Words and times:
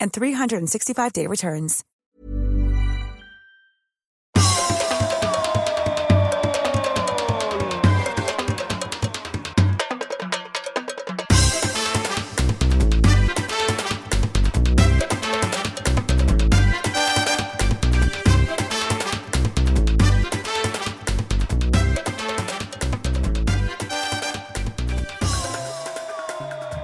and 0.00 0.12
365-day 0.12 1.26
returns. 1.26 1.84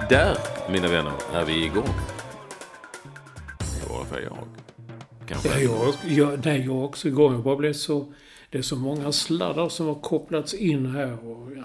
Där, 0.09 0.37
mina 0.69 0.87
vänner, 0.87 1.13
är 1.33 1.45
vi 1.45 1.65
igång. 1.65 2.16
Fall 4.09 4.23
jag. 4.23 4.37
Kanske. 5.27 5.49
Ja, 5.49 5.59
jag, 5.59 6.11
jag, 6.11 6.45
nej, 6.45 6.65
jag 6.65 6.85
också 6.85 7.07
igång. 7.07 7.33
Jag 7.33 7.43
bara 7.43 7.55
blev 7.55 7.73
så... 7.73 8.13
Det 8.49 8.57
är 8.57 8.61
så 8.61 8.75
många 8.75 9.11
sladdar 9.11 9.69
som 9.69 9.87
har 9.87 9.95
kopplats 9.95 10.53
in 10.53 10.85
här 10.85 11.29
och 11.29 11.51
ja, 11.57 11.63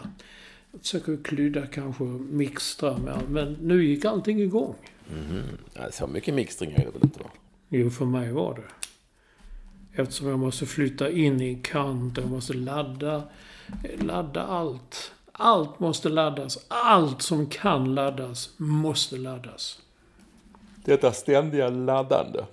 jag 0.72 0.80
försöker 0.80 1.18
klydda 1.24 1.66
kanske 1.66 2.04
mixtra 2.04 2.98
med 2.98 3.18
Men 3.28 3.52
nu 3.52 3.84
gick 3.84 4.04
allting 4.04 4.40
igång. 4.40 4.74
Mhm. 5.10 5.42
Ja, 5.74 5.90
så 5.90 6.06
mycket 6.06 6.34
mixtring 6.34 6.72
är 6.72 6.78
det 6.78 6.90
väl 6.90 7.02
inte 7.02 7.18
då? 7.18 7.30
Jo, 7.68 7.90
för 7.90 8.04
mig 8.04 8.32
var 8.32 8.54
det. 8.54 8.62
Eftersom 10.02 10.28
jag 10.28 10.38
måste 10.38 10.66
flytta 10.66 11.10
in 11.10 11.40
i 11.40 11.48
en 11.48 11.62
kant, 11.62 12.18
jag 12.18 12.30
måste 12.30 12.52
ladda, 12.52 13.22
ladda 13.98 14.42
allt. 14.42 15.12
Allt 15.32 15.80
måste 15.80 16.08
laddas. 16.08 16.58
Allt 16.68 17.22
som 17.22 17.46
kan 17.46 17.94
laddas 17.94 18.50
måste 18.56 19.16
laddas. 19.16 19.81
Detta 20.84 21.12
ständiga 21.12 21.68
laddande. 21.68 22.44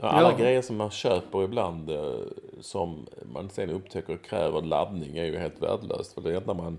Alla 0.00 0.30
Ja. 0.30 0.36
grejer 0.36 0.62
som 0.62 0.76
man 0.76 0.90
köper 0.90 1.42
ibland 1.44 1.90
eh, 1.90 2.14
som 2.60 3.06
man 3.32 3.50
sen 3.50 3.70
upptäcker 3.70 4.16
kräver 4.16 4.62
laddning 4.62 5.16
är 5.18 5.24
ju 5.24 5.36
helt 5.38 5.62
värdelöst. 5.62 6.12
För 6.12 6.20
det 6.20 6.36
enda 6.36 6.54
man 6.54 6.78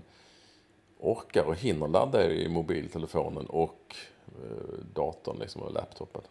orkar 0.98 1.44
och 1.44 1.54
hinner 1.56 1.88
ladda 1.88 2.24
är 2.24 2.30
i 2.30 2.48
mobiltelefonen 2.48 3.46
och 3.46 3.96
eh, 4.26 4.84
datorn 4.94 5.38
liksom 5.38 5.62
och 5.62 5.72
laptopen. 5.72 6.22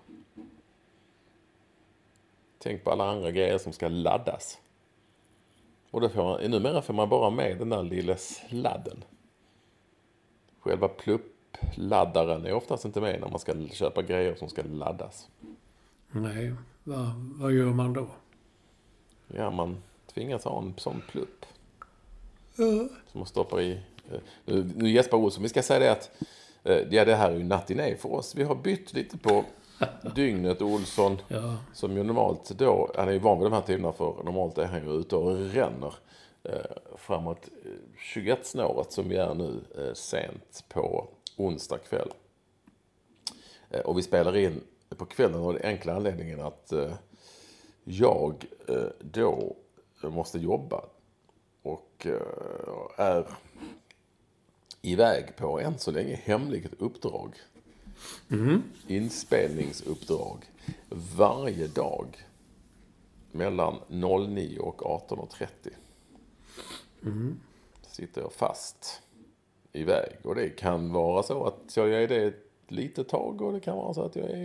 Tänk 2.58 2.84
på 2.84 2.92
alla 2.92 3.10
andra 3.10 3.32
grejer 3.32 3.58
som 3.58 3.74
ska 3.74 3.88
laddas. 3.88 4.58
Och 5.92 6.02
då 6.02 6.10
får 6.10 6.24
man, 6.24 6.52
numera 6.52 6.82
får 6.82 6.94
man 6.94 7.10
bara 7.10 7.30
med 7.30 7.58
den 7.58 7.70
där 7.70 7.84
lilla 7.84 8.18
sladden. 8.18 9.04
Själva 10.60 10.88
pluppladdaren 11.52 12.46
är 12.46 12.54
oftast 12.54 12.86
inte 12.86 13.02
med 13.02 13.22
när 13.22 13.30
man 13.30 13.40
ska 13.40 13.54
köpa 13.72 14.02
grejer 14.02 14.36
som 14.36 14.50
ska 14.50 14.62
laddas. 14.64 15.28
Nej, 16.12 16.54
vad, 16.84 17.12
vad 17.16 17.52
gör 17.52 17.66
man 17.74 17.94
då? 17.94 18.08
Ja, 19.28 19.52
man 19.52 19.78
tvingas 20.14 20.44
ha 20.44 20.62
en 20.62 20.74
sån 20.78 21.02
plupp. 21.12 21.46
Som 23.12 23.20
man 23.20 23.26
stoppar 23.26 23.62
i. 23.62 23.72
eh, 24.12 24.20
Nu, 24.46 24.72
nu 24.76 24.90
Jesper 24.90 25.18
Olsson, 25.18 25.44
vi 25.44 25.50
ska 25.50 25.62
säga 25.64 25.80
det 25.80 25.92
att 25.92 26.12
eh, 26.64 26.78
ja, 26.96 27.06
det 27.06 27.16
här 27.16 27.32
är 27.32 27.36
ju 27.38 27.44
nattiné 27.44 27.96
för 27.96 28.14
oss. 28.14 28.36
Vi 28.36 28.44
har 28.44 28.56
bytt 28.56 28.94
lite 28.94 29.18
på 29.18 29.44
dygnet. 30.16 30.62
Olsson, 30.62 31.18
Ja, 31.28 31.58
som 31.74 31.98
ju 31.98 32.04
normalt 32.04 32.50
då, 32.50 32.92
han 32.96 33.08
är 33.08 33.12
ju 33.12 33.20
van 33.20 33.38
vid 33.40 33.46
de 33.46 33.54
här 33.56 33.62
tiderna 33.62 33.92
för 33.92 34.24
normalt 34.24 34.58
är 34.58 34.66
han 34.66 34.84
ju 34.86 34.92
ute 35.00 35.16
och 35.16 35.36
ränner 35.38 35.94
eh, 36.44 36.54
framåt 36.98 37.50
eh, 37.66 37.72
21-snåret 38.16 38.92
som 38.92 39.10
vi 39.10 39.16
är 39.16 39.34
nu 39.34 39.60
eh, 39.78 39.94
sent 39.94 40.64
på 40.70 41.08
onsdag 41.40 41.78
kväll. 41.78 42.14
Eh, 43.70 43.80
och 43.80 43.98
vi 43.98 44.04
spelar 44.04 44.38
in 44.38 44.62
på 44.88 45.06
kvällen 45.06 45.42
av 45.42 45.54
den 45.54 45.62
enkla 45.66 45.96
anledningen 45.96 46.42
att 46.42 46.72
eh, 46.72 46.94
jag 47.84 48.46
eh, 48.68 48.86
då 49.00 49.56
måste 50.02 50.40
jobba 50.40 50.86
och 51.62 52.08
är 52.98 53.28
iväg 54.82 55.36
på 55.36 55.60
än 55.60 55.80
så 55.80 55.92
länge 55.92 56.16
hemligt 56.16 56.74
uppdrag. 56.74 57.36
Inspelningsuppdrag 58.88 60.46
varje 61.18 61.68
dag 61.68 62.26
mellan 63.32 63.76
09 63.88 64.60
och 64.60 64.82
18.30. 65.10 65.48
Sitter 67.82 68.22
jag 68.22 68.34
fast 68.34 69.02
iväg. 69.74 70.18
Och 70.24 70.36
det 70.36 70.50
kan 70.50 70.94
vara 70.94 71.24
så 71.24 71.46
att 71.46 71.78
jag 71.78 71.94
är 71.94 72.08
det 72.08 72.24
ett 72.24 72.44
litet 72.68 73.08
tag 73.08 73.42
och 73.42 73.54
det 73.54 73.60
kan 73.60 73.78
vara 73.78 73.94
så 73.94 74.02
att 74.02 74.16
jag 74.16 74.30
är 74.30 74.36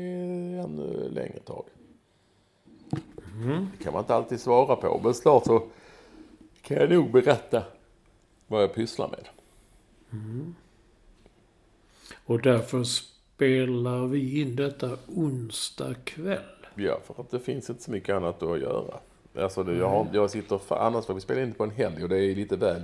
ännu 0.64 1.08
längre 1.10 1.38
tag. 1.38 1.64
Det 3.78 3.84
kan 3.84 3.92
man 3.92 4.02
inte 4.02 4.14
alltid 4.14 4.40
svara 4.40 4.76
på. 4.76 5.00
Men 5.04 5.14
snart 5.14 5.44
så 5.44 5.62
kan 6.62 6.76
jag 6.76 6.90
nog 6.90 7.10
berätta 7.10 7.62
vad 8.46 8.62
jag 8.62 8.74
pysslar 8.74 9.08
med. 9.08 9.28
och 12.26 12.42
därför 12.42 12.84
spelar 12.84 14.06
vi 14.06 14.41
in 14.41 14.56
detta 14.56 14.91
onsdag 15.06 15.94
kväll. 16.04 16.38
Ja, 16.74 17.00
för 17.04 17.20
att 17.20 17.30
det 17.30 17.41
finns 17.41 17.70
inte 17.70 17.82
så 17.82 17.91
mycket 17.91 18.16
annat 18.16 18.42
att 18.42 18.60
göra. 18.60 18.94
Alltså 19.38 19.62
det, 19.62 19.76
jag, 19.76 19.88
har, 19.88 20.08
jag 20.12 20.30
sitter, 20.30 20.58
för, 20.58 20.76
annars 20.76 21.06
får 21.06 21.14
vi 21.14 21.20
spela 21.20 21.42
in 21.42 21.52
på 21.52 21.64
en 21.64 21.70
helg 21.70 22.02
och 22.02 22.08
det 22.08 22.24
är 22.24 22.34
lite 22.34 22.56
väl, 22.56 22.82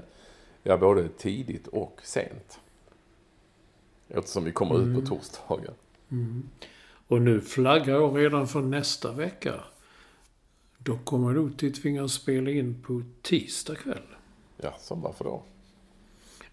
ja 0.62 0.76
både 0.76 1.08
tidigt 1.08 1.66
och 1.66 2.00
sent. 2.02 2.60
Eftersom 4.08 4.44
vi 4.44 4.52
kommer 4.52 4.80
ut 4.80 4.94
på 5.00 5.06
torsdagar. 5.06 5.74
Och 7.06 7.22
nu 7.22 7.40
flaggar 7.40 7.94
jag 7.94 8.18
redan 8.18 8.48
för 8.48 8.60
nästa 8.60 9.12
vecka. 9.12 9.64
Då 10.78 10.98
kommer 10.98 11.32
nog 11.32 11.58
till 11.58 11.74
tvingas 11.74 12.12
spela 12.12 12.50
in 12.50 12.82
på 12.82 13.02
tisdag 13.22 13.74
kväll. 13.74 14.06
Ja, 14.56 14.74
så 14.80 14.94
varför 14.94 15.24
då? 15.24 15.42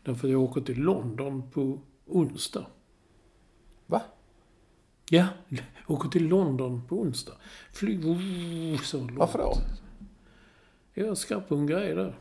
Därför 0.03 0.27
jag 0.27 0.41
åker 0.41 0.61
till 0.61 0.79
London 0.81 1.51
på 1.51 1.79
onsdag. 2.05 2.65
Va? 3.85 4.01
Ja, 5.09 5.27
jag 5.47 5.61
åker 5.87 6.09
till 6.09 6.27
London 6.27 6.81
på 6.87 7.01
onsdag. 7.01 7.33
Flyg 7.71 8.03
så 8.83 8.97
långt. 8.97 9.11
Varför 9.17 9.39
då? 9.39 9.53
Jag 10.93 11.17
ska 11.17 11.39
på 11.39 11.55
en 11.55 11.67
grej 11.67 11.95
där. 11.95 12.15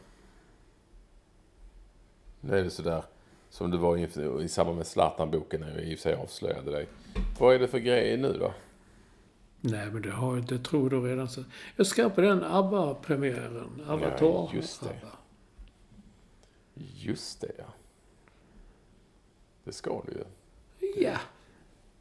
Nu 2.46 2.58
är 2.58 2.64
det 2.64 2.70
sådär 2.70 3.02
som 3.50 3.70
det 3.70 3.76
var 3.76 3.96
i, 3.96 4.08
i 4.44 4.48
samband 4.48 4.76
med 4.76 4.86
Zlatan-boken 4.86 5.60
när 5.60 5.68
jag 5.70 5.84
i 5.84 5.94
och 5.94 5.98
för 5.98 6.02
sig 6.02 6.14
avslöjade 6.14 6.70
dig. 6.70 6.88
Vad 7.38 7.54
är 7.54 7.58
det 7.58 7.68
för 7.68 7.78
grejer 7.78 8.16
nu 8.16 8.32
då? 8.32 8.54
Nej, 9.60 9.90
men 9.90 10.02
det 10.02 10.10
har 10.10 10.38
inte. 10.38 10.58
tror 10.58 10.90
du 10.90 11.00
redan. 11.00 11.28
Så. 11.28 11.44
Jag 11.76 11.86
ska 11.86 12.10
på 12.10 12.20
den 12.20 12.44
ABBA-premiären. 12.44 13.82
Avatar. 13.86 14.16
Ja, 14.20 14.50
just 14.54 14.80
det. 14.80 14.88
ABBA. 14.88 15.16
Just 16.94 17.40
det, 17.40 17.52
ja. 17.58 17.64
Det 19.64 19.72
ska 19.72 20.02
du 20.06 20.12
ju. 20.12 20.24
Ja. 20.96 21.18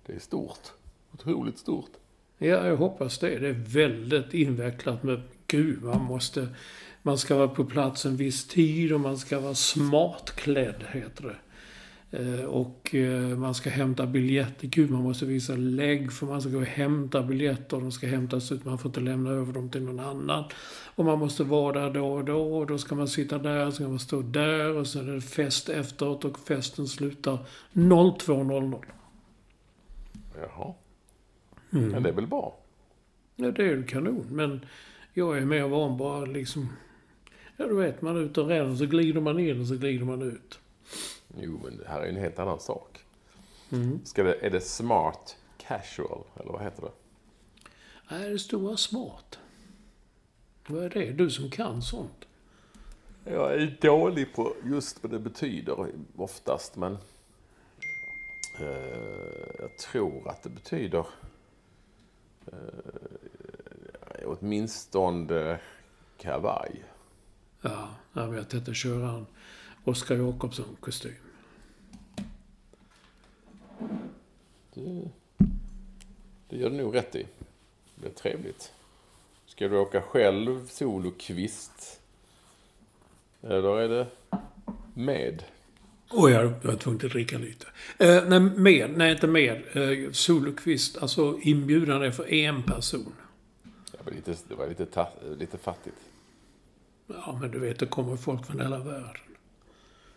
Det 0.05 0.13
är 0.13 0.19
stort. 0.19 0.71
Otroligt 1.13 1.57
stort. 1.57 1.91
ja, 2.37 2.67
jag 2.67 2.77
hoppas 2.77 3.19
det. 3.19 3.39
Det 3.39 3.47
är 3.47 3.63
väldigt 3.67 4.33
invecklat 4.33 5.03
med 5.03 5.21
Gud, 5.47 5.83
man 5.83 6.03
måste... 6.03 6.47
Man 7.05 7.17
ska 7.17 7.35
vara 7.35 7.47
på 7.47 7.65
plats 7.65 8.05
en 8.05 8.17
viss 8.17 8.47
tid 8.47 8.93
och 8.93 8.99
man 8.99 9.17
ska 9.17 9.39
vara 9.39 9.55
smartklädd, 9.55 10.83
heter 10.91 11.23
det. 11.23 11.35
Eh, 12.17 12.45
Och 12.45 12.95
eh, 12.95 13.37
man 13.37 13.55
ska 13.55 13.69
hämta 13.69 14.05
biljetter. 14.05 14.67
Gud, 14.67 14.91
man 14.91 15.03
måste 15.03 15.25
visa 15.25 15.55
lägg 15.55 16.13
för 16.13 16.25
man 16.25 16.41
ska 16.41 16.49
gå 16.49 16.57
och 16.59 16.65
hämta 16.65 17.23
biljetter. 17.23 17.77
De 17.79 17.91
ska 17.91 18.07
hämtas 18.07 18.51
ut. 18.51 18.65
Man 18.65 18.77
får 18.77 18.89
inte 18.89 18.99
lämna 18.99 19.29
över 19.29 19.53
dem 19.53 19.69
till 19.69 19.83
någon 19.83 19.99
annan. 19.99 20.43
Och 20.95 21.05
man 21.05 21.19
måste 21.19 21.43
vara 21.43 21.79
där 21.79 21.93
då 21.93 22.13
och 22.13 22.25
då. 22.25 22.57
Och 22.57 22.67
då 22.67 22.77
ska 22.77 22.95
man 22.95 23.07
sitta 23.07 23.37
där, 23.37 23.65
så 23.65 23.71
ska 23.71 23.87
man 23.87 23.99
stå 23.99 24.21
där. 24.21 24.75
Och 24.75 24.87
sen 24.87 25.09
är 25.09 25.13
det 25.13 25.21
fest 25.21 25.69
efteråt 25.69 26.25
och 26.25 26.39
festen 26.39 26.87
slutar 26.87 27.37
02.00. 27.73 28.83
Jaha. 30.41 30.73
Mm. 31.73 31.89
Men 31.89 32.03
det 32.03 32.09
är 32.09 32.13
väl 32.13 32.27
bra? 32.27 32.57
Ja, 33.35 33.51
det 33.51 33.63
är 33.63 33.67
ju 33.67 33.83
kanon. 33.83 34.27
Men 34.29 34.65
jag 35.13 35.37
är 35.37 35.45
mer 35.45 35.67
van 35.67 35.97
bara 35.97 36.25
liksom... 36.25 36.69
Ja, 37.57 37.67
du 37.67 37.75
vet, 37.75 38.01
man 38.01 38.15
är 38.15 38.19
ute 38.19 38.41
och 38.41 38.47
redan 38.47 38.77
så 38.77 38.85
glider 38.85 39.21
man 39.21 39.39
in 39.39 39.61
och 39.61 39.67
så 39.67 39.75
glider 39.75 40.05
man 40.05 40.21
ut. 40.21 40.59
Jo, 41.37 41.59
men 41.63 41.77
det 41.77 41.87
här 41.87 42.01
är 42.01 42.09
en 42.09 42.15
helt 42.15 42.39
annan 42.39 42.59
sak. 42.59 43.05
Mm. 43.71 43.99
Ska 44.05 44.23
det, 44.23 44.45
är 44.45 44.49
det 44.49 44.61
smart 44.61 45.37
casual, 45.57 46.23
eller 46.39 46.51
vad 46.51 46.63
heter 46.63 46.81
det? 46.81 46.91
Nej, 48.09 48.29
det 48.29 48.39
stora 48.39 48.77
smart. 48.77 49.39
Vad 50.67 50.83
är 50.83 50.89
det? 50.89 51.11
Du 51.11 51.29
som 51.29 51.49
kan 51.49 51.81
sånt. 51.81 52.27
Jag 53.23 53.53
är 53.53 53.77
dålig 53.81 54.33
på 54.35 54.55
just 54.63 55.03
vad 55.03 55.11
det 55.11 55.19
betyder 55.19 55.87
oftast, 56.15 56.75
men 56.75 56.97
eh, 58.59 58.67
jag 59.59 59.77
tror 59.77 60.29
att 60.29 60.43
det 60.43 60.49
betyder 60.49 61.05
eh, 62.45 62.55
åtminstone 64.25 65.59
kavaj. 66.17 66.83
Ja, 67.65 67.89
jag 68.13 68.27
vet 68.27 68.53
inte. 68.53 68.73
Köra 68.73 69.09
en 69.09 69.25
Oskar 69.83 70.15
Jakobsson-kostym. 70.15 71.13
Det, 74.73 75.09
det 76.49 76.57
gör 76.57 76.69
du 76.69 76.75
nog 76.77 76.95
rätt 76.95 77.15
i. 77.15 77.27
Det 77.95 78.01
blir 78.01 78.09
trevligt. 78.09 78.73
Ska 79.45 79.67
du 79.67 79.77
åka 79.77 80.01
själv, 80.01 80.67
solokvist? 80.67 82.01
Eller 83.41 83.79
är 83.79 83.89
det 83.89 84.07
med? 84.93 85.43
Och 86.09 86.31
jag 86.31 86.53
var 86.63 86.75
tvungen 86.75 87.05
att 87.05 87.11
dricka 87.11 87.37
lite. 87.37 87.67
Eh, 87.97 88.23
nej, 88.27 88.39
med. 88.39 88.97
Nej, 88.97 89.11
inte 89.11 89.27
med. 89.27 89.63
Eh, 89.73 90.11
Solokvist. 90.11 90.97
Alltså 90.97 91.39
inbjudan 91.41 92.03
är 92.03 92.11
för 92.11 92.33
en 92.33 92.63
person. 92.63 93.13
Det 93.91 94.05
var 94.05 94.11
lite, 94.11 94.35
det 94.47 94.55
var 94.55 94.67
lite, 94.67 95.07
lite 95.39 95.57
fattigt. 95.57 95.95
Ja, 97.07 97.37
men 97.41 97.51
du 97.51 97.59
vet, 97.59 97.79
det 97.79 97.85
kommer 97.85 98.15
folk 98.15 98.45
från 98.45 98.59
hela 98.59 98.77
världen. 98.79 99.09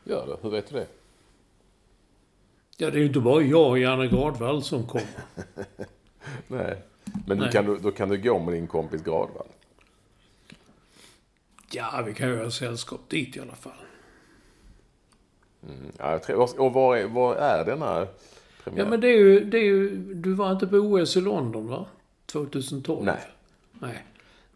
Gör 0.04 0.26
det? 0.26 0.36
Hur 0.42 0.50
vet 0.50 0.66
du 0.66 0.74
det? 0.74 0.86
Ja, 2.76 2.90
det 2.90 2.96
är 2.96 3.00
ju 3.00 3.06
inte 3.06 3.20
bara 3.20 3.42
jag 3.42 3.68
och 3.70 3.78
Janne 3.78 4.06
Gardvall 4.08 4.62
som 4.62 4.86
kommer. 4.86 5.06
Nej. 6.48 6.82
Men 7.26 7.38
Nej. 7.38 7.52
kan, 7.52 7.66
du- 7.66 7.78
då 7.78 7.90
kan 7.90 8.08
du 8.08 8.16
gå 8.22 8.38
med 8.38 8.54
din 8.54 8.66
kompis 8.66 9.02
Gradvall. 9.02 9.46
Ja, 11.70 12.02
vi 12.06 12.14
kan 12.14 12.28
göra 12.28 12.50
sällskap 12.50 13.00
dit 13.08 13.36
i 13.36 13.40
alla 13.40 13.54
fall. 13.54 13.72
Mm. 15.62 15.92
Ja, 15.98 16.20
och 16.58 16.72
var 16.72 16.96
är, 16.96 17.06
var 17.06 17.34
är 17.36 17.64
denna 17.64 18.06
premiär? 18.64 18.84
Ja, 18.84 18.90
men 18.90 19.00
det 19.00 19.08
är 19.08 19.16
ju... 19.18 19.44
Det 19.44 19.58
är 19.58 19.64
ju 19.64 20.14
du 20.14 20.32
var 20.34 20.52
inte 20.52 20.66
på 20.66 20.76
OS 20.76 21.16
i 21.16 21.20
London, 21.20 21.66
va? 21.68 21.86
2012? 22.26 23.04
Nej. 23.04 23.20
Nej. 23.72 24.04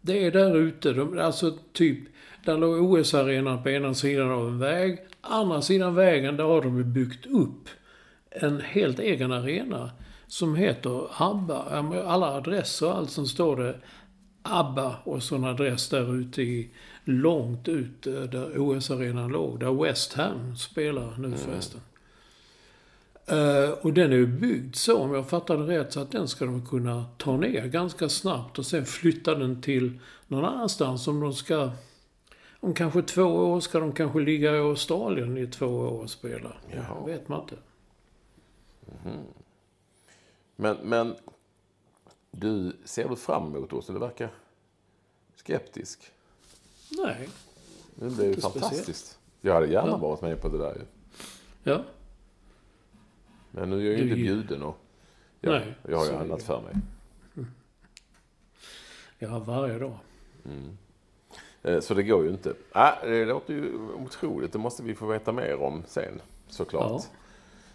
Det 0.01 0.25
är 0.25 0.31
där 0.31 0.55
ute. 0.55 0.93
De, 0.93 1.19
alltså 1.19 1.57
typ, 1.73 1.99
där 2.45 2.57
låg 2.57 2.93
OS-arenan 2.93 3.63
på 3.63 3.69
ena 3.69 3.93
sidan 3.93 4.31
av 4.31 4.47
en 4.47 4.59
väg. 4.59 4.99
Andra 5.21 5.61
sidan 5.61 5.95
vägen, 5.95 6.37
där 6.37 6.43
har 6.43 6.61
de 6.61 6.93
byggt 6.93 7.25
upp 7.25 7.69
en 8.29 8.61
helt 8.61 8.99
egen 8.99 9.31
arena. 9.31 9.91
Som 10.27 10.55
heter 10.55 11.07
ABBA. 11.17 11.63
Alla 12.05 12.27
adresser 12.27 12.87
och 12.87 12.97
allt 12.97 13.11
som 13.11 13.27
står 13.27 13.55
det 13.55 13.75
ABBA 14.41 14.95
och 15.03 15.23
så 15.23 15.35
en 15.35 15.43
adress 15.43 15.89
där 15.89 16.15
ute 16.15 16.41
i 16.41 16.69
långt 17.03 17.67
ut 17.67 18.07
eh, 18.07 18.13
där 18.13 18.51
OS-arenan 18.57 19.31
låg. 19.31 19.59
Där 19.59 19.83
West 19.83 20.13
Ham 20.13 20.55
spelar 20.55 21.17
nu 21.17 21.37
förresten. 21.37 21.81
Eh, 23.25 23.69
och 23.69 23.93
den 23.93 24.11
är 24.11 24.15
ju 24.15 24.27
byggd 24.27 24.75
så, 24.75 24.97
om 24.97 25.13
jag 25.13 25.29
fattar 25.29 25.57
det 25.57 25.79
rätt, 25.79 25.93
så 25.93 25.99
att 25.99 26.11
den 26.11 26.27
ska 26.27 26.45
de 26.45 26.65
kunna 26.65 27.05
ta 27.17 27.37
ner 27.37 27.67
ganska 27.67 28.09
snabbt 28.09 28.59
och 28.59 28.65
sen 28.65 28.85
flytta 28.85 29.35
den 29.35 29.61
till 29.61 29.99
någon 30.27 30.45
annanstans. 30.45 31.07
Om 31.07 31.19
de 31.19 31.33
ska... 31.33 31.71
Om 32.63 32.73
kanske 32.73 33.01
två 33.01 33.23
år 33.23 33.59
ska 33.59 33.79
de 33.79 33.91
kanske 33.93 34.19
ligga 34.19 34.55
i 34.55 34.59
Australien 34.59 35.37
i 35.37 35.47
två 35.47 35.65
år 35.65 35.99
och 36.01 36.09
spela. 36.09 36.53
Jaha. 36.71 37.05
Det 37.05 37.11
vet 37.11 37.27
man 37.27 37.41
inte. 37.41 37.55
Men, 40.55 40.77
men 40.83 41.15
du, 42.31 42.73
ser 42.83 43.09
du 43.09 43.15
fram 43.15 43.55
emot 43.55 43.73
också? 43.73 43.93
Du 43.93 43.99
verkar 43.99 44.29
skeptisk. 45.35 46.11
Nej. 46.91 47.29
Det 47.95 48.09
blir 48.09 48.25
ju 48.25 48.41
fantastiskt. 48.41 49.19
Jag 49.41 49.53
hade 49.53 49.67
gärna 49.67 49.87
Ja. 49.87 49.97
varit 49.97 50.21
med 50.21 50.41
på 50.41 50.49
det 50.49 50.57
där 50.57 50.75
ju. 50.75 50.81
Ja. 51.63 51.83
Men 53.51 53.69
nu 53.69 53.79
är 53.79 53.91
jag 53.91 53.97
ju 53.97 54.03
inte 54.03 54.15
bjuden 54.15 54.63
och 54.63 54.77
jag, 55.39 55.51
Nej, 55.51 55.73
jag 55.87 55.97
har 55.97 56.05
ju 56.05 56.13
annat 56.15 56.43
för 56.43 56.61
mig. 56.61 56.75
Ja, 59.19 59.39
varje 59.39 59.79
dag. 59.79 59.97
Eh, 60.45 60.51
Så 61.81 61.93
det 61.93 62.03
går 62.03 62.23
ju 62.23 62.29
inte. 62.29 62.53
Ah, 62.71 62.91
det 63.03 63.25
låter 63.25 63.53
ju 63.53 63.79
otroligt. 63.79 64.51
Det 64.51 64.59
måste 64.59 64.83
vi 64.83 64.95
få 64.95 65.05
veta 65.05 65.31
mer 65.31 65.61
om 65.61 65.83
sen, 65.87 66.21
såklart. 66.47 66.91
Ja. 66.91 67.03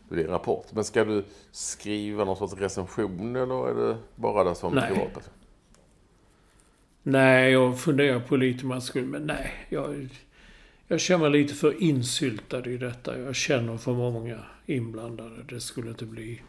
Det 0.09 0.15
blir 0.15 0.25
en 0.25 0.31
rapport. 0.31 0.67
Men 0.73 0.85
ska 0.85 1.05
du 1.05 1.25
skriva 1.51 2.25
någon 2.25 2.37
sorts 2.37 2.55
recension 2.55 3.37
eller 3.37 3.69
är 3.69 3.75
det 3.75 3.97
bara 4.15 4.45
det 4.45 4.55
som 4.55 4.75
Nej. 4.75 4.89
privatperson? 4.89 5.33
Nej, 7.03 7.53
jag 7.53 7.81
funderar 7.81 8.21
på 8.21 8.37
lite 8.37 8.63
om 8.63 8.69
man 8.69 8.83
skulle... 8.83 9.07
Men 9.07 9.23
nej, 9.23 9.53
jag... 9.69 10.09
Jag 10.91 11.01
känner 11.01 11.31
mig 11.31 11.43
lite 11.43 11.55
för 11.55 11.83
insyltad 11.83 12.67
i 12.67 12.77
detta. 12.77 13.19
Jag 13.19 13.35
känner 13.35 13.77
för 13.77 13.93
många 13.93 14.39
inblandade. 14.67 15.43
Det 15.49 15.61
skulle 15.61 15.89
inte 15.89 16.05
bli... 16.05 16.43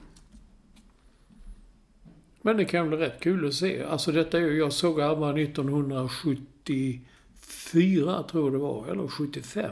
Men 2.41 2.57
det 2.57 2.65
kan 2.65 2.89
bli 2.89 2.97
rätt 2.97 3.19
kul 3.19 3.47
att 3.47 3.53
se. 3.53 3.83
Alltså 3.83 4.11
detta 4.11 4.37
är 4.37 4.41
ju... 4.41 4.57
Jag 4.57 4.73
såg 4.73 5.01
ABBA 5.01 5.33
1974, 7.49 8.23
tror 8.23 8.43
jag 8.43 8.53
det 8.53 8.57
var. 8.57 8.87
Eller 8.87 9.07
75. 9.07 9.71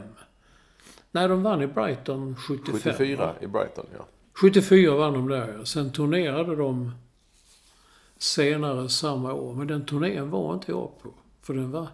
Nej, 1.10 1.28
de 1.28 1.42
vann 1.42 1.62
i 1.62 1.66
Brighton 1.66 2.36
75. 2.36 2.80
74 2.80 3.34
i 3.40 3.46
Brighton, 3.46 3.86
ja. 3.98 4.06
74 4.40 4.96
vann 4.96 5.12
de 5.12 5.28
där 5.28 5.54
ja. 5.58 5.64
Sen 5.64 5.92
turnerade 5.92 6.56
de 6.56 6.92
senare 8.18 8.88
samma 8.88 9.32
år. 9.32 9.54
Men 9.54 9.66
den 9.66 9.86
turnén 9.86 10.30
var 10.30 10.54
inte 10.54 10.72
jag 10.72 10.90
på. 11.02 11.14
För 11.42 11.54
den 11.54 11.70
var 11.70 11.88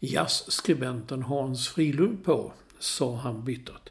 jazzskribenten 0.00 1.22
Hans 1.22 1.68
Frilund 1.68 2.24
på, 2.24 2.52
sa 2.78 3.16
han 3.16 3.44
bittert. 3.44 3.90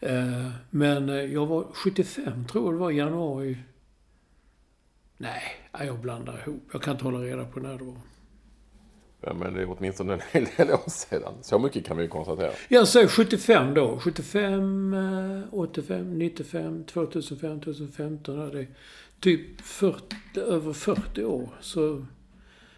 Eh, 0.00 0.48
Men 0.70 1.08
eh, 1.08 1.14
jag 1.16 1.46
var 1.46 1.66
75, 1.72 2.46
tror 2.46 2.64
jag 2.64 2.74
det 2.74 2.78
var, 2.78 2.90
januari. 2.90 3.58
Nej, 5.16 5.42
nej, 5.72 5.86
jag 5.86 5.98
blandar 6.00 6.42
ihop. 6.46 6.68
Jag 6.72 6.82
kan 6.82 6.92
inte 6.92 7.04
hålla 7.04 7.18
reda 7.18 7.44
på 7.44 7.60
när 7.60 7.78
det 7.78 7.84
var 7.84 7.96
ja. 9.22 9.34
Men 9.34 9.54
det 9.54 9.62
är 9.62 9.76
åtminstone 9.78 10.12
en 10.12 10.20
hel 10.32 10.46
del 10.56 10.70
år 10.70 10.90
sedan. 10.90 11.32
Så 11.42 11.58
mycket 11.58 11.86
kan 11.86 11.96
vi 11.96 12.02
ju 12.02 12.08
konstatera. 12.08 12.50
Jag 12.68 12.88
säger 12.88 13.08
75 13.08 13.74
då. 13.74 13.98
75, 13.98 14.96
85, 15.52 16.18
95, 16.18 16.84
2005, 16.84 17.60
2015. 17.60 18.50
Det 18.50 18.60
är 18.60 18.66
typ 19.20 19.60
40, 19.60 20.16
över 20.36 20.72
40 20.72 21.24
år. 21.24 21.48
Så, 21.60 22.06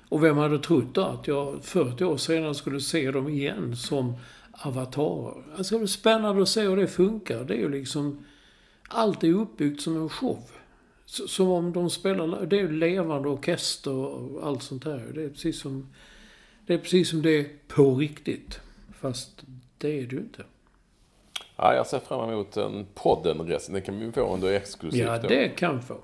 och 0.09 0.25
vem 0.25 0.37
hade 0.37 0.59
trott 0.59 0.95
då 0.95 1.03
att 1.05 1.27
jag 1.27 1.65
40 1.65 2.05
år 2.05 2.17
senare 2.17 2.55
skulle 2.55 2.81
se 2.81 3.11
dem 3.11 3.29
igen 3.29 3.77
som 3.77 4.15
avatarer? 4.53 5.43
Alltså 5.57 5.79
det 5.79 5.85
är 5.85 5.87
spännande 5.87 6.43
att 6.43 6.49
se 6.49 6.61
hur 6.61 6.77
det 6.77 6.87
funkar. 6.87 7.45
Det 7.45 7.55
är 7.55 7.59
ju 7.59 7.69
liksom... 7.69 8.25
Allt 8.89 9.25
är 9.25 9.33
uppbyggt 9.33 9.81
som 9.81 9.97
en 9.97 10.09
show. 10.09 10.51
Som 11.07 11.49
om 11.49 11.73
de 11.73 11.91
spelar... 11.91 12.47
Det 12.47 12.57
är 12.57 12.61
ju 12.61 12.73
levande 12.73 13.29
orkester 13.29 13.93
och 13.95 14.47
allt 14.47 14.63
sånt 14.63 14.85
där. 14.85 15.13
Det 15.15 15.23
är 15.23 15.29
precis 15.29 15.61
som... 15.61 15.89
Det 16.67 16.75
är 16.75 16.79
precis 16.79 17.11
som 17.11 17.23
det 17.23 17.31
är 17.41 17.47
på 17.69 17.95
riktigt. 17.95 18.61
Fast 18.93 19.45
det 19.79 19.89
är 19.89 20.07
det 20.07 20.13
ju 20.17 20.19
inte. 20.19 20.45
Ja, 21.57 21.75
jag 21.75 21.87
ser 21.87 21.99
fram 21.99 22.31
emot 22.31 22.57
en 22.57 22.87
podden-recension. 22.95 23.75
Den 23.75 23.83
kan 23.83 23.99
vi 24.01 24.13
få 24.13 24.35
under 24.35 24.53
exklusivt 24.53 25.07
Ja, 25.07 25.19
då. 25.19 25.29
det 25.29 25.49
kan 25.49 25.83
få. 25.83 25.97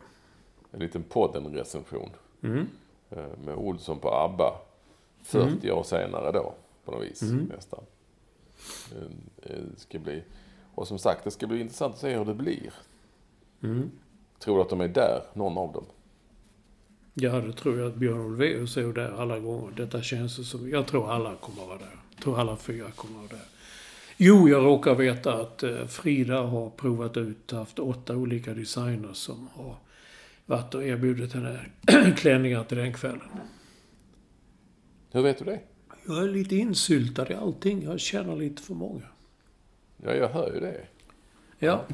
En 0.72 0.80
liten 0.80 1.02
podden-recension. 1.02 2.10
Mm. 2.42 2.66
Eh, 3.10 3.24
Med 3.44 3.54
Olsson 3.54 3.98
på 3.98 4.08
ABBA. 4.14 4.52
40 5.22 5.70
år 5.70 5.82
senare 5.82 6.32
då, 6.32 6.54
på 6.84 6.92
något 6.92 7.02
vis. 7.04 7.22
Mm. 7.22 7.44
Nästan. 7.44 7.80
Eh, 8.92 9.02
eh, 9.52 9.58
Det 9.74 9.80
ska 9.80 9.98
bli... 9.98 10.22
Och 10.74 10.88
som 10.88 10.98
sagt, 10.98 11.24
det 11.24 11.30
ska 11.30 11.46
bli 11.46 11.60
intressant 11.60 11.94
att 11.94 12.00
se 12.00 12.16
hur 12.16 12.24
det 12.24 12.34
blir. 12.34 12.72
Mm. 13.62 13.90
Tror 14.38 14.56
du 14.56 14.62
att 14.62 14.68
de 14.70 14.80
är 14.80 14.88
där, 14.88 15.22
någon 15.34 15.58
av 15.58 15.72
dem? 15.72 15.84
Ja, 17.14 17.40
det 17.40 17.52
tror 17.52 17.78
jag 17.78 17.88
att 17.88 17.94
Björn 17.96 18.20
Ulvaeus 18.20 18.76
är 18.76 18.92
där 18.92 19.20
alla 19.20 19.38
gånger. 19.38 19.72
Detta 19.76 20.02
känns 20.02 20.50
som... 20.50 20.70
Jag 20.70 20.86
tror 20.86 21.12
alla 21.12 21.34
kommer 21.34 21.62
att 21.62 21.68
vara 21.68 21.78
där. 21.78 21.96
Jag 22.14 22.24
tror 22.24 22.40
alla 22.40 22.56
fyra 22.56 22.90
kommer 22.90 23.24
att 23.24 23.30
vara 23.30 23.40
där. 23.40 23.48
Jo, 24.16 24.48
jag 24.48 24.64
råkar 24.64 24.94
veta 24.94 25.34
att 25.34 25.62
eh, 25.62 25.86
Frida 25.86 26.42
har 26.42 26.70
provat 26.70 27.16
ut, 27.16 27.50
haft 27.50 27.78
åtta 27.78 28.16
olika 28.16 28.54
designers 28.54 29.16
som 29.16 29.48
har 29.52 29.76
varit 30.46 30.74
och 30.74 30.84
erbjudit 30.84 31.32
henne 31.32 31.60
klänningar 32.16 32.64
till 32.64 32.76
den 32.76 32.92
kvällen. 32.92 33.28
Hur 35.10 35.22
vet 35.22 35.38
du 35.38 35.44
det? 35.44 35.60
Jag 36.06 36.24
är 36.24 36.28
lite 36.28 36.56
insyltad 36.56 37.30
i 37.30 37.34
allting. 37.34 37.82
Jag 37.82 38.00
känner 38.00 38.36
lite 38.36 38.62
för 38.62 38.74
många. 38.74 39.06
Ja, 39.96 40.14
jag 40.14 40.28
hör 40.28 40.52
ju 40.54 40.60
det. 40.60 40.80
Ja. 41.58 41.84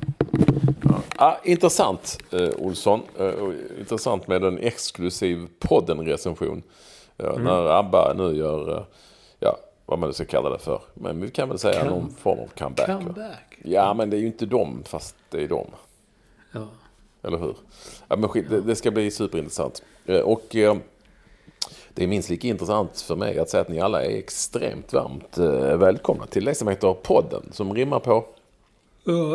Ah, 1.17 1.35
intressant, 1.45 2.19
eh, 2.33 2.49
Olsson. 2.59 3.03
Eh, 3.19 3.33
intressant 3.79 4.29
med 4.29 4.45
en 4.45 4.59
exklusiv 4.59 5.49
podden-recension. 5.59 6.63
Eh, 7.19 7.39
När 7.39 7.67
ABBA 7.79 8.13
nu 8.17 8.37
gör, 8.37 8.77
eh, 8.77 8.83
ja, 9.41 9.57
vad 9.87 9.99
man 9.99 10.09
nu 10.09 10.13
ska 10.13 10.25
kalla 10.25 10.51
det 10.51 10.59
för. 10.59 10.81
Men 10.95 11.21
vi 11.21 11.31
kan 11.31 11.49
väl 11.49 11.59
säga 11.59 11.83
Come- 11.85 11.91
någon 11.91 12.11
form 12.11 12.39
av 12.39 12.47
comeback. 12.59 12.87
Comeback. 12.87 13.59
Ja, 13.65 13.95
men 13.95 14.11
det 14.11 14.17
är 14.17 14.21
ju 14.21 14.27
inte 14.27 14.47
dem, 14.47 14.83
fast 14.87 15.17
det 15.31 15.43
är 15.45 15.49
dem. 15.49 15.67
Ja. 16.53 16.67
Eller 17.23 17.39
hur? 17.39 17.55
Ja, 18.09 18.17
men 18.17 18.29
skit, 18.29 18.51
det, 18.51 18.61
det 18.61 18.77
ska 18.77 18.91
bli 18.91 19.11
superintressant. 19.11 19.83
Eh, 20.07 20.21
Och 20.21 20.57
eh, 20.57 20.77
det 21.95 22.03
är 22.05 22.09
minst 22.09 22.31
lika 22.31 22.49
intressant 22.49 23.01
för 23.01 23.17
mig 23.17 23.39
att 23.39 23.51
säga 23.51 23.61
att 23.61 23.69
ni 23.69 23.81
alla 23.81 24.03
är 24.05 24.19
extremt 24.19 24.93
varmt 24.93 25.39
eh, 25.39 25.77
välkomna 25.77 26.27
till 26.27 26.45
det 26.45 26.55
som 26.55 26.69
heter 26.69 26.93
podden. 26.95 27.51
Som 27.53 27.75
rimmar 27.75 28.01
på 28.01 28.25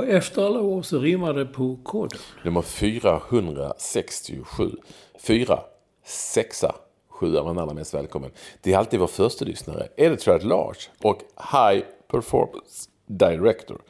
efter 0.07 0.45
alla 0.45 0.61
år 0.61 0.81
så 0.81 0.99
rimmar 0.99 1.33
det 1.33 1.45
på 1.45 1.79
koden. 1.83 2.19
nummer 2.43 2.61
467. 2.61 4.71
4, 5.19 5.59
6, 6.05 6.63
7 7.09 7.35
är 7.37 7.43
man 7.43 7.59
allra 7.59 7.73
mest 7.73 7.93
välkommen. 7.93 8.31
Det 8.61 8.73
är 8.73 8.77
alltid 8.77 8.99
vår 8.99 9.07
första 9.07 9.45
lyssnare, 9.45 9.87
Editor 9.97 10.35
at 10.35 10.43
Large 10.43 10.79
och 11.01 11.17
High 11.53 11.83
Performance 12.07 12.89
Director. 13.05 13.81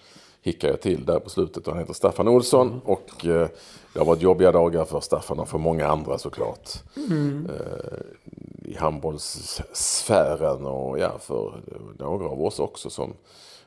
Hickar 0.42 0.68
jag 0.68 0.82
till 0.82 1.06
där 1.06 1.20
på 1.20 1.30
slutet. 1.30 1.68
Han 1.68 1.78
heter 1.78 1.94
Staffan 1.94 2.28
Olsson 2.28 2.82
och 2.86 3.26
eh, 3.26 3.48
det 3.94 4.00
har 4.00 4.06
varit 4.06 4.22
jobbiga 4.22 4.52
dagar 4.52 4.86
för 4.86 5.00
Staffan 5.00 5.40
och 5.40 5.50
för 5.50 5.58
många 5.58 5.88
andra 5.88 6.18
såklart. 6.18 6.70
Eh, 6.96 7.04
I 8.66 8.76
handbollssfären 8.78 10.66
och 10.66 11.00
ja, 11.00 11.12
för 11.20 11.54
några 12.00 12.26
av 12.26 12.42
oss 12.42 12.60
också 12.60 12.90
som 12.90 13.14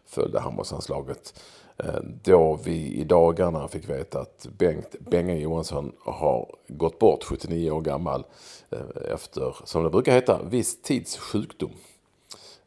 följde 0.06 0.40
handbollslandslaget. 0.40 1.40
Eh, 1.76 1.94
Då 2.22 2.58
vi 2.64 2.92
i 2.94 3.04
dagarna 3.04 3.68
fick 3.68 3.88
veta 3.88 4.20
att 4.20 4.46
Bengt 4.58 4.94
Benga 5.10 5.34
Johansson 5.34 5.92
har 6.04 6.54
gått 6.68 6.98
bort 6.98 7.24
79 7.24 7.70
år 7.70 7.80
gammal 7.80 8.24
eh, 8.70 9.12
efter, 9.14 9.56
som 9.64 9.84
det 9.84 9.90
brukar 9.90 10.12
heta, 10.12 10.40
viss 10.50 10.82
tids 10.82 11.16
sjukdom. 11.18 11.70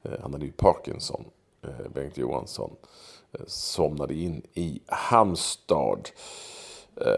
Eh, 0.03 0.11
Han 0.21 0.33
hade 0.33 0.45
ju 0.45 0.51
Parkinson, 0.51 1.25
Bengt 1.93 2.17
Johansson. 2.17 2.71
Somnade 3.47 4.13
in 4.13 4.41
i 4.53 4.79
Halmstad. 4.87 6.09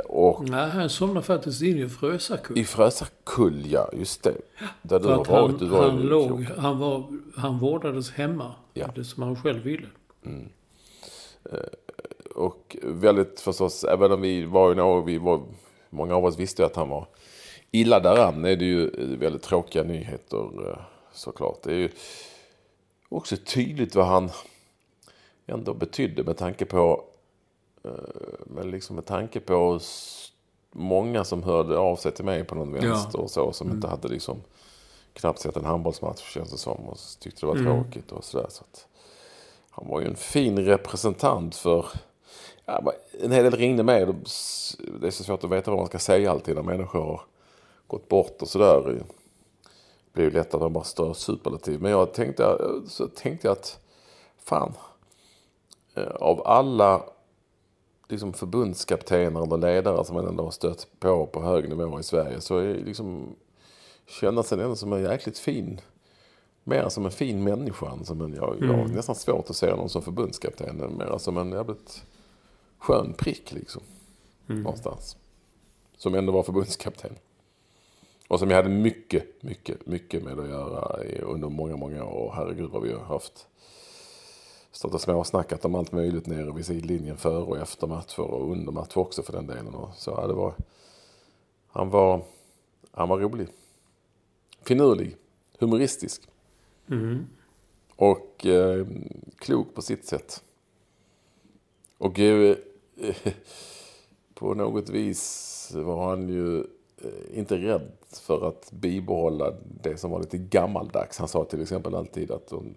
Och 0.05 0.49
Nej, 0.49 0.69
han 0.69 0.89
somnade 0.89 1.21
faktiskt 1.25 1.61
in 1.61 1.77
i 1.79 1.89
Frösakull. 1.89 2.57
i 2.57 2.63
Frösakull, 2.65 3.65
ja, 3.71 3.89
just 3.93 4.23
det. 4.23 4.33
Där 4.81 4.99
du 4.99 5.07
har 5.07 5.15
varit. 5.17 5.27
han, 5.27 5.57
Du 5.57 5.65
var 5.65 5.83
han, 5.89 6.01
låg, 6.01 6.43
han, 6.57 6.79
var, 6.79 7.03
han 7.37 7.59
vårdades 7.59 8.11
hemma. 8.11 8.55
Ja. 8.73 8.87
Det 8.95 9.03
som 9.03 9.23
han 9.23 9.35
själv 9.35 9.63
ville. 9.63 9.87
Och 12.35 12.77
väldigt 12.83 13.39
förstås, 13.39 13.83
även 13.83 14.11
om 14.11 14.21
vi 14.21 14.45
var 14.45 14.69
ju 14.69 14.75
några, 14.75 15.01
vi 15.01 15.17
var, 15.17 15.41
många 15.89 16.15
av 16.15 16.25
oss 16.25 16.39
visste 16.39 16.65
att 16.65 16.75
han 16.75 16.89
var 16.89 17.07
illa 17.71 17.99
däran. 17.99 18.45
är 18.45 18.55
det 18.55 18.65
ju 18.65 18.89
väldigt 19.15 19.43
tråkiga 19.43 19.83
nyheter 19.83 20.69
eh, 20.69 20.79
såklart. 21.13 21.61
Det 21.63 21.71
är 21.71 21.77
ju 21.77 21.89
också 23.09 23.37
tydligt 23.37 23.95
vad 23.95 24.05
han 24.05 24.29
ändå 25.47 25.73
betydde 25.73 26.23
med 26.23 26.37
tanke 26.37 26.65
på, 26.65 27.03
eh, 27.83 27.91
men 28.45 28.71
liksom 28.71 28.95
med 28.95 29.05
tanke 29.05 29.39
på 29.39 29.79
många 30.71 31.23
som 31.23 31.43
hörde 31.43 31.77
av 31.77 31.95
sig 31.95 32.11
till 32.11 32.25
mig 32.25 32.43
på 32.43 32.55
någon 32.55 32.73
vänster 32.73 33.19
och 33.19 33.31
så, 33.31 33.51
som 33.51 33.71
inte 33.71 33.87
hade 33.87 34.07
liksom 34.07 34.41
knappt 35.13 35.39
sett 35.39 35.57
en 35.57 35.65
handbollsmatch 35.65 36.33
känns 36.33 36.51
det 36.51 36.57
som 36.57 36.89
och 36.89 36.97
tyckte 37.19 37.41
det 37.41 37.47
var 37.47 37.55
tråkigt 37.55 38.11
och 38.11 38.23
sådär. 38.23 38.47
Så 38.49 38.63
att, 38.63 38.87
han 39.69 39.87
var 39.87 40.01
ju 40.01 40.07
en 40.07 40.15
fin 40.15 40.59
representant 40.59 41.55
för... 41.55 41.85
Ja, 42.65 42.93
en 43.21 43.31
hel 43.31 43.43
del 43.43 43.55
ringde 43.55 43.83
med. 43.83 44.15
Det 45.01 45.07
är 45.07 45.11
så 45.11 45.23
svårt 45.23 45.43
att 45.43 45.49
veta 45.49 45.71
vad 45.71 45.79
man 45.79 45.87
ska 45.87 45.99
säga 45.99 46.31
alltid 46.31 46.55
när 46.55 46.63
människor 46.63 46.99
har 46.99 47.21
gått 47.87 48.07
bort 48.07 48.41
och 48.41 48.47
sådär. 48.47 48.81
Det 48.85 49.03
blir 50.13 50.23
ju 50.25 50.31
lätt 50.31 50.53
att 50.53 50.61
man 50.61 50.73
bara 50.73 50.83
stör 50.83 51.13
superlativ. 51.13 51.81
Men 51.81 51.91
jag 51.91 52.13
tänkte, 52.13 52.57
så 52.87 53.07
tänkte 53.07 53.47
jag 53.47 53.51
att 53.51 53.79
fan, 54.37 54.73
eh, 55.95 56.03
av 56.03 56.47
alla 56.47 57.03
liksom 58.09 58.33
förbundskaptener 58.33 59.43
eller 59.43 59.57
ledare 59.57 60.05
som 60.05 60.15
man 60.15 60.27
ändå 60.27 60.43
har 60.43 60.51
stött 60.51 60.87
på 60.99 61.25
på 61.25 61.41
hög 61.41 61.69
nivå 61.69 61.99
i 61.99 62.03
Sverige 62.03 62.41
så 62.41 62.57
är 62.57 62.73
liksom 62.73 63.35
kännas 64.07 64.49
den 64.49 64.59
ändå 64.59 64.75
som 64.75 64.93
en 64.93 65.03
jäkligt 65.03 65.37
fin 65.37 65.81
mer 66.69 66.89
som 66.89 67.05
en 67.05 67.11
fin 67.11 67.43
människa. 67.43 67.91
än 67.91 68.05
Som 68.05 68.21
en, 68.21 68.33
jag, 68.33 68.57
jag 68.59 68.73
har 68.73 68.87
nästan 68.87 69.15
svårt 69.15 69.49
att 69.49 69.55
se 69.55 69.75
någon 69.75 69.89
som 69.89 70.01
förbundskapten. 70.01 70.97
Mer 70.97 71.17
som 71.17 71.37
en 71.37 71.51
jävligt 71.51 72.05
skön 72.77 73.13
prick 73.17 73.51
liksom. 73.51 73.81
Någonstans. 74.45 75.17
Som 75.97 76.15
ändå 76.15 76.31
var 76.31 76.43
förbundskapten. 76.43 77.15
Och 78.27 78.39
som 78.39 78.49
jag 78.49 78.57
hade 78.57 78.69
mycket, 78.69 79.43
mycket, 79.43 79.85
mycket 79.85 80.23
med 80.23 80.39
att 80.39 80.49
göra 80.49 81.03
under 81.21 81.49
många, 81.49 81.75
många 81.75 82.03
år. 82.05 82.27
Och 82.27 82.35
herregud 82.35 82.69
vad 82.69 82.81
vi 82.81 82.93
har 82.93 83.05
haft. 83.05 83.47
Stått 84.71 84.93
och 84.93 85.01
småsnackat 85.01 85.65
om 85.65 85.75
allt 85.75 85.91
möjligt 85.91 86.27
nere 86.27 86.53
vid 86.53 86.65
sidlinjen 86.65 87.17
före 87.17 87.43
och 87.43 87.57
efter 87.57 87.87
matcher 87.87 88.19
och 88.19 88.51
under 88.51 88.71
matcher 88.71 88.97
också 88.97 89.23
för 89.23 89.33
den 89.33 89.47
delen. 89.47 89.75
Och 89.75 89.89
så, 89.95 90.11
ja, 90.11 90.27
det 90.27 90.33
var, 90.33 90.53
han, 91.67 91.89
var, 91.89 92.21
han 92.91 93.09
var 93.09 93.19
rolig. 93.19 93.47
Finurlig. 94.61 95.15
Humoristisk. 95.59 96.27
Och 97.95 98.45
eh, 98.45 98.85
klok 99.37 99.75
på 99.75 99.81
sitt 99.81 100.05
sätt. 100.05 100.43
Och 101.97 102.19
eh, 102.19 102.55
på 104.33 104.53
något 104.53 104.89
vis 104.89 105.71
var 105.75 106.09
han 106.09 106.29
ju 106.29 106.59
eh, 106.97 107.37
inte 107.39 107.57
rädd 107.57 107.91
för 108.11 108.47
att 108.47 108.71
bibehålla 108.71 109.53
det 109.81 109.97
som 109.97 110.11
var 110.11 110.19
lite 110.19 110.37
gammaldags. 110.37 111.17
Han 111.17 111.27
sa 111.27 111.45
till 111.45 111.61
exempel 111.61 111.95
alltid 111.95 112.31
att 112.31 112.47
de, 112.47 112.75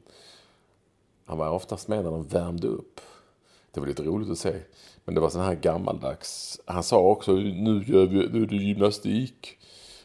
han 1.25 1.39
var 1.39 1.51
oftast 1.51 1.89
med 1.89 2.05
när 2.05 2.11
de 2.11 2.27
värmde 2.27 2.67
upp. 2.67 3.01
Det 3.71 3.81
var 3.81 3.87
lite 3.87 4.03
roligt 4.03 4.31
att 4.31 4.39
se. 4.39 4.55
Men 5.05 5.15
det 5.15 5.21
var 5.21 5.31
sån 5.31 5.41
här 5.41 5.55
gammaldags. 5.55 6.61
Han 6.65 6.83
sa 6.83 7.01
också 7.01 7.33
nu, 7.33 7.85
gör 7.87 8.07
vi, 8.07 8.29
nu 8.29 8.43
är 8.43 8.47
det 8.47 8.57
gymnastik. 8.57 9.59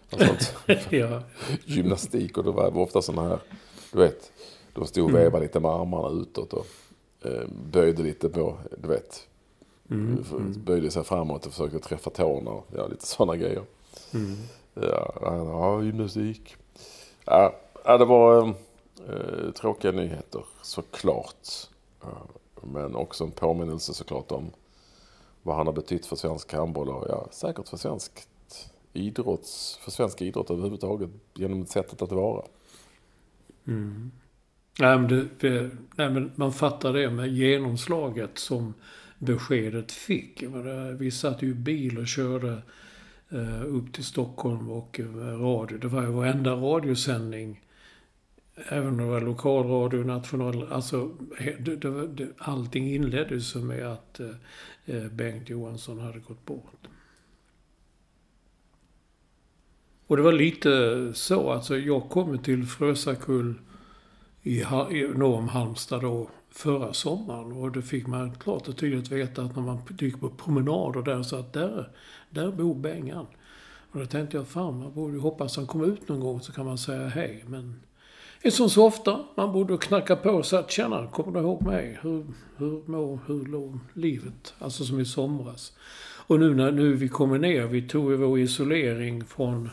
Ja. 0.89 1.21
gymnastik 1.65 2.37
och 2.37 2.43
det 2.43 2.51
var 2.51 2.77
ofta 2.77 3.01
sådana 3.01 3.29
här, 3.29 3.39
du 3.97 4.03
vet, 4.03 4.31
de 4.73 4.87
stod 4.87 5.03
och 5.03 5.15
vevade 5.15 5.45
lite 5.45 5.59
med 5.59 5.71
armarna 5.71 6.21
utåt 6.21 6.53
och 6.53 6.67
eh, 7.21 7.47
böjde 7.71 8.03
lite 8.03 8.29
på, 8.29 8.57
du 8.77 8.87
vet, 8.87 9.27
böjde 10.65 10.91
sig 10.91 11.03
framåt 11.03 11.45
och 11.45 11.51
försökte 11.51 11.79
träffa 11.79 12.09
tårna 12.09 12.51
och 12.51 12.65
ja, 12.75 12.87
lite 12.87 13.05
sådana 13.05 13.35
grejer. 13.35 13.63
Ja, 14.73 15.13
ja, 15.21 15.83
gymnastik. 15.83 16.55
Ja, 17.25 17.53
det 17.83 18.05
var 18.05 18.47
eh, 19.07 19.51
tråkiga 19.55 19.91
nyheter 19.91 20.45
såklart. 20.61 21.47
Men 22.61 22.95
också 22.95 23.23
en 23.23 23.31
påminnelse 23.31 23.93
såklart 23.93 24.31
om 24.31 24.51
vad 25.43 25.55
han 25.55 25.67
har 25.67 25.73
betytt 25.73 26.05
för 26.05 26.15
svensk 26.15 26.53
handboll 26.53 26.89
och 26.89 27.05
ja, 27.09 27.27
säkert 27.31 27.67
för 27.67 27.77
svenskt 27.77 28.27
idrotts, 28.93 29.77
för 29.81 29.91
svensk 29.91 30.21
idrott 30.21 30.51
överhuvudtaget 30.51 31.09
genom 31.33 31.65
sättet 31.65 32.01
att 32.01 32.11
vara. 32.11 32.43
Mm. 33.67 34.11
Nej, 34.79 34.99
men 34.99 35.07
det, 35.39 35.69
nej, 35.95 36.09
men 36.09 36.31
man 36.35 36.53
fattar 36.53 36.93
det 36.93 37.09
med 37.09 37.27
genomslaget 37.27 38.37
som 38.37 38.73
beskedet 39.19 39.91
fick. 39.91 40.43
Vi 40.97 41.11
satt 41.11 41.41
ju 41.41 41.49
i 41.49 41.53
bil 41.53 41.97
och 41.97 42.07
körde 42.07 42.61
eh, 43.29 43.65
upp 43.65 43.93
till 43.93 44.03
Stockholm 44.03 44.69
och 44.69 44.99
eh, 44.99 45.15
radio. 45.41 45.77
Det 45.77 45.87
var 45.87 46.01
ju 46.01 46.07
varenda 46.07 46.51
radiosändning. 46.51 47.61
Även 48.69 48.87
om 48.87 48.97
det 48.97 49.05
var 49.05 49.21
lokalradio, 49.21 50.03
national... 50.03 50.67
Alltså, 50.71 51.11
det, 51.59 51.75
det, 51.75 52.27
allting 52.37 52.95
inleddes 52.95 53.55
ju 53.55 53.59
med 53.59 53.87
att 53.87 54.19
eh, 54.85 55.07
Bengt 55.11 55.49
Johansson 55.49 55.99
hade 55.99 56.19
gått 56.19 56.45
bort. 56.45 56.87
Och 60.07 60.17
det 60.17 60.23
var 60.23 60.31
lite 60.31 61.11
så, 61.13 61.51
alltså 61.51 61.77
jag 61.77 62.09
kom 62.09 62.37
till 62.37 62.65
Frösakull 62.65 63.53
i, 64.43 64.59
i 64.91 65.11
norr 65.15 65.37
om 65.37 65.47
Halmstad 65.47 66.01
då 66.01 66.29
förra 66.51 66.93
sommaren. 66.93 67.51
Och 67.51 67.71
det 67.71 67.81
fick 67.81 68.07
man 68.07 68.35
klart 68.35 68.67
och 68.67 68.77
tydligt 68.77 69.11
veta 69.11 69.41
att 69.41 69.55
när 69.55 69.63
man 69.63 69.81
gick 69.99 70.19
på 70.19 70.29
promenader 70.29 71.01
där 71.01 71.23
så 71.23 71.35
att 71.35 71.53
där, 71.53 71.89
där 72.29 72.51
bor 72.51 72.75
Bengan. 72.75 73.25
Och 73.91 73.99
då 73.99 74.05
tänkte 74.05 74.37
jag, 74.37 74.47
fan 74.47 74.79
man 74.79 74.93
borde 74.93 75.13
ju 75.13 75.19
hoppas 75.19 75.57
han 75.57 75.67
kommer 75.67 75.85
ut 75.85 76.07
någon 76.07 76.19
gång 76.19 76.41
så 76.41 76.51
kan 76.51 76.65
man 76.65 76.77
säga 76.77 77.07
hej. 77.07 77.43
Men 77.47 77.81
det 78.41 78.47
är 78.47 78.51
som 78.51 78.69
så 78.69 78.85
ofta. 78.85 79.19
Man 79.35 79.53
borde 79.53 79.77
knacka 79.77 80.15
på 80.15 80.43
så 80.43 80.57
att 80.57 80.71
tjena, 80.71 81.07
kommer 81.07 81.31
du 81.31 81.39
ihåg 81.39 81.61
mig? 81.61 81.99
Hur, 82.01 82.25
hur 82.57 82.81
mår, 82.85 83.19
hur 83.27 83.45
låg 83.45 83.79
livet? 83.93 84.53
Alltså 84.59 84.83
som 84.83 84.99
i 84.99 85.05
somras. 85.05 85.73
Och 86.27 86.39
nu 86.39 86.55
när 86.55 86.71
nu 86.71 86.93
vi 86.93 87.07
kommer 87.07 87.39
ner, 87.39 87.63
vi 87.67 87.87
tog 87.87 88.11
ju 88.11 88.17
vår 88.17 88.39
isolering 88.39 89.25
från 89.25 89.69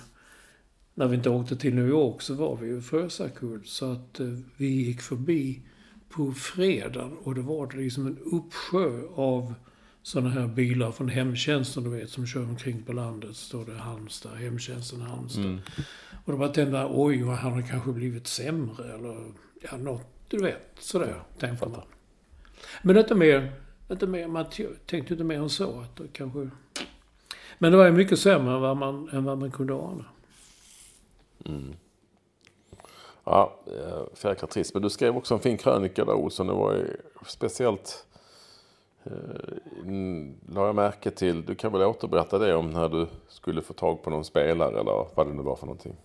när 0.94 1.08
vi 1.08 1.16
inte 1.16 1.30
åkte 1.30 1.56
till 1.56 1.74
New 1.74 1.88
York 1.88 2.22
så 2.22 2.34
var 2.34 2.56
vi 2.56 2.66
ju 2.66 2.80
Frösakull. 2.80 3.60
Så 3.64 3.92
att 3.92 4.20
eh, 4.20 4.26
vi 4.56 4.66
gick 4.66 5.00
förbi 5.00 5.60
på 6.08 6.32
fredagen 6.32 7.16
och 7.22 7.34
det 7.34 7.40
var 7.40 7.66
det 7.66 7.76
liksom 7.76 8.06
en 8.06 8.18
uppsjö 8.18 9.02
av 9.14 9.54
sådana 10.02 10.30
här 10.30 10.46
bilar 10.46 10.92
från 10.92 11.08
hemtjänsten, 11.08 11.84
du 11.84 11.90
vet, 11.90 12.10
som 12.10 12.26
kör 12.26 12.42
omkring 12.42 12.82
på 12.82 12.92
landet. 12.92 13.36
Står 13.36 13.64
det 13.64 13.74
Halmstad, 13.74 14.32
hemtjänsten 14.36 15.00
Halmstad. 15.00 15.44
Mm. 15.44 15.60
Och 16.24 16.32
då 16.32 16.38
bara 16.38 16.48
tända, 16.48 16.88
oj, 16.90 17.22
han 17.22 17.52
har 17.52 17.62
kanske 17.62 17.92
blivit 17.92 18.26
sämre 18.26 18.94
eller 18.94 19.16
ja, 19.62 19.76
något, 19.76 20.06
du 20.28 20.38
vet, 20.38 20.76
sådär, 20.78 21.22
tänkte 21.38 21.68
man. 21.68 21.82
Men 22.82 22.96
inte 22.96 23.14
mer, 23.14 23.52
inte 23.90 24.06
mer, 24.06 24.28
man 24.28 24.44
tänkte 24.86 25.14
inte 25.14 25.24
mer 25.24 25.38
än 25.38 25.50
så. 25.50 25.80
Att 25.80 25.96
det 25.96 26.08
kanske... 26.12 26.50
Men 27.58 27.72
det 27.72 27.78
var 27.78 27.84
ju 27.84 27.92
mycket 27.92 28.18
sämre 28.18 28.54
än 28.54 28.60
vad 28.60 28.76
man, 28.76 29.08
än 29.08 29.24
vad 29.24 29.38
man 29.38 29.50
kunde 29.50 29.74
ana. 29.74 30.04
Mm. 31.44 31.74
Ja, 33.24 33.56
eh, 33.66 34.28
jäkla 34.30 34.48
trist. 34.48 34.74
Men 34.74 34.82
du 34.82 34.90
skrev 34.90 35.16
också 35.16 35.34
en 35.34 35.40
fin 35.40 35.56
krönika 35.56 36.04
där 36.04 36.14
Olsson. 36.14 36.46
Det 36.46 36.52
var 36.52 36.72
ju 36.72 36.86
speciellt 37.26 38.06
eh, 39.04 39.12
la 40.48 40.66
jag 40.66 40.74
märke 40.74 41.10
till. 41.10 41.44
Du 41.44 41.54
kan 41.54 41.72
väl 41.72 41.82
återberätta 41.82 42.38
det 42.38 42.54
om 42.54 42.70
när 42.70 42.88
du 42.88 43.06
skulle 43.28 43.62
få 43.62 43.72
tag 43.72 44.02
på 44.02 44.10
någon 44.10 44.24
spelare 44.24 44.80
eller 44.80 45.06
vad 45.14 45.26
det 45.26 45.32
nu 45.32 45.42
var 45.42 45.56
för 45.56 45.66
någonting. 45.66 45.96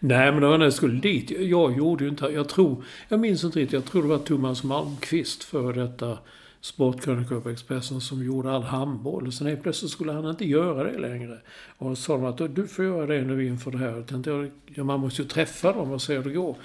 Nej, 0.00 0.32
men 0.32 0.40
det 0.40 0.48
var 0.48 0.58
när 0.58 0.66
jag 0.66 0.72
skulle 0.72 1.00
dit. 1.00 1.30
Jag 1.30 1.76
gjorde 1.76 2.04
ju 2.04 2.10
inte... 2.10 2.26
Jag 2.26 2.48
tror... 2.48 2.84
Jag 3.08 3.20
minns 3.20 3.44
inte 3.44 3.58
riktigt. 3.58 3.72
Jag 3.72 3.84
tror 3.84 4.02
det 4.02 4.08
var 4.08 4.18
Thomas 4.18 4.64
Malmqvist, 4.64 5.44
för 5.44 5.72
detta 5.72 6.18
sportkrönikör 6.62 7.40
på 7.40 7.48
Expressen, 7.48 8.00
som 8.00 8.24
gjorde 8.24 8.50
all 8.50 8.62
handboll. 8.62 9.26
Och 9.26 9.34
sen 9.34 9.46
helt 9.46 9.62
plötsligt 9.62 9.90
skulle 9.90 10.12
han 10.12 10.30
inte 10.30 10.48
göra 10.48 10.84
det 10.84 10.98
längre. 10.98 11.38
Och 11.78 11.98
sa 11.98 12.16
de 12.16 12.24
att 12.24 12.54
du 12.54 12.68
får 12.68 12.84
göra 12.84 13.06
det 13.06 13.22
nu 13.22 13.46
inför 13.46 13.70
det 13.70 13.78
här. 13.78 13.88
Jag 13.88 14.06
tänkte, 14.06 14.50
ja, 14.66 14.84
man 14.84 15.00
måste 15.00 15.22
ju 15.22 15.28
träffa 15.28 15.72
dem 15.72 15.90
och 15.90 16.02
se 16.02 16.16
hur 16.16 16.24
det 16.24 16.30
går. 16.30 16.56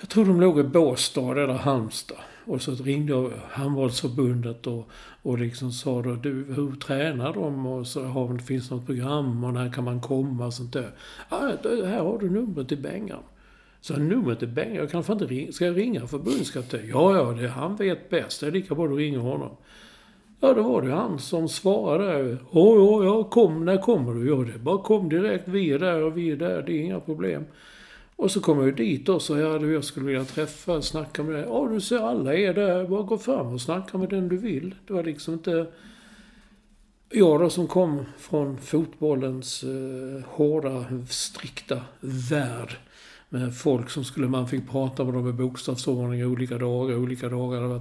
Jag 0.00 0.08
tror 0.08 0.24
de 0.24 0.40
låg 0.40 0.58
i 0.58 0.62
Båstad 0.62 1.42
eller 1.42 1.54
Halmstad. 1.54 2.18
Och 2.44 2.62
så 2.62 2.74
ringde 2.74 3.12
jag 3.12 3.32
handbollsförbundet 3.50 4.66
och, 4.66 4.88
och 5.22 5.38
liksom 5.38 5.72
sa 5.72 6.02
då, 6.02 6.14
du, 6.14 6.44
hur 6.56 6.76
tränar 6.76 7.32
de? 7.32 7.66
Och 7.66 7.86
så 7.86 8.04
har 8.04 8.34
det 8.34 8.42
finns 8.42 8.70
något 8.70 8.86
program 8.86 9.44
och 9.44 9.54
när 9.54 9.72
kan 9.72 9.84
man 9.84 10.00
komma 10.00 10.46
och 10.46 10.54
sånt 10.54 10.72
där. 10.72 10.90
Ah, 11.28 11.48
ja, 11.62 11.86
här 11.86 12.02
har 12.02 12.18
du 12.18 12.30
numret 12.30 12.68
till 12.68 12.82
Bengan. 12.82 13.22
Så 13.86 13.96
numret 13.96 14.38
till 14.38 14.48
Bengan, 14.48 14.74
jag 14.74 14.90
kan 14.90 15.12
inte 15.12 15.24
ringa. 15.24 15.52
Ska 15.52 15.66
jag 15.66 15.76
ringa 15.76 16.06
förbundskapten? 16.06 16.80
Ja, 16.88 17.16
ja, 17.16 17.42
det, 17.42 17.48
han 17.48 17.76
vet 17.76 18.10
bäst. 18.10 18.40
Det 18.40 18.46
är 18.46 18.50
lika 18.50 18.74
bra 18.74 18.84
att 18.84 18.90
du 18.90 18.96
ringer 18.96 19.18
honom. 19.18 19.56
Ja, 20.40 20.52
då 20.52 20.62
var 20.62 20.82
det 20.82 20.92
han 20.92 21.18
som 21.18 21.48
svarade. 21.48 22.36
Ja, 22.52 22.76
ja, 22.76 23.04
ja, 23.04 23.24
kom, 23.24 23.64
när 23.64 23.76
kommer 23.76 24.14
du? 24.14 24.28
Ja, 24.28 24.36
det 24.52 24.58
bara 24.58 24.78
kom 24.78 25.08
direkt. 25.08 25.48
Vi 25.48 25.72
är 25.72 25.78
där 25.78 26.02
och 26.02 26.18
vi 26.18 26.30
är 26.30 26.36
där. 26.36 26.62
Det 26.62 26.72
är 26.72 26.80
inga 26.80 27.00
problem. 27.00 27.44
Och 28.16 28.30
så 28.30 28.40
kom 28.40 28.64
jag 28.64 28.76
dit 28.76 29.08
och 29.08 29.22
så 29.22 29.38
ja, 29.38 29.66
jag 29.66 29.84
skulle 29.84 30.06
vilja 30.06 30.24
träffa, 30.24 30.82
snacka 30.82 31.22
med 31.22 31.34
dig. 31.34 31.44
Ja, 31.48 31.68
du 31.72 31.80
ser 31.80 31.98
alla 31.98 32.34
är 32.34 32.54
där. 32.54 32.86
Bara 32.86 33.02
gå 33.02 33.18
fram 33.18 33.46
och 33.46 33.60
snacka 33.60 33.98
med 33.98 34.08
den 34.08 34.28
du 34.28 34.36
vill. 34.36 34.74
Det 34.86 34.92
var 34.92 35.04
liksom 35.04 35.34
inte... 35.34 35.66
Jag 37.10 37.40
då 37.40 37.50
som 37.50 37.66
kom 37.66 38.04
från 38.18 38.58
fotbollens 38.58 39.64
eh, 39.64 40.24
hårda, 40.26 40.84
strikta 41.08 41.80
värld. 42.00 42.76
Med 43.28 43.56
folk 43.56 43.90
som 43.90 44.04
skulle, 44.04 44.28
man 44.28 44.48
fick 44.48 44.70
prata 44.70 45.04
med 45.04 45.14
dem 45.14 45.28
i 45.28 45.32
bokstavsordning 45.32 46.24
olika 46.24 46.58
dagar, 46.58 46.96
olika 46.96 47.28
dagar. 47.28 47.80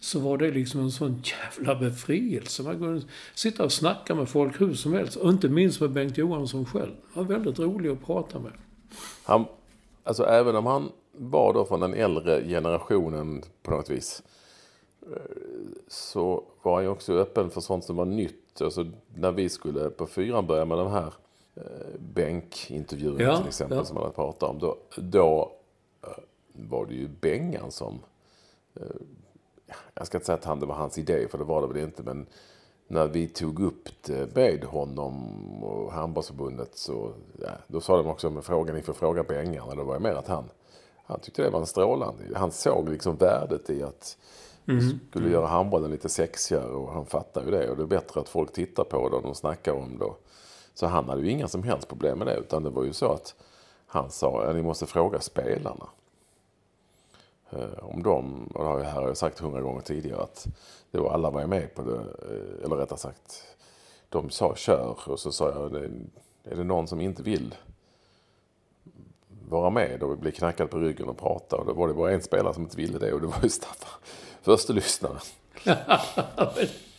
Så 0.00 0.18
var 0.18 0.38
det 0.38 0.50
liksom 0.50 0.80
en 0.80 0.90
sån 0.90 1.22
jävla 1.24 1.74
befrielse. 1.74 2.62
Man 2.62 2.78
kunde 2.78 3.02
sitta 3.34 3.64
och 3.64 3.72
snacka 3.72 4.14
med 4.14 4.28
folk 4.28 4.60
hur 4.60 4.74
som 4.74 4.92
helst. 4.92 5.16
Och 5.16 5.30
inte 5.30 5.48
minst 5.48 5.80
med 5.80 5.90
Bengt 5.90 6.18
Johansson 6.18 6.66
själv. 6.66 6.92
Han 7.12 7.26
var 7.26 7.34
väldigt 7.34 7.58
rolig 7.58 7.90
att 7.90 8.06
prata 8.06 8.38
med. 8.38 8.52
Han, 9.24 9.44
alltså 10.04 10.24
även 10.24 10.56
om 10.56 10.66
han 10.66 10.90
var 11.12 11.54
då 11.54 11.64
från 11.64 11.80
den 11.80 11.94
äldre 11.94 12.48
generationen 12.48 13.42
på 13.62 13.70
något 13.70 13.90
vis. 13.90 14.22
Eh, 15.02 15.18
så 15.88 16.44
var 16.62 16.74
han 16.74 16.84
ju 16.84 16.88
också 16.88 17.12
öppen 17.12 17.50
för 17.50 17.60
sånt 17.60 17.84
som 17.84 17.96
var 17.96 18.04
nytt. 18.04 18.60
Alltså 18.60 18.86
när 19.14 19.32
vi 19.32 19.48
skulle 19.48 19.90
på 19.90 20.06
fyran 20.06 20.46
börja 20.46 20.64
med 20.64 20.78
de 20.78 20.90
här 20.90 21.12
eh, 21.56 21.62
bänkintervjuerna 21.98 23.22
ja, 23.22 23.38
till 23.38 23.48
exempel 23.48 23.78
ja. 23.78 23.84
som 23.84 23.94
man 23.94 24.12
pratat 24.12 24.50
om. 24.50 24.58
Då, 24.58 24.76
då 24.96 25.52
eh, 26.02 26.08
var 26.52 26.86
det 26.86 26.94
ju 26.94 27.08
Bengan 27.08 27.70
som... 27.70 28.00
Eh, 28.74 28.86
jag 29.94 30.06
ska 30.06 30.18
inte 30.18 30.26
säga 30.26 30.38
att 30.38 30.44
han, 30.44 30.60
det 30.60 30.66
var 30.66 30.74
hans 30.74 30.98
idé, 30.98 31.28
för 31.30 31.38
det 31.38 31.44
var 31.44 31.60
det 31.60 31.66
väl 31.66 31.84
inte. 31.84 32.02
Men 32.02 32.26
när 32.86 33.06
vi 33.06 33.28
tog 33.28 33.60
upp 33.60 33.88
det 34.02 34.36
med 34.36 34.64
honom 34.64 35.34
och 35.64 35.92
handbollsförbundet 35.92 36.76
så 36.78 37.12
ja, 37.40 37.48
då 37.66 37.80
sa 37.80 37.96
de 37.96 38.06
också 38.06 38.30
med 38.30 38.44
frågan 38.44 38.76
inför 38.76 38.92
fråga 38.92 39.24
på 39.24 39.32
ängarna. 39.32 39.74
Det 39.74 39.82
var 39.82 39.94
ju 39.94 40.00
mer 40.00 40.14
att 40.14 40.28
han, 40.28 40.44
han 41.04 41.20
tyckte 41.20 41.42
det 41.42 41.50
var 41.50 41.60
en 41.60 41.66
strålande. 41.66 42.22
Han 42.34 42.50
såg 42.52 42.88
liksom 42.88 43.16
värdet 43.16 43.70
i 43.70 43.82
att 43.82 44.18
mm. 44.68 44.98
skulle 45.10 45.30
göra 45.30 45.46
handbollen 45.46 45.90
lite 45.90 46.08
sexigare 46.08 46.72
och 46.72 46.92
han 46.92 47.06
fattar 47.06 47.44
ju 47.44 47.50
det. 47.50 47.70
Och 47.70 47.76
det 47.76 47.82
är 47.82 47.86
bättre 47.86 48.20
att 48.20 48.28
folk 48.28 48.52
tittar 48.52 48.84
på 48.84 49.08
det 49.08 49.16
och 49.16 49.22
de 49.22 49.34
snackar 49.34 49.72
om 49.72 49.98
det. 49.98 50.12
Så 50.74 50.86
han 50.86 51.08
hade 51.08 51.22
ju 51.22 51.30
inga 51.30 51.48
som 51.48 51.62
helst 51.62 51.88
problem 51.88 52.18
med 52.18 52.26
det. 52.26 52.36
Utan 52.36 52.62
det 52.62 52.70
var 52.70 52.84
ju 52.84 52.92
så 52.92 53.12
att 53.12 53.34
han 53.86 54.10
sa 54.10 54.42
att 54.42 54.56
ni 54.56 54.62
måste 54.62 54.86
fråga 54.86 55.20
spelarna. 55.20 55.86
Eh, 57.50 57.78
om 57.84 58.02
de, 58.02 58.46
och 58.54 58.64
det 58.64 58.70
har 58.70 58.78
jag, 58.78 58.84
här 58.86 59.00
har 59.00 59.08
jag 59.08 59.16
sagt 59.16 59.38
hundra 59.38 59.60
gånger 59.60 59.80
tidigare, 59.80 60.22
att 60.22 60.46
det 60.90 60.98
var, 60.98 61.10
alla 61.10 61.30
var 61.30 61.46
med 61.46 61.74
på 61.74 61.82
det. 61.82 61.96
Eh, 61.96 62.64
eller 62.64 62.76
rättare 62.76 62.98
sagt, 62.98 63.44
de 64.08 64.30
sa 64.30 64.54
kör 64.56 64.98
och 65.06 65.20
så 65.20 65.32
sa 65.32 65.48
jag, 65.48 65.74
är 66.44 66.56
det 66.56 66.64
någon 66.64 66.88
som 66.88 67.00
inte 67.00 67.22
vill 67.22 67.54
vara 69.48 69.70
med 69.70 70.02
och 70.02 70.18
bli 70.18 70.32
knackad 70.32 70.70
på 70.70 70.78
ryggen 70.78 71.08
och 71.08 71.18
prata. 71.18 71.56
Och 71.56 71.66
då 71.66 71.72
var 71.72 71.88
det 71.88 71.94
bara 71.94 72.12
en 72.12 72.22
spelare 72.22 72.54
som 72.54 72.62
inte 72.62 72.76
ville 72.76 72.98
det 72.98 73.12
och 73.12 73.20
det 73.20 73.26
var 73.26 73.42
ju 73.42 73.48
Staffan, 73.48 74.00
förste 74.42 74.72
lyssnaren. 74.72 75.20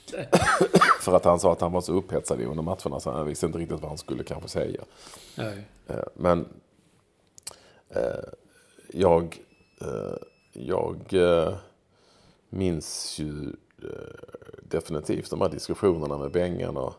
För 1.02 1.16
att 1.16 1.26
han 1.26 1.40
sa 1.40 1.52
att 1.52 1.62
han 1.62 1.72
var 1.72 1.82
så 1.82 1.94
upphetsad 1.94 2.42
under 2.42 2.64
matcherna 2.64 3.00
så 3.00 3.12
han 3.12 3.28
visste 3.28 3.46
inte 3.46 3.58
riktigt 3.58 3.82
vad 3.82 3.90
han 3.90 3.98
skulle 3.98 4.24
kanske 4.24 4.50
säga. 4.50 4.82
Nej. 5.38 5.68
Eh, 5.88 6.04
men 6.16 6.48
jag 8.94 9.40
jag 10.56 11.14
eh, 11.14 11.54
minns 12.50 13.20
ju 13.20 13.54
eh, 13.84 14.38
definitivt 14.64 15.30
de 15.30 15.42
här 15.42 15.50
diskussionerna 15.50 16.18
med 16.18 16.32
Bengan 16.32 16.78
och 16.78 16.94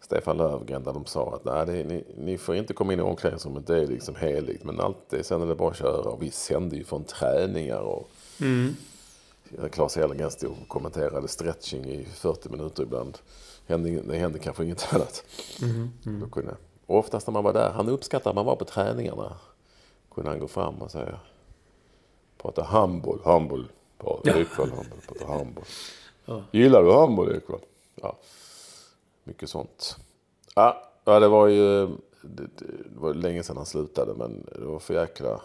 Stefan 0.00 0.36
Löfgren 0.36 0.84
där 0.84 0.92
de 0.92 1.06
sa 1.06 1.34
att 1.34 1.44
nej, 1.44 1.66
det, 1.66 1.84
ni, 1.84 2.04
ni 2.16 2.38
får 2.38 2.56
inte 2.56 2.74
komma 2.74 2.92
in 2.92 2.98
i 2.98 3.02
omklädningsrummet, 3.02 3.66
det 3.66 3.82
är 3.82 3.86
liksom 3.86 4.14
heligt. 4.16 4.64
Men 4.64 4.80
allt 4.80 5.10
det, 5.10 5.24
sen 5.24 5.42
är 5.42 5.46
det 5.46 5.54
bara 5.54 5.70
att 5.70 5.76
köra. 5.76 6.10
Och 6.10 6.22
vi 6.22 6.30
sände 6.30 6.76
ju 6.76 6.84
från 6.84 7.04
träningar 7.04 7.80
och 7.80 8.10
mm. 8.40 8.76
Claes 9.72 9.96
Elfgren 9.96 10.30
stod 10.30 10.50
och 10.62 10.68
kommenterade 10.68 11.28
stretching 11.28 11.84
i 11.84 12.04
40 12.04 12.48
minuter 12.48 12.82
ibland. 12.82 13.18
Det 13.66 14.16
hände 14.16 14.38
kanske 14.38 14.64
inget 14.64 14.94
annat. 14.94 15.24
Mm. 15.62 15.90
Mm. 16.06 16.30
Kunde, 16.30 16.56
och 16.86 16.98
oftast 16.98 17.26
när 17.26 17.32
man 17.32 17.44
var 17.44 17.52
där, 17.52 17.70
han 17.70 17.88
uppskattade 17.88 18.30
att 18.30 18.34
man 18.34 18.46
var 18.46 18.56
på 18.56 18.64
träningarna. 18.64 19.36
Kunde 20.14 20.30
han 20.30 20.40
gå 20.40 20.48
fram 20.48 20.74
och 20.74 20.90
säga 20.90 21.20
Prata 22.38 22.62
handboll, 22.62 23.20
handboll. 23.24 23.68
Ekvall, 24.24 24.70
handboll, 24.70 25.00
prata 25.08 25.26
handboll. 25.26 25.64
Ja. 26.24 26.42
Gillar 26.50 26.82
du 26.82 26.92
handboll 26.92 27.36
Ekvall? 27.36 27.60
Ja, 27.94 28.18
mycket 29.24 29.50
sånt. 29.50 29.96
Ja, 30.54 30.90
ja 31.04 31.20
det 31.20 31.28
var 31.28 31.46
ju 31.46 31.86
det, 32.22 32.46
det, 32.58 32.66
var 32.94 33.14
länge 33.14 33.42
sedan 33.42 33.56
han 33.56 33.66
slutade 33.66 34.14
men 34.14 34.46
det 34.58 34.64
var 34.64 34.78
för 34.78 34.94
jäkla, 34.94 35.40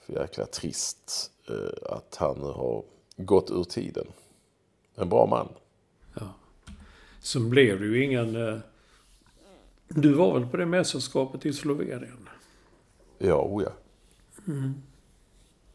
för 0.00 0.12
jäkla 0.12 0.46
trist 0.46 1.30
eh, 1.48 1.94
att 1.96 2.16
han 2.16 2.38
nu 2.38 2.46
har 2.46 2.84
gått 3.16 3.50
ur 3.50 3.64
tiden. 3.64 4.06
En 4.94 5.08
bra 5.08 5.26
man. 5.26 5.48
Ja. 6.14 6.34
Sen 7.20 7.50
blev 7.50 7.80
det 7.80 7.86
ju 7.86 8.04
ingen... 8.04 8.48
Eh, 8.48 8.58
du 9.88 10.12
var 10.12 10.38
väl 10.38 10.48
på 10.48 10.56
det 10.56 10.66
mästerskapet 10.66 11.46
i 11.46 11.52
Slovenien? 11.52 12.28
Ja, 13.18 13.42
o 13.42 13.62
ja. 13.62 13.72
Mm. 14.46 14.74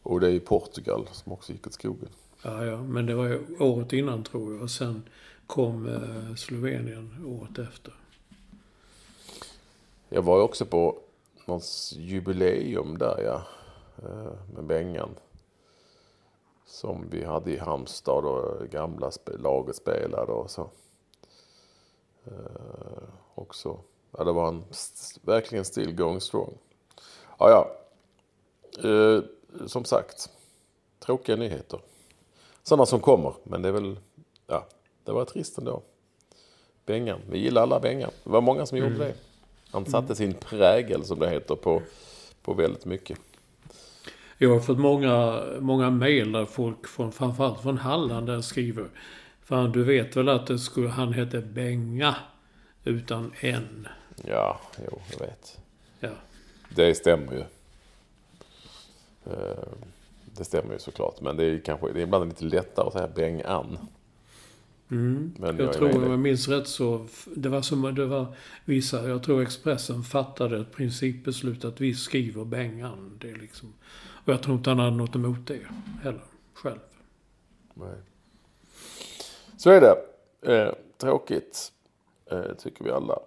Och 0.02 0.20
det 0.20 0.26
är 0.26 0.32
i 0.32 0.40
Portugal 0.40 1.08
som 1.12 1.32
också 1.32 1.52
gick 1.52 1.66
åt 1.66 1.72
skogen. 1.72 2.08
Ja, 2.42 2.64
ja, 2.64 2.82
men 2.82 3.06
det 3.06 3.14
var 3.14 3.26
ju 3.26 3.40
året 3.58 3.92
innan 3.92 4.24
tror 4.24 4.54
jag. 4.54 4.62
Och 4.62 4.70
sen 4.70 5.02
kom 5.46 5.86
eh, 5.86 6.34
Slovenien 6.34 7.24
året 7.26 7.58
efter. 7.58 7.94
Jag 10.08 10.22
var 10.22 10.36
ju 10.36 10.42
också 10.42 10.66
på 10.66 10.98
någons 11.46 11.94
jubileum 11.96 12.98
där 12.98 13.22
ja. 13.24 13.46
Eh, 14.02 14.32
med 14.54 14.64
Bengan. 14.64 15.10
Som 16.68 17.08
vi 17.10 17.24
hade 17.24 17.50
i 17.50 17.58
Halmstad 17.58 18.24
och 18.24 18.68
gamla 18.68 19.10
laget 19.26 19.76
spelade 19.76 20.32
och 20.32 20.50
så. 20.50 20.70
Eh, 22.24 23.02
också. 23.34 23.78
Ja, 24.10 24.24
det 24.24 24.32
var 24.32 24.48
en 24.48 24.64
verkligen 25.22 25.64
still 25.64 25.94
going 25.94 26.20
strong. 26.20 26.58
Ja, 27.38 27.50
ja. 27.50 28.88
eh, 28.88 29.22
som 29.66 29.84
sagt, 29.84 30.30
tråkiga 30.98 31.36
nyheter. 31.36 31.80
Sådana 32.62 32.86
som 32.86 33.00
kommer, 33.00 33.34
men 33.42 33.62
det 33.62 33.68
är 33.68 33.72
väl, 33.72 33.98
ja, 34.46 34.66
det 35.04 35.12
var 35.12 35.24
trist 35.24 35.58
ändå. 35.58 35.82
Bengan, 36.86 37.20
vi 37.30 37.38
gillar 37.38 37.62
alla 37.62 37.80
Bengan. 37.80 38.10
Det 38.24 38.30
var 38.30 38.40
många 38.40 38.66
som 38.66 38.78
gjorde 38.78 38.98
det. 38.98 39.14
Han 39.70 39.86
satte 39.86 40.14
sin 40.14 40.34
prägel, 40.34 41.04
som 41.04 41.18
det 41.18 41.30
heter, 41.30 41.54
på, 41.54 41.82
på 42.42 42.54
väldigt 42.54 42.84
mycket. 42.84 43.18
Jag 44.38 44.50
har 44.50 44.60
fått 44.60 44.78
många, 44.78 45.42
många 45.60 45.90
mejl 45.90 46.32
där 46.32 46.44
folk, 46.46 46.86
från, 46.88 47.12
framförallt 47.12 47.62
från 47.62 47.78
Halland, 47.78 48.26
där 48.26 48.40
skriver. 48.40 48.88
Fan, 49.42 49.72
du 49.72 49.84
vet 49.84 50.16
väl 50.16 50.28
att 50.28 50.46
det 50.46 50.58
skulle, 50.58 50.88
han 50.88 51.12
hette 51.12 51.40
Benga 51.40 52.14
utan 52.84 53.32
N? 53.40 53.88
Ja, 54.24 54.60
jo, 54.84 55.00
jag 55.12 55.18
vet. 55.18 55.58
Ja. 56.00 56.10
Det 56.68 56.94
stämmer 56.94 57.32
ju. 57.32 57.44
Eh, 59.32 59.68
Det 60.36 60.44
stämmer 60.44 60.72
ju 60.72 60.78
såklart. 60.78 61.20
Men 61.20 61.36
det 61.36 61.44
är 61.44 61.58
kanske 61.58 61.92
det 61.92 62.00
är 62.00 62.02
ibland 62.02 62.28
lite 62.28 62.44
lättare 62.44 62.86
att 62.86 62.92
säga 62.92 63.08
Bengan. 63.08 63.78
Mm. 64.90 65.32
Men 65.38 65.56
jag 65.56 65.66
jag 65.66 65.74
tror, 65.74 65.96
om 65.96 66.10
jag 66.10 66.18
minns 66.18 66.48
rätt 66.48 66.68
så, 66.68 67.06
det 67.36 67.48
var 67.48 67.62
som 67.62 67.94
det 67.94 68.06
var 68.06 68.26
vissa, 68.64 69.08
jag 69.08 69.22
tror 69.22 69.42
Expressen 69.42 70.02
fattade 70.02 70.60
ett 70.60 70.72
principbeslut 70.72 71.64
att 71.64 71.80
vi 71.80 71.94
skriver 71.94 72.44
Bengan. 72.44 73.18
Det 73.20 73.30
är 73.30 73.36
liksom, 73.36 73.72
och 74.28 74.34
jag 74.34 74.42
tror 74.42 74.56
inte 74.56 74.70
han 74.70 74.78
hade 74.78 74.96
något 74.96 75.14
emot 75.14 75.46
det 75.46 75.60
heller, 76.02 76.24
själv. 76.54 76.78
Nej. 77.74 77.94
Så 79.56 79.70
är 79.70 79.80
det. 79.80 79.96
Eh, 80.54 80.72
tråkigt, 80.98 81.72
eh, 82.30 82.42
tycker 82.58 82.84
vi 82.84 82.90
alla. 82.90 83.18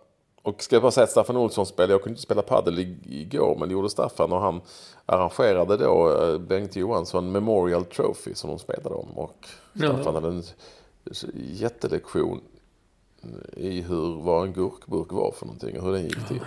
Och 0.41 0.63
ska 0.63 0.75
jag 0.75 0.81
bara 0.83 0.91
säga 0.91 1.03
att 1.03 1.09
Staffan 1.11 1.37
Olsson 1.37 1.65
spelade, 1.65 1.93
jag 1.93 2.01
kunde 2.01 2.11
inte 2.13 2.21
spela 2.21 2.41
padel 2.41 2.79
igår, 3.05 3.55
men 3.59 3.69
det 3.69 3.73
gjorde 3.73 3.89
Staffan 3.89 4.31
och 4.31 4.41
han 4.41 4.61
arrangerade 5.05 5.77
då 5.77 6.23
eh, 6.23 6.37
Bengt 6.39 6.75
Johansson 6.75 7.31
Memorial 7.31 7.85
Trophy 7.85 8.33
som 8.33 8.49
de 8.49 8.59
spelade 8.59 8.95
om. 8.95 9.17
Och 9.17 9.47
Staffan 9.75 10.01
Ja. 10.05 10.11
hade 10.13 10.27
en 10.27 10.43
jättelektion 11.35 12.41
i 13.53 13.81
hur, 13.81 14.21
vad 14.21 14.47
en 14.47 14.53
gurkburk 14.53 15.11
var 15.11 15.31
för 15.31 15.45
någonting 15.45 15.79
och 15.79 15.85
hur 15.85 15.91
den 15.93 16.03
gick 16.03 16.27
till. 16.27 16.41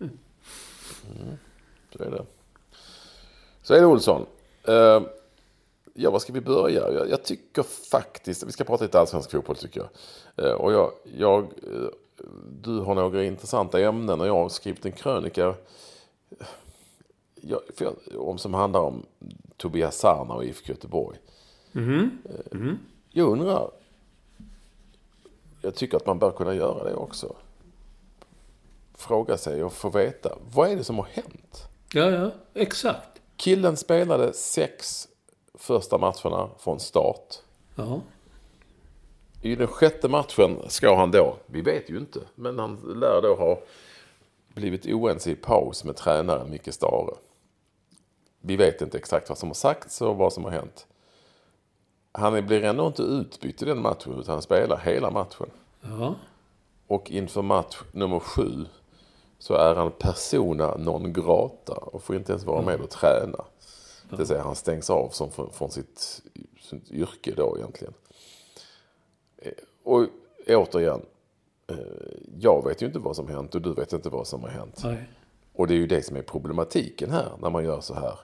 Mm, 0.00 1.36
så 1.96 2.02
är 2.02 2.10
det. 2.10 2.24
Så 3.66 3.74
är 3.74 3.80
det 3.80 3.86
Olsson. 3.86 4.26
Eh, 4.64 5.00
Ja, 5.98 6.10
var 6.10 6.18
ska 6.18 6.32
vi 6.32 6.40
börja? 6.40 6.90
Jag, 6.92 7.10
jag 7.10 7.24
tycker 7.24 7.62
faktiskt, 7.62 8.42
vi 8.42 8.52
ska 8.52 8.64
prata 8.64 8.84
lite 8.84 9.00
allsvensk 9.00 9.30
fotboll 9.30 9.56
tycker 9.56 9.80
jag. 9.80 10.46
Eh, 10.46 10.52
och 10.54 10.72
jag, 10.72 10.92
jag, 11.16 11.42
eh, 11.42 11.88
du 12.62 12.78
har 12.80 12.94
några 12.94 13.24
intressanta 13.24 13.80
ämnen 13.80 14.20
och 14.20 14.26
jag 14.26 14.34
har 14.34 14.48
skrivit 14.48 14.86
en 14.86 14.92
krönika 14.92 15.54
jag, 17.34 17.60
jag, 17.78 17.94
om, 18.18 18.38
som 18.38 18.54
handlar 18.54 18.80
om 18.80 19.06
Tobias 19.56 19.98
Sarna 19.98 20.34
och 20.34 20.44
IFK 20.44 20.68
Göteborg. 20.72 21.18
Eh, 21.74 22.72
Jag 23.10 23.28
undrar, 23.28 23.70
jag 25.62 25.74
tycker 25.74 25.96
att 25.96 26.06
man 26.06 26.18
bör 26.18 26.30
kunna 26.30 26.54
göra 26.54 26.84
det 26.84 26.94
också. 26.94 27.36
Fråga 28.94 29.36
sig 29.36 29.64
och 29.64 29.72
få 29.72 29.90
veta, 29.90 30.38
vad 30.54 30.70
är 30.70 30.76
det 30.76 30.84
som 30.84 30.96
har 30.98 31.06
hänt? 31.10 31.68
Ja, 31.92 32.10
ja, 32.10 32.30
exakt. 32.54 33.15
Killen 33.36 33.76
spelade 33.76 34.32
sex 34.32 35.08
första 35.54 35.98
matcherna 35.98 36.48
från 36.58 36.80
start. 36.80 37.34
Ja. 37.74 38.00
I 39.42 39.56
den 39.56 39.66
sjätte 39.66 40.08
matchen 40.08 40.58
ska 40.68 40.96
han 40.96 41.10
då, 41.10 41.36
vi 41.46 41.60
vet 41.60 41.90
ju 41.90 41.98
inte, 41.98 42.20
men 42.34 42.58
han 42.58 42.76
lär 43.00 43.22
då 43.22 43.34
ha 43.34 43.58
blivit 44.54 44.86
oense 44.86 45.30
i 45.30 45.34
paus 45.34 45.84
med 45.84 45.96
tränaren 45.96 46.50
Micke 46.50 46.74
Stare. 46.74 47.14
Vi 48.40 48.56
vet 48.56 48.82
inte 48.82 48.98
exakt 48.98 49.28
vad 49.28 49.38
som 49.38 49.48
har 49.48 49.54
sagts 49.54 50.00
och 50.00 50.16
vad 50.16 50.32
som 50.32 50.44
har 50.44 50.50
hänt. 50.50 50.86
Han 52.12 52.46
blir 52.46 52.64
ändå 52.64 52.86
inte 52.86 53.02
utbytt 53.02 53.62
i 53.62 53.64
den 53.64 53.82
matchen 53.82 54.20
utan 54.20 54.32
han 54.32 54.42
spelar 54.42 54.76
hela 54.76 55.10
matchen. 55.10 55.50
Ja. 55.80 56.14
Och 56.86 57.10
inför 57.10 57.42
match 57.42 57.76
nummer 57.92 58.20
sju 58.20 58.66
så 59.46 59.54
är 59.54 59.74
han 59.74 59.92
persona 59.92 60.76
non 60.76 61.12
grata 61.12 61.72
och 61.74 62.02
får 62.02 62.16
inte 62.16 62.32
ens 62.32 62.44
vara 62.44 62.62
med 62.62 62.80
och 62.80 62.90
träna. 62.90 63.44
Det 64.10 64.16
vill 64.16 64.26
säga 64.26 64.42
han 64.42 64.54
stängs 64.56 64.90
av 64.90 65.08
som 65.08 65.30
från, 65.30 65.52
från 65.52 65.70
sitt, 65.70 66.22
sitt 66.60 66.90
yrke 66.90 67.34
då 67.36 67.56
egentligen. 67.58 67.94
Eh, 69.38 69.52
Och 69.84 70.06
återigen, 70.48 71.02
eh, 71.66 71.76
jag 72.38 72.64
vet 72.64 72.82
ju 72.82 72.86
inte 72.86 72.98
vad 72.98 73.16
som 73.16 73.28
hänt 73.28 73.54
och 73.54 73.62
du 73.62 73.74
vet 73.74 73.92
inte 73.92 74.08
vad 74.08 74.26
som 74.26 74.42
har 74.42 74.48
hänt. 74.48 74.80
Nej. 74.84 75.08
Och 75.54 75.66
det 75.66 75.74
är 75.74 75.78
ju 75.78 75.86
det 75.86 76.02
som 76.02 76.16
är 76.16 76.22
problematiken 76.22 77.10
här 77.10 77.30
när 77.38 77.50
man 77.50 77.64
gör 77.64 77.80
så 77.80 77.94
här. 77.94 78.18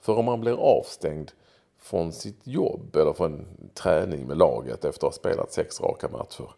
För 0.00 0.18
om 0.18 0.24
man 0.24 0.40
blir 0.40 0.56
avstängd 0.56 1.32
från 1.78 2.12
sitt 2.12 2.46
jobb 2.46 2.96
eller 2.96 3.12
från 3.12 3.46
träning 3.74 4.26
med 4.26 4.36
laget 4.36 4.84
efter 4.84 5.06
att 5.06 5.14
ha 5.14 5.18
spelat 5.20 5.52
sex 5.52 5.80
raka 5.80 6.08
matcher. 6.08 6.50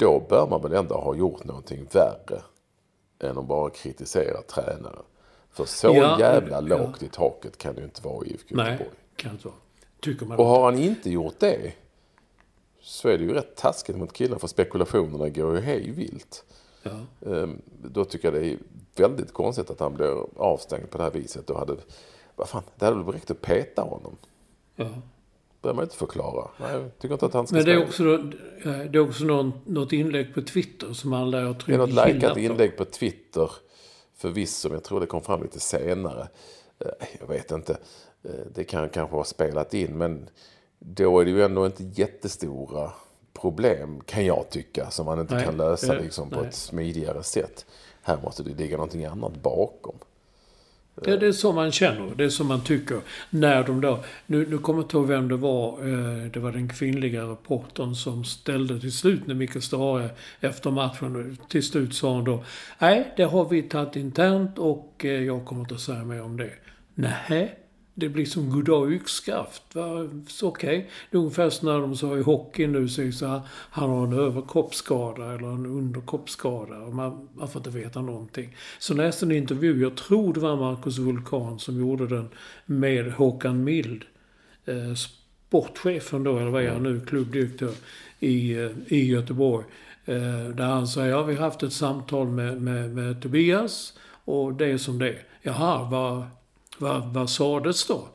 Då 0.00 0.20
bör 0.28 0.46
man 0.46 0.62
väl 0.62 0.72
ändå 0.72 0.94
ha 0.94 1.14
gjort 1.14 1.44
någonting 1.44 1.86
värre 1.92 2.42
än 3.18 3.38
att 3.38 3.44
bara 3.46 3.70
kritisera 3.70 4.42
tränaren. 4.42 5.02
För 5.50 5.64
så 5.64 5.86
Ja, 5.86 6.20
jävla 6.20 6.54
ja. 6.54 6.60
lågt 6.60 7.02
i 7.02 7.08
taket 7.08 7.58
kan 7.58 7.74
det 7.74 7.80
ju 7.80 7.84
inte 7.84 8.02
vara 8.02 8.26
i 8.26 8.30
IFK 8.30 8.54
Nej, 8.56 8.70
Göteborg. 8.72 8.96
kan 9.16 9.32
inte. 9.32 9.48
Tycker 10.00 10.26
man 10.26 10.38
Och 10.38 10.44
har 10.46 10.64
han 10.64 10.78
inte 10.78 11.10
gjort 11.10 11.34
det 11.38 11.72
så 12.82 13.08
är 13.08 13.18
det 13.18 13.24
ju 13.24 13.32
rätt 13.32 13.56
taskigt 13.56 13.96
mot 13.96 14.12
killen 14.12 14.38
för 14.38 14.48
spekulationerna 14.48 15.28
går 15.28 15.54
ju 15.56 15.60
hej 15.60 15.90
vilt. 15.90 16.44
Ja. 16.82 16.90
Ehm, 17.30 17.62
Då 17.82 18.04
tycker 18.04 18.32
jag 18.32 18.42
det 18.42 18.48
är 18.52 18.58
väldigt 18.96 19.32
konstigt 19.32 19.70
att 19.70 19.80
han 19.80 19.94
blir 19.94 20.40
avstängd 20.40 20.90
på 20.90 20.98
det 20.98 21.04
här 21.04 21.10
viset. 21.10 21.46
Då 21.46 21.58
hade, 21.58 21.76
vad 22.36 22.48
fan, 22.48 22.62
det 22.76 22.84
hade 22.84 22.96
väl 23.04 23.14
räckt 23.14 23.30
att 23.30 23.40
peta 23.40 23.82
honom. 23.82 24.16
ja. 24.76 24.88
Behöver 25.62 25.76
man 25.76 25.84
inte 25.84 25.96
förklara. 25.96 26.50
Nej, 26.60 26.72
jag 26.72 26.98
tycker 26.98 27.14
inte 27.14 27.26
att 27.26 27.34
han 27.34 27.46
ska 27.46 27.56
Men 27.56 27.64
det 27.64 27.72
är 27.72 27.82
också, 27.82 28.04
då, 28.04 28.14
eh, 28.14 28.78
det 28.90 28.98
är 28.98 28.98
också 28.98 29.24
någon, 29.24 29.52
något 29.66 29.92
inlägg 29.92 30.34
på 30.34 30.42
Twitter 30.42 30.92
som 30.92 31.12
han 31.12 31.30
lär 31.30 31.42
ha 31.42 31.48
Det 31.48 31.50
är 31.50 31.54
tryckt 31.60 31.78
något 31.78 32.06
likat 32.06 32.36
inlägg 32.36 32.76
på 32.76 32.84
Twitter 32.84 33.50
förvisso, 34.16 34.68
men 34.68 34.74
jag 34.76 34.84
tror 34.84 35.00
det 35.00 35.06
kom 35.06 35.22
fram 35.22 35.42
lite 35.42 35.60
senare. 35.60 36.28
Eh, 36.78 37.06
Jag 37.20 37.26
vet 37.28 37.50
inte. 37.50 37.72
Eh, 38.24 38.30
Det 38.54 38.64
kan 38.64 38.88
kanske 38.88 39.16
ha 39.16 39.24
spelat 39.24 39.74
in, 39.74 39.98
men 39.98 40.28
då 40.78 41.20
är 41.20 41.24
det 41.24 41.30
ju 41.30 41.42
ändå 41.42 41.66
inte 41.66 41.84
jättestora 41.84 42.92
problem, 43.32 44.00
kan 44.06 44.24
jag 44.26 44.50
tycka, 44.50 44.90
som 44.90 45.06
man 45.06 45.20
inte 45.20 45.34
Nej, 45.34 45.44
kan 45.44 45.56
lösa 45.56 45.92
liksom, 45.92 46.30
på 46.30 46.40
ett 46.40 46.54
smidigare 46.54 47.22
sätt. 47.22 47.66
Här 48.02 48.18
måste 48.22 48.42
det 48.42 48.50
ligga 48.50 48.76
någonting 48.76 49.04
annat 49.04 49.42
bakom. 49.42 49.98
Det, 50.94 51.16
det 51.16 51.26
är 51.26 51.32
så 51.32 51.52
man 51.52 51.72
känner. 51.72 52.14
Det 52.16 52.24
är 52.24 52.28
så 52.28 52.44
man 52.44 52.60
tycker. 52.64 53.00
När 53.30 53.64
de 53.64 53.80
då... 53.80 54.04
Nu, 54.26 54.46
nu 54.50 54.58
kommer 54.58 54.78
jag 54.80 54.84
inte 54.84 54.96
ihåg 54.96 55.06
vem 55.06 55.28
det 55.28 55.36
var. 55.36 55.68
Eh, 55.88 56.30
Det 56.30 56.40
var 56.40 56.52
den 56.52 56.68
kvinnliga 56.68 57.22
reportern 57.24 57.94
som 57.94 58.24
ställde 58.24 58.80
till 58.80 58.92
slut 58.92 59.26
när 59.26 59.34
Micke 59.34 59.62
Stare 59.62 60.10
efter 60.40 60.70
matchen. 60.70 61.38
Till 61.48 61.62
slut 61.62 61.94
sa 61.94 62.12
hon 62.14 62.24
då. 62.24 62.44
Nej, 62.78 63.12
det 63.16 63.24
har 63.24 63.48
vi 63.48 63.62
tagit 63.62 63.96
internt 63.96 64.58
och 64.58 65.04
eh, 65.04 65.10
jag 65.22 65.44
kommer 65.44 65.60
inte 65.62 65.74
att 65.74 65.80
säga 65.80 66.04
mer 66.04 66.22
om 66.22 66.36
det. 66.36 66.50
Nej. 66.94 67.59
Det 68.00 68.08
blir 68.08 68.24
som 68.24 68.50
goddag 68.50 68.92
yxskaft. 68.92 69.62
Okej. 69.74 70.02
Okay. 70.02 70.48
Okej. 70.48 70.90
Det 71.10 71.16
är 71.16 71.20
ungefär 71.20 71.50
som 71.50 71.68
när 71.68 71.80
de 71.80 71.96
sa 71.96 72.18
i 72.18 72.22
hockey 72.22 72.66
nu, 72.66 72.88
så, 72.88 73.12
så 73.12 73.26
här, 73.26 73.40
han 73.48 73.90
har 73.90 74.06
en 74.06 74.12
överkroppsskada 74.12 75.34
eller 75.34 75.48
en 75.48 75.66
underkroppsskada. 75.66 76.78
Och 76.78 76.94
man, 76.94 77.28
man 77.34 77.48
får 77.48 77.60
inte 77.60 77.70
veta 77.70 78.00
någonting. 78.00 78.56
Så 78.78 78.94
läste 78.94 79.26
en 79.26 79.32
intervju, 79.32 79.82
jag 79.82 79.96
tror 79.96 80.34
det 80.34 80.40
var 80.40 80.56
Marcus 80.56 80.98
Vulkan 80.98 81.58
som 81.58 81.80
gjorde 81.80 82.06
den, 82.06 82.28
med 82.66 83.12
Håkan 83.12 83.64
Mild. 83.64 84.04
Eh, 84.64 84.94
sportchefen 84.94 86.24
då, 86.24 86.38
eller 86.38 86.50
vad 86.50 86.62
är 86.62 86.70
han 86.70 86.82
nu, 86.82 87.00
klubbdirektör 87.00 87.74
i, 88.20 88.52
eh, 88.52 88.70
i 88.86 89.06
Göteborg. 89.06 89.64
Eh, 90.04 90.48
där 90.54 90.66
han 90.66 90.88
säger, 90.88 91.10
ja 91.10 91.22
vi 91.22 91.34
har 91.34 91.44
haft 91.44 91.62
ett 91.62 91.72
samtal 91.72 92.28
med, 92.28 92.62
med, 92.62 92.90
med 92.94 93.22
Tobias 93.22 93.98
och 94.24 94.54
det 94.54 94.66
är 94.66 94.78
som 94.78 94.98
det 94.98 95.08
är. 95.08 95.22
Jaha, 95.42 95.88
vad, 95.90 96.24
vad, 96.80 97.14
vad 97.14 97.30
sades 97.30 97.86
då? 97.86 98.08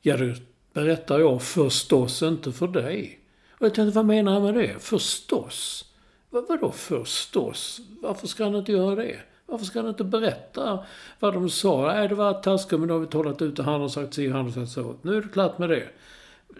Ja, 0.00 0.16
det 0.16 0.34
berättar 0.72 1.18
jag 1.18 1.42
förstås 1.42 2.22
inte 2.22 2.52
för 2.52 2.68
dig. 2.68 3.20
Och 3.50 3.66
jag 3.66 3.74
tänkte, 3.74 3.96
vad 3.96 4.06
menar 4.06 4.32
han 4.32 4.42
med 4.42 4.54
det? 4.54 4.82
Förstås? 4.82 5.84
Vad, 6.30 6.48
vadå 6.48 6.72
förstås? 6.72 7.80
Varför 8.02 8.26
ska 8.26 8.44
han 8.44 8.54
inte 8.54 8.72
göra 8.72 8.94
det? 8.94 9.16
Varför 9.46 9.64
ska 9.64 9.80
han 9.80 9.88
inte 9.88 10.04
berätta 10.04 10.84
vad 11.20 11.34
de 11.34 11.50
sa? 11.50 11.86
Nej, 11.86 12.08
det 12.08 12.14
var 12.14 12.34
taskigt, 12.34 12.78
men 12.78 12.88
då 12.88 12.94
har 12.94 13.00
vi 13.00 13.06
talat 13.06 13.42
ut 13.42 13.58
och 13.58 13.64
han 13.64 13.80
har 13.80 13.88
sagt 13.88 14.14
si 14.14 14.28
och 14.28 14.32
han 14.32 14.44
har 14.44 14.52
sagt 14.52 14.70
så. 14.70 14.94
Nu 15.02 15.16
är 15.16 15.22
det 15.22 15.28
klart 15.28 15.58
med 15.58 15.68
det. 15.68 15.84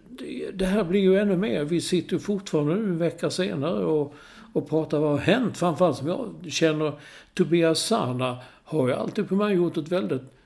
Det, 0.09 0.51
det 0.55 0.67
här 0.67 0.85
blir 0.85 1.01
ju 1.01 1.19
ännu 1.19 1.37
mer. 1.37 1.65
Vi 1.65 1.81
sitter 1.81 2.13
ju 2.13 2.19
fortfarande 2.19 2.75
nu 2.75 2.81
en 2.81 2.99
vecka 2.99 3.31
senare 3.31 3.85
och, 3.85 4.15
och 4.53 4.69
pratar 4.69 4.99
vad 4.99 5.11
har 5.11 5.19
hänt. 5.19 5.57
Framförallt 5.57 5.97
som 5.97 6.07
jag 6.09 6.35
känner 6.49 6.93
Tobias 7.35 7.81
Sana 7.81 8.37
har 8.65 8.89
ju 8.89 8.95
alltid 8.95 9.29
på 9.29 9.35
mig 9.35 9.55
gjort 9.55 9.77
ett 9.77 9.89
väldigt 9.89 10.38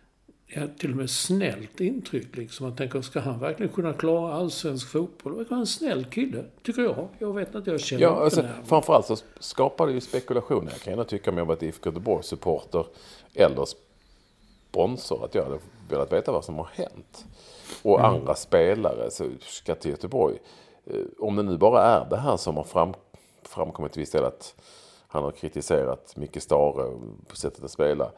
ja, 0.54 0.62
till 0.78 0.90
och 0.90 0.96
med 0.96 1.10
snällt 1.10 1.80
intryck. 1.80 2.36
Liksom. 2.36 2.66
Man 2.66 2.76
tänker, 2.76 3.00
ska 3.00 3.20
han 3.20 3.38
verkligen 3.38 3.72
kunna 3.72 3.92
klara 3.92 4.34
allsvensk 4.34 4.88
fotboll? 4.88 5.38
Det 5.38 5.50
var 5.50 5.58
en 5.58 5.66
snäll 5.66 6.04
kille, 6.04 6.44
tycker 6.62 6.82
jag. 6.82 7.08
Jag 7.18 7.34
vet 7.34 7.54
att 7.54 7.66
jag 7.66 7.80
känner 7.80 8.02
Ja, 8.02 8.24
alltså, 8.24 8.44
framförallt 8.64 9.06
så 9.06 9.16
skapar 9.40 9.86
det 9.86 9.92
ju 9.92 10.00
spekulationer. 10.00 10.70
Jag 10.70 10.80
kan 10.80 10.90
gärna 10.90 11.04
tycka 11.04 11.30
om 11.30 11.38
jag 11.38 11.44
varit 11.44 11.62
IFK 11.62 11.88
Göteborgs 11.90 12.26
supporter 12.26 12.86
eller 13.34 13.66
sponsor 14.70 15.24
att 15.24 15.34
jag 15.34 15.44
hade 15.44 15.58
velat 15.88 16.12
veta 16.12 16.32
vad 16.32 16.44
som 16.44 16.54
har 16.54 16.68
hänt. 16.72 17.24
Och 17.82 18.00
mm. 18.00 18.10
andra 18.10 18.34
spelare 18.34 19.10
så 19.10 19.24
ska 19.40 19.74
till 19.74 19.90
Göteborg. 19.90 20.38
Eh, 20.84 21.00
om 21.18 21.36
det 21.36 21.42
nu 21.42 21.56
bara 21.56 21.82
är 21.82 22.10
det 22.10 22.16
här 22.16 22.36
som 22.36 22.56
har 22.56 22.64
fram, 22.64 22.94
framkommit 23.42 23.92
till 23.92 24.00
viss 24.00 24.10
del 24.10 24.24
att 24.24 24.54
han 25.08 25.24
har 25.24 25.30
kritiserat 25.30 26.16
Micke 26.16 26.42
Stare 26.42 26.98
på 27.28 27.36
sättet 27.36 27.64
att 27.64 27.70
spela. 27.70 28.12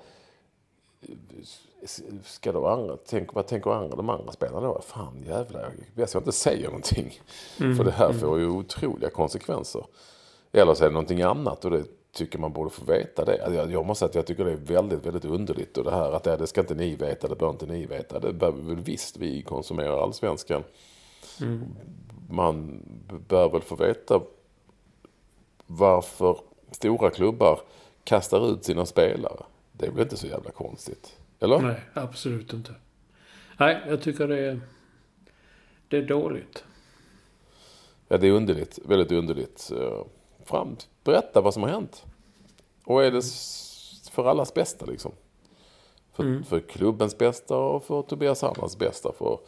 Ska 2.25 2.53
då 2.53 2.67
andra, 2.67 2.97
tänk, 3.07 3.35
vad 3.35 3.47
tänker 3.47 3.71
andra, 3.71 3.97
de 3.97 4.11
andra 4.11 4.33
spelarna 4.33 4.67
då? 4.67 4.81
Fan 4.81 5.25
jävlar, 5.27 5.73
jag 5.95 6.09
ska 6.09 6.19
inte 6.19 6.33
säga 6.33 6.67
någonting. 6.67 7.21
Mm. 7.61 7.77
För 7.77 7.85
det 7.85 7.91
här 7.91 8.09
mm. 8.09 8.21
får 8.21 8.39
ju 8.39 8.49
otroliga 8.49 9.11
konsekvenser. 9.11 9.87
Eller 10.53 10.75
så 10.75 10.85
är 10.85 10.89
det 10.89 10.95
någonting 10.95 11.23
annat 11.23 11.65
och 11.65 11.71
det 11.71 11.85
tycker 12.13 12.39
man 12.39 12.53
borde 12.53 12.71
få 12.71 12.85
veta 12.85 13.25
det. 13.25 13.55
Jag, 13.55 13.73
jag 13.73 13.87
måste 13.87 13.99
säga 13.99 14.09
att 14.09 14.15
jag 14.15 14.27
tycker 14.27 14.45
det 14.45 14.53
är 14.53 14.57
väldigt, 14.57 15.07
väldigt 15.07 15.25
underligt. 15.25 15.79
Och 15.79 15.85
det 15.85 15.91
här 15.91 16.13
att 16.13 16.25
det, 16.25 16.37
det 16.37 16.47
ska 16.47 16.61
inte 16.61 16.75
ni 16.75 16.97
veta, 16.97 17.29
det 17.29 17.37
bör 17.37 17.51
inte 17.51 17.67
ni 17.67 17.87
veta. 17.87 18.21
Det 18.21 18.33
bör 18.33 18.51
väl 18.51 18.81
visst 18.81 19.17
vi 19.17 19.43
konsumerar 19.43 20.03
allsvenskan. 20.03 20.63
Mm. 21.41 21.65
Man 22.31 22.83
bör 23.29 23.49
väl 23.49 23.63
få 23.63 23.77
veta 23.77 24.21
varför 25.67 26.39
stora 26.71 27.11
klubbar 27.11 27.61
kastar 28.05 28.53
ut 28.53 28.65
sina 28.65 28.87
spelare. 28.87 29.43
Det 29.73 29.87
är 29.87 29.91
väl 29.91 30.03
inte 30.03 30.17
så 30.17 30.27
jävla 30.27 30.51
konstigt? 30.51 31.17
Eller? 31.41 31.59
Nej, 31.59 31.81
absolut 31.95 32.53
inte. 32.53 32.75
Nej, 33.57 33.83
jag 33.89 34.03
tycker 34.03 34.29
det 34.29 34.39
är, 34.39 34.61
det 35.89 35.97
är 35.97 36.03
dåligt. 36.03 36.65
Ja, 38.09 38.19
det 38.19 38.27
är 38.27 38.33
underligt. 38.33 38.79
Väldigt 38.85 39.13
underligt. 39.13 39.73
Fram, 40.45 40.77
berätta 41.05 41.41
vad 41.41 41.55
som 41.55 41.63
har 41.63 41.71
hänt. 41.71 42.05
Och 42.85 43.05
är 43.05 43.11
det 43.11 43.23
för 44.11 44.25
allas 44.25 44.55
bästa 44.55 44.87
liksom? 44.87 45.13
För, 46.13 46.23
mm. 46.23 46.45
för 46.45 46.61
klubbens 46.61 47.19
bästa 47.19 47.57
och 47.57 47.85
för 47.85 48.03
Tobias 48.03 48.43
Hammars 48.43 48.77
bästa. 48.77 49.13
För 49.13 49.39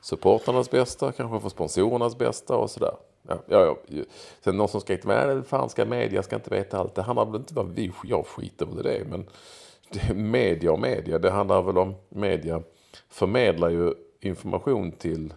supporternas 0.00 0.70
bästa, 0.70 1.12
kanske 1.12 1.40
för 1.40 1.48
sponsorernas 1.48 2.18
bästa 2.18 2.56
och 2.56 2.70
sådär. 2.70 2.94
Ja, 3.28 3.42
ja, 3.46 3.76
ja. 3.88 4.02
Sen 4.40 4.56
någon 4.56 4.68
som 4.68 4.80
skrek 4.80 5.04
med 5.04 5.46
fan 5.46 5.68
ska 5.68 5.84
media 5.84 6.22
ska 6.22 6.36
inte 6.36 6.50
veta 6.50 6.78
allt. 6.78 6.94
Det 6.94 7.02
handlar 7.02 7.24
väl 7.24 7.36
inte 7.36 7.60
om 7.60 7.66
vad 7.66 7.74
vi, 7.74 7.92
jag 8.04 8.26
skiter 8.26 8.66
väl 8.66 8.78
i 8.78 8.82
det. 8.82 9.04
Men 9.10 9.26
media 10.14 10.72
och 10.72 10.80
media, 10.80 11.18
det 11.18 11.30
handlar 11.30 11.62
väl 11.62 11.78
om 11.78 11.94
media 12.08 12.62
förmedlar 13.08 13.70
ju 13.70 13.94
information 14.20 14.92
till, 14.92 15.34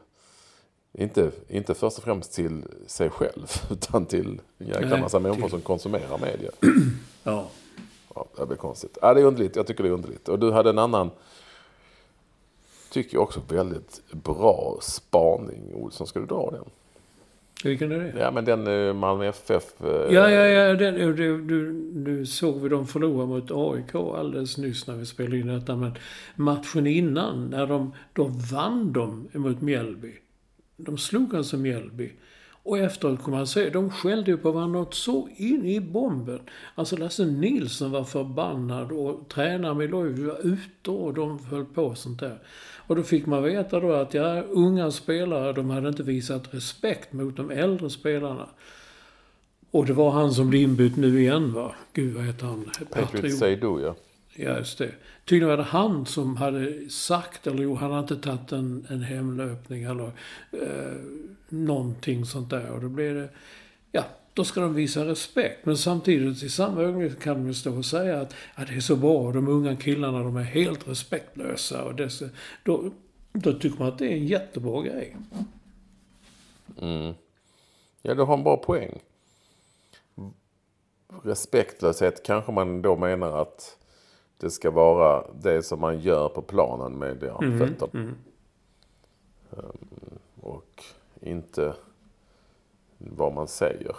inte, 0.94 1.32
inte 1.48 1.74
först 1.74 1.98
och 1.98 2.04
främst 2.04 2.34
till 2.34 2.64
sig 2.88 3.10
själv, 3.10 3.48
utan 3.72 4.06
till 4.06 4.42
en 4.58 4.68
jäkla 4.68 4.98
massa 4.98 5.20
människor 5.20 5.42
till... 5.42 5.50
som 5.50 5.62
konsumerar 5.62 6.18
media. 6.18 6.52
ja. 7.24 7.48
ja. 8.16 8.26
Det 8.38 8.46
blir 8.46 8.58
konstigt. 8.58 8.98
Ja, 9.02 9.14
det 9.14 9.22
är 9.22 9.26
underligt. 9.26 9.56
Jag 9.56 9.68
tycker 9.68 9.84
det 9.84 9.90
är 9.90 9.94
underligt. 9.94 10.30
Och 10.30 10.40
du 10.40 10.52
hade 10.52 10.70
en 10.70 10.80
annan, 10.80 11.10
tycker 12.92 13.16
jag 13.16 13.24
också, 13.24 13.42
väldigt 13.48 14.02
bra 14.12 14.78
spaning. 14.82 15.76
Olsson, 15.76 16.08
ska 16.08 16.20
du 16.20 16.26
dra 16.26 16.52
den? 16.52 16.66
Vilken 17.64 17.92
är 17.92 18.00
det? 18.00 18.14
Ja, 18.20 18.32
men 18.32 18.46
den 18.46 18.68
uh, 18.68 18.94
Malmö 18.94 19.26
FF. 19.26 19.64
Uh, 19.84 19.90
ja, 19.90 20.30
ja, 20.30 20.46
ja. 20.48 20.74
Den, 20.74 21.16
du, 21.16 21.42
du, 21.42 21.92
du 21.92 22.26
såg 22.26 22.62
vi 22.62 22.70
dem 22.70 22.88
förlora 22.88 23.26
mot 23.26 23.52
AIK 23.52 23.96
alldeles 23.96 24.58
nyss 24.58 24.88
när 24.88 24.96
vi 24.96 25.06
spelade 25.06 25.38
in 25.38 25.48
detta. 25.48 25.76
Men 25.76 25.92
matchen 26.36 26.88
innan, 26.88 27.50
när 27.50 27.68
de, 27.68 27.94
då 28.14 28.32
vann 28.52 28.94
de 28.94 29.30
mot 29.34 29.62
Mjällby. 29.62 30.14
De 30.78 30.98
slog 30.98 31.36
alltså 31.36 31.58
Mjällby. 31.58 32.12
Och 32.70 32.78
efteråt 32.78 33.24
kommer 33.24 33.38
man 33.38 33.48
se, 33.48 33.70
de 33.70 33.90
skällde 33.90 34.32
ju 34.32 34.38
på 34.38 34.52
varandra 34.52 34.86
så 34.92 35.30
in 35.36 35.66
i 35.66 35.80
bomben. 35.80 36.40
Alltså 36.76 36.98
Lasse 36.98 37.26
Nilsson 37.26 37.92
var 37.92 38.04
förbannad 38.04 38.92
och 38.92 39.30
tränaren 39.30 39.78
Milojevic 39.78 40.26
var 40.26 40.48
ute 40.48 40.92
och 40.92 41.14
de 41.14 41.40
höll 41.40 41.66
på 41.66 41.96
sånt 41.96 42.20
där. 42.20 42.40
Och 42.88 42.96
då 42.96 43.04
fick 43.04 43.26
man 43.26 43.44
veta 43.44 43.80
då 43.80 43.94
att 43.94 44.14
ja, 44.14 44.42
unga 44.42 44.92
spelare, 44.92 45.54
de 45.54 45.70
hade 45.70 45.90
inte 45.90 46.04
visat 46.04 46.54
respekt 46.54 47.14
mot 47.14 47.38
de 47.38 47.52
äldre 47.52 47.90
spelarna. 47.90 48.50
Och 49.72 49.86
det 49.86 49.94
var 49.94 50.12
han 50.12 50.32
som 50.32 50.50
blev 50.50 50.62
inbytt 50.62 50.98
nu 50.98 51.20
igen 51.20 51.54
va? 51.54 51.76
Gud 51.94 52.16
vad 52.16 52.24
heter 52.24 52.46
han? 52.46 52.66
Patriot 52.92 53.38
Seydou 53.38 53.82
ja. 53.82 53.96
Ja, 54.42 54.58
just 54.58 54.78
det. 54.78 54.92
Tydligen 55.26 55.50
var 55.50 55.58
det 55.58 55.64
han 55.64 56.06
som 56.06 56.38
hade 56.38 56.90
sagt, 56.90 57.48
eller 57.48 57.64
jo, 57.64 57.76
han 57.76 57.92
hade 57.92 58.14
inte 58.14 58.30
tagit 58.30 58.52
en, 58.52 58.88
en 58.90 59.02
hemlöpning 59.02 59.84
eller 59.84 60.12
eh, 60.52 61.02
någonting 61.50 62.26
sånt 62.26 62.50
där. 62.50 62.70
Och 62.72 62.82
då 62.82 62.90
blir 62.90 63.14
det, 63.14 63.30
ja, 63.92 64.04
då 64.34 64.44
ska 64.44 64.62
de 64.62 64.74
visa 64.74 65.06
respekt. 65.06 65.66
Men 65.66 65.78
samtidigt 65.78 66.44
i 66.44 66.50
samma 66.50 66.82
ögonblick 66.82 67.20
kan 67.20 67.36
de 67.36 67.48
ju 67.48 67.54
stå 67.54 67.78
och 67.78 67.86
säga 67.86 68.22
att, 68.22 68.36
att 68.56 68.68
det 68.68 68.76
är 68.76 68.80
så 68.80 68.96
bra, 68.96 69.32
de 69.32 69.48
unga 69.48 69.76
killarna 69.76 70.24
de 70.24 70.38
är 70.38 70.44
helt 70.44 70.88
respektlösa. 70.88 71.84
Och 71.84 71.96
dessa, 71.96 72.26
då, 72.64 72.92
då 73.34 73.54
tycker 73.54 73.80
man 73.80 73.88
att 73.88 73.98
det 73.98 74.06
är 74.06 74.18
en 74.18 74.28
jättebra 74.28 74.82
grej. 74.82 75.18
Mm. 76.82 77.14
Ja, 78.02 78.16
du 78.16 78.22
har 78.22 78.38
en 78.38 78.44
bra 78.44 78.58
poäng. 78.58 79.00
Respektlöshet 81.24 82.24
kanske 82.24 82.52
man 82.52 82.82
då 82.82 82.96
menar 82.96 83.42
att 83.42 83.79
det 84.40 84.50
ska 84.50 84.72
vara 84.72 85.26
det 85.42 85.64
som 85.64 85.80
man 85.80 86.00
gör 86.00 86.30
på 86.30 86.42
planen 86.42 86.94
med 86.94 87.24
mm. 87.24 87.60
fötterna. 87.60 87.92
Mm. 87.94 88.16
Um, 89.50 89.88
och 90.42 90.84
inte 91.22 91.74
vad 92.98 93.34
man 93.34 93.48
säger. 93.48 93.96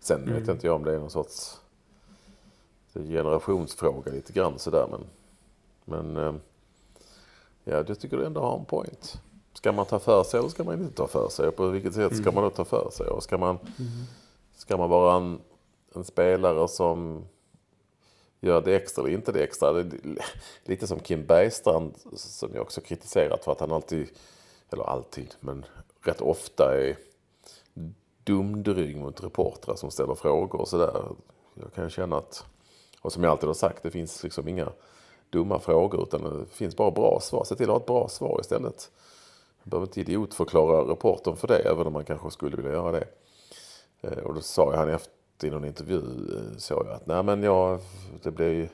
Sen 0.00 0.22
mm. 0.22 0.34
vet 0.34 0.48
inte 0.48 0.66
jag 0.66 0.76
om 0.76 0.84
det 0.84 0.94
är 0.94 0.98
någon 0.98 1.10
sorts 1.10 1.60
generationsfråga 2.94 4.12
lite 4.12 4.32
grann 4.32 4.58
sådär. 4.58 4.86
Men, 4.90 5.04
men 5.84 6.24
ehm, 6.24 6.40
ja, 7.64 7.84
jag 7.86 8.00
tycker 8.00 8.16
du 8.16 8.26
ändå 8.26 8.40
har 8.40 8.58
en 8.58 8.64
point. 8.64 9.20
Ska 9.52 9.72
man 9.72 9.86
ta 9.86 9.98
för 9.98 10.24
sig 10.24 10.40
eller 10.40 10.48
ska 10.48 10.64
man 10.64 10.74
inte 10.74 10.96
ta 10.96 11.06
för 11.06 11.28
sig? 11.28 11.48
Och 11.48 11.56
på 11.56 11.68
vilket 11.68 11.94
sätt 11.94 12.16
ska 12.16 12.22
mm. 12.22 12.34
man 12.34 12.44
då 12.44 12.50
ta 12.50 12.64
för 12.64 12.90
sig? 12.90 13.06
Och 13.06 13.22
ska 13.22 13.38
man, 13.38 13.58
mm. 13.78 13.90
ska 14.56 14.76
man 14.76 14.90
vara 14.90 15.16
en, 15.16 15.38
en 15.94 16.04
spelare 16.04 16.68
som 16.68 17.24
gör 18.44 18.60
det 18.60 18.76
extra 18.76 19.02
eller 19.02 19.14
inte 19.14 19.32
det 19.32 19.44
extra? 19.44 19.72
Det 19.72 19.98
lite 20.64 20.86
som 20.86 21.00
Kim 21.00 21.26
Bergstrand 21.26 21.94
som 22.14 22.50
jag 22.54 22.62
också 22.62 22.80
kritiserat 22.80 23.44
för 23.44 23.52
att 23.52 23.60
han 23.60 23.72
alltid, 23.72 24.08
eller 24.70 24.84
alltid, 24.84 25.34
men 25.40 25.64
rätt 26.00 26.20
ofta 26.20 26.80
är 26.80 26.96
dumdryg 28.24 28.96
mot 28.96 29.24
reportrar 29.24 29.76
som 29.76 29.90
ställer 29.90 30.14
frågor 30.14 30.60
och 30.60 30.68
sådär. 30.68 31.02
Jag 31.54 31.74
kan 31.74 31.90
känna 31.90 32.16
att, 32.16 32.44
och 33.00 33.12
som 33.12 33.24
jag 33.24 33.30
alltid 33.30 33.46
har 33.46 33.54
sagt, 33.54 33.82
det 33.82 33.90
finns 33.90 34.22
liksom 34.22 34.48
inga 34.48 34.72
dumma 35.30 35.58
frågor 35.58 36.02
utan 36.02 36.22
det 36.22 36.46
finns 36.50 36.76
bara 36.76 36.90
bra 36.90 37.20
svar. 37.22 37.44
Se 37.44 37.54
till 37.54 37.64
att 37.64 37.70
ha 37.70 37.80
ett 37.80 37.86
bra 37.86 38.08
svar 38.08 38.40
istället. 38.40 38.90
Man 39.62 39.70
behöver 39.70 39.86
inte 39.86 40.00
idiotförklara 40.00 40.92
reportern 40.92 41.36
för 41.36 41.48
det, 41.48 41.58
även 41.58 41.86
om 41.86 41.92
man 41.92 42.04
kanske 42.04 42.30
skulle 42.30 42.56
vilja 42.56 42.72
göra 42.72 42.92
det. 42.92 43.06
Eh, 44.00 44.18
och 44.18 44.34
då 44.34 44.40
sa 44.40 44.76
han 44.76 44.88
efter 44.88 45.23
i 45.42 45.50
någon 45.50 45.64
intervju, 45.64 45.98
eh, 45.98 46.56
så 46.56 46.74
jag 46.74 46.88
att 46.88 47.06
nej 47.06 47.22
men 47.22 47.42
jag, 47.42 47.80
det 48.22 48.30
blev, 48.30 48.68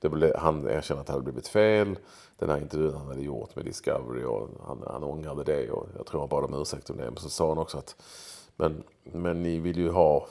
det 0.00 0.08
blev, 0.08 0.36
han 0.36 0.68
erkände 0.68 1.00
att 1.00 1.06
det 1.06 1.12
hade 1.12 1.24
blivit 1.24 1.48
fel. 1.48 1.98
Den 2.38 2.50
här 2.50 2.58
intervjun 2.58 2.94
han 2.94 3.06
hade 3.06 3.22
gjort 3.22 3.56
med 3.56 3.64
Discovery 3.64 4.24
och 4.24 4.48
han, 4.66 4.82
han 4.86 5.04
ångrade 5.04 5.44
det 5.44 5.70
och 5.70 5.88
jag 5.96 6.06
tror 6.06 6.20
han 6.20 6.28
bad 6.28 6.44
om 6.44 6.60
ursäkt 6.60 6.90
om 6.90 6.96
det. 6.96 7.04
Men 7.04 7.16
så 7.16 7.28
sa 7.28 7.48
han 7.48 7.58
också 7.58 7.78
att 7.78 7.96
men, 8.56 8.82
men 9.02 9.42
ni 9.42 9.58
vill 9.58 9.76
ju 9.76 9.90
ha... 9.90 10.26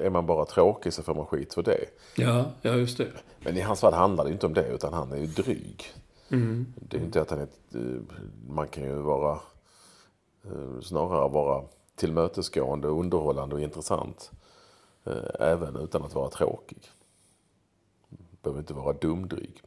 Är 0.00 0.10
man 0.10 0.26
bara 0.26 0.44
tråkig 0.44 0.92
så 0.92 1.02
får 1.02 1.14
man 1.14 1.26
skit 1.26 1.54
för 1.54 1.62
det. 1.62 1.84
Ja, 2.16 2.44
ja 2.62 2.72
just 2.72 2.98
det. 2.98 3.08
Men 3.40 3.56
i 3.56 3.60
hans 3.60 3.80
fall 3.80 3.94
handlar 3.94 4.24
det 4.24 4.30
inte 4.30 4.46
om 4.46 4.54
det 4.54 4.66
utan 4.66 4.92
han 4.92 5.12
är 5.12 5.16
ju 5.16 5.26
dryg. 5.26 5.84
Mm. 6.28 6.66
Det 6.76 6.96
är 6.96 7.00
ju 7.00 7.06
inte 7.06 7.20
att 7.20 7.30
han 7.30 7.40
är... 7.40 7.48
Man 8.48 8.68
kan 8.68 8.84
ju 8.84 8.94
vara... 8.94 9.40
Snarare 10.82 11.28
vara 11.28 11.64
tillmötesgående, 11.94 12.88
underhållande 12.88 13.54
och 13.54 13.60
intressant. 13.60 14.30
Eh, 15.04 15.48
även 15.48 15.76
utan 15.76 16.02
att 16.02 16.14
vara 16.14 16.30
tråkig. 16.30 16.90
Behöver 18.42 18.60
inte 18.60 18.74
vara 18.74 18.92
dumdryg. 18.92 19.62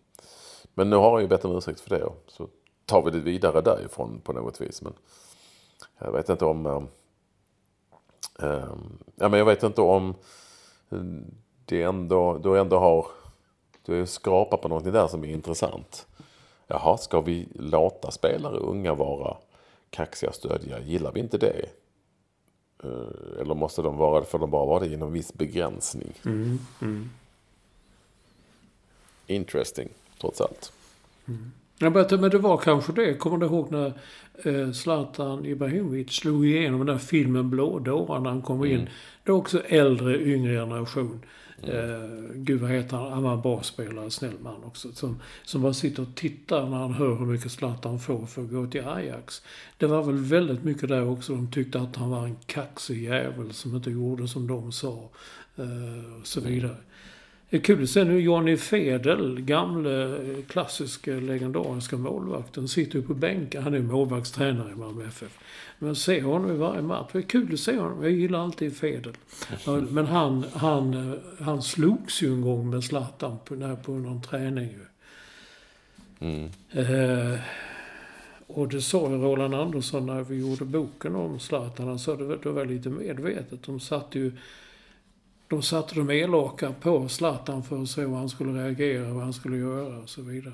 Men 0.74 0.90
nu 0.90 0.96
har 0.96 1.12
han 1.12 1.22
ju 1.22 1.28
bett 1.28 1.46
om 1.46 1.58
ursäkt 1.58 1.80
för 1.80 1.90
det. 1.90 2.10
Så 2.28 2.50
tar 2.86 3.02
vi 3.02 3.12
det 3.12 3.20
vidare 3.20 3.62
därifrån 3.62 4.22
på 4.22 4.34
något 4.34 4.62
vis. 4.62 4.82
Men 4.82 4.94
jag 6.00 6.12
vet 6.12 6.30
inte 6.30 6.46
om 6.46 6.66
eh, 6.66 6.84
Ehm, 8.40 8.98
ja, 9.16 9.30
men 9.30 9.40
jag 9.40 9.46
vet 9.46 9.64
inte 9.64 9.82
om 9.82 10.16
det 11.66 11.82
ändå, 11.82 12.38
du 12.38 12.60
ändå 12.60 12.78
har 12.78 13.08
du 13.86 14.06
skrapat 14.06 14.62
på 14.62 14.68
någonting 14.68 14.94
där 14.94 15.08
som 15.08 15.24
är 15.24 15.28
intressant. 15.28 16.08
Jaha, 16.68 16.98
ska 16.98 17.22
vi 17.22 17.48
låta 17.56 18.12
spelare 18.12 18.58
unga 18.58 18.94
vara 18.94 19.38
kaxiga 19.90 20.32
stödja? 20.32 20.80
Gillar 20.80 21.12
vi 21.12 21.20
inte 21.20 21.38
det? 21.38 21.70
Eh, 22.86 23.42
eller 23.42 23.56
måste 23.56 23.82
de 23.82 23.98
vara, 23.98 24.24
får 24.24 24.40
de 24.40 24.52
bara 24.52 24.66
vara 24.66 24.80
det 24.80 24.94
inom 24.94 25.14
viss 25.14 25.34
begränsning? 25.34 26.14
Mm, 26.26 26.60
mm. 26.82 27.10
Interesting, 29.28 29.90
trots 30.22 30.42
allt. 30.42 30.72
Mm. 31.28 31.52
Ja, 31.78 31.90
men 31.90 32.30
det 32.30 32.38
var 32.38 32.58
kanske 32.58 32.94
det. 32.94 33.14
Kommer 33.14 33.38
du 33.38 33.46
ihåg 33.46 33.72
när 33.72 33.94
eh, 34.44 34.72
Zlatan 34.72 35.46
Ibrahimovic 35.46 36.12
slog 36.12 36.46
igenom 36.46 36.80
den 36.80 36.88
där 36.88 36.98
filmen 36.98 37.50
Blådårar 37.50 38.20
när 38.20 38.30
han 38.30 38.42
kom 38.42 38.66
in? 38.66 38.72
Mm. 38.72 38.88
Det 39.24 39.32
är 39.32 39.36
också 39.36 39.60
äldre, 39.60 40.22
yngre 40.22 40.54
generation. 40.54 41.22
Eh, 41.70 42.36
gud 42.36 42.62
vad 42.62 42.70
heter 42.70 42.98
han? 42.98 43.12
Han 43.12 43.24
var 43.24 43.34
en 43.34 43.42
bra 43.42 43.64
spelare, 43.64 44.12
snäll 44.12 44.40
man 44.44 44.64
också. 44.64 44.92
Som, 44.92 45.22
som 45.44 45.62
bara 45.62 45.74
sitter 45.74 46.02
och 46.02 46.16
tittar 46.16 46.70
när 46.70 46.78
han 46.78 46.94
hör 46.94 47.16
hur 47.16 47.26
mycket 47.26 47.52
Zlatan 47.52 48.00
får 48.00 48.26
för 48.26 48.42
att 48.42 48.52
gå 48.52 48.68
till 48.68 48.88
Ajax. 48.88 49.42
Det 49.78 49.88
var 49.88 50.04
väl 50.04 50.18
väldigt 50.18 50.64
mycket 50.64 50.90
där 50.90 51.10
också. 51.10 51.36
De 51.36 51.52
tyckte 51.52 51.80
att 51.80 51.96
han 51.96 52.10
var 52.10 52.26
en 52.26 52.38
kaxig 52.46 53.04
jävel 53.04 53.54
som 53.54 53.76
inte 53.76 53.92
gjorde 53.92 54.28
som 54.28 54.48
de 54.48 54.72
sa. 54.72 55.10
Eh, 55.58 56.20
och 56.22 56.28
så 56.28 56.42
vidare. 56.42 56.76
Det 57.50 57.58
är 57.58 57.62
kul 57.62 57.84
att 57.84 57.90
se 57.90 58.04
nu 58.04 58.20
Johnny 58.20 58.58
Fedel, 58.58 59.42
gamle 59.42 60.04
eh, 60.04 60.44
klassiska 60.48 61.12
legendariska 61.12 61.98
målvakten, 61.98 62.68
sitter 62.68 63.00
ju 63.00 63.06
på 63.06 63.14
bänken. 63.14 63.64
Han 63.64 63.74
är 63.74 63.80
målvaktstränare 63.80 64.72
i 64.72 64.76
Malmö 64.76 65.08
FF. 65.08 65.40
Men 65.80 65.96
se 65.96 66.22
honom 66.22 66.52
i 66.52 66.58
varje 66.58 66.82
match. 66.82 67.10
Det 67.12 67.18
är 67.18 67.22
kul 67.22 67.54
att 67.54 67.60
se 67.60 67.78
honom. 67.78 68.04
Jag 68.04 68.12
gillar 68.12 68.40
alltid 68.40 68.78
Fedel. 68.78 69.14
Men 69.90 70.06
han, 70.06 70.46
han, 70.54 71.20
han 71.40 71.62
slogs 71.62 72.24
ju 72.24 72.34
en 72.34 72.42
gång 72.42 72.70
med 72.70 72.84
Zlatan 72.84 73.38
på, 73.46 73.76
på 73.84 73.92
någon 73.92 74.22
träning. 74.22 74.78
Mm. 76.20 76.50
Eh, 76.72 77.40
och 78.48 78.68
det 78.68 78.82
sa 78.82 79.10
ju 79.10 79.18
Roland 79.18 79.56
Andersson 79.56 80.06
när 80.06 80.24
vi 80.24 80.40
gjorde 80.40 80.66
boken 80.66 81.16
om 81.16 81.40
Zlatan. 81.40 81.88
Han 81.88 82.00
sa 82.00 82.14
att 82.14 82.44
det 82.44 82.50
var 82.52 82.66
lite 82.66 82.90
medvetet. 82.90 83.64
De 83.64 83.80
satt 83.80 84.16
ju 84.16 84.32
de 85.48 85.62
satte 85.62 85.96
de 85.96 86.10
elaka 86.10 86.74
på 86.82 87.08
Zlatan 87.08 87.64
för 87.64 87.82
att 87.82 87.90
se 87.90 88.02
hur 88.02 88.16
han 88.16 88.30
skulle 88.30 88.64
reagera, 88.64 89.14
vad 89.14 89.24
han 89.24 89.34
skulle 89.34 89.58
göra 89.58 89.98
och 89.98 90.10
så 90.10 90.22
vidare. 90.22 90.54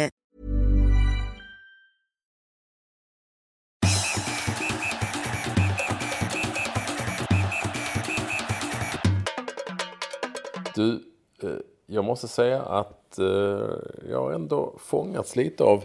Du, 10.75 10.93
eh, 11.43 11.49
jag 11.85 12.05
måste 12.05 12.27
säga 12.27 12.61
att 12.61 13.19
eh, 13.19 13.25
jag 14.09 14.21
har 14.21 14.31
ändå 14.31 14.75
fångats 14.77 15.35
lite 15.35 15.63
av 15.63 15.83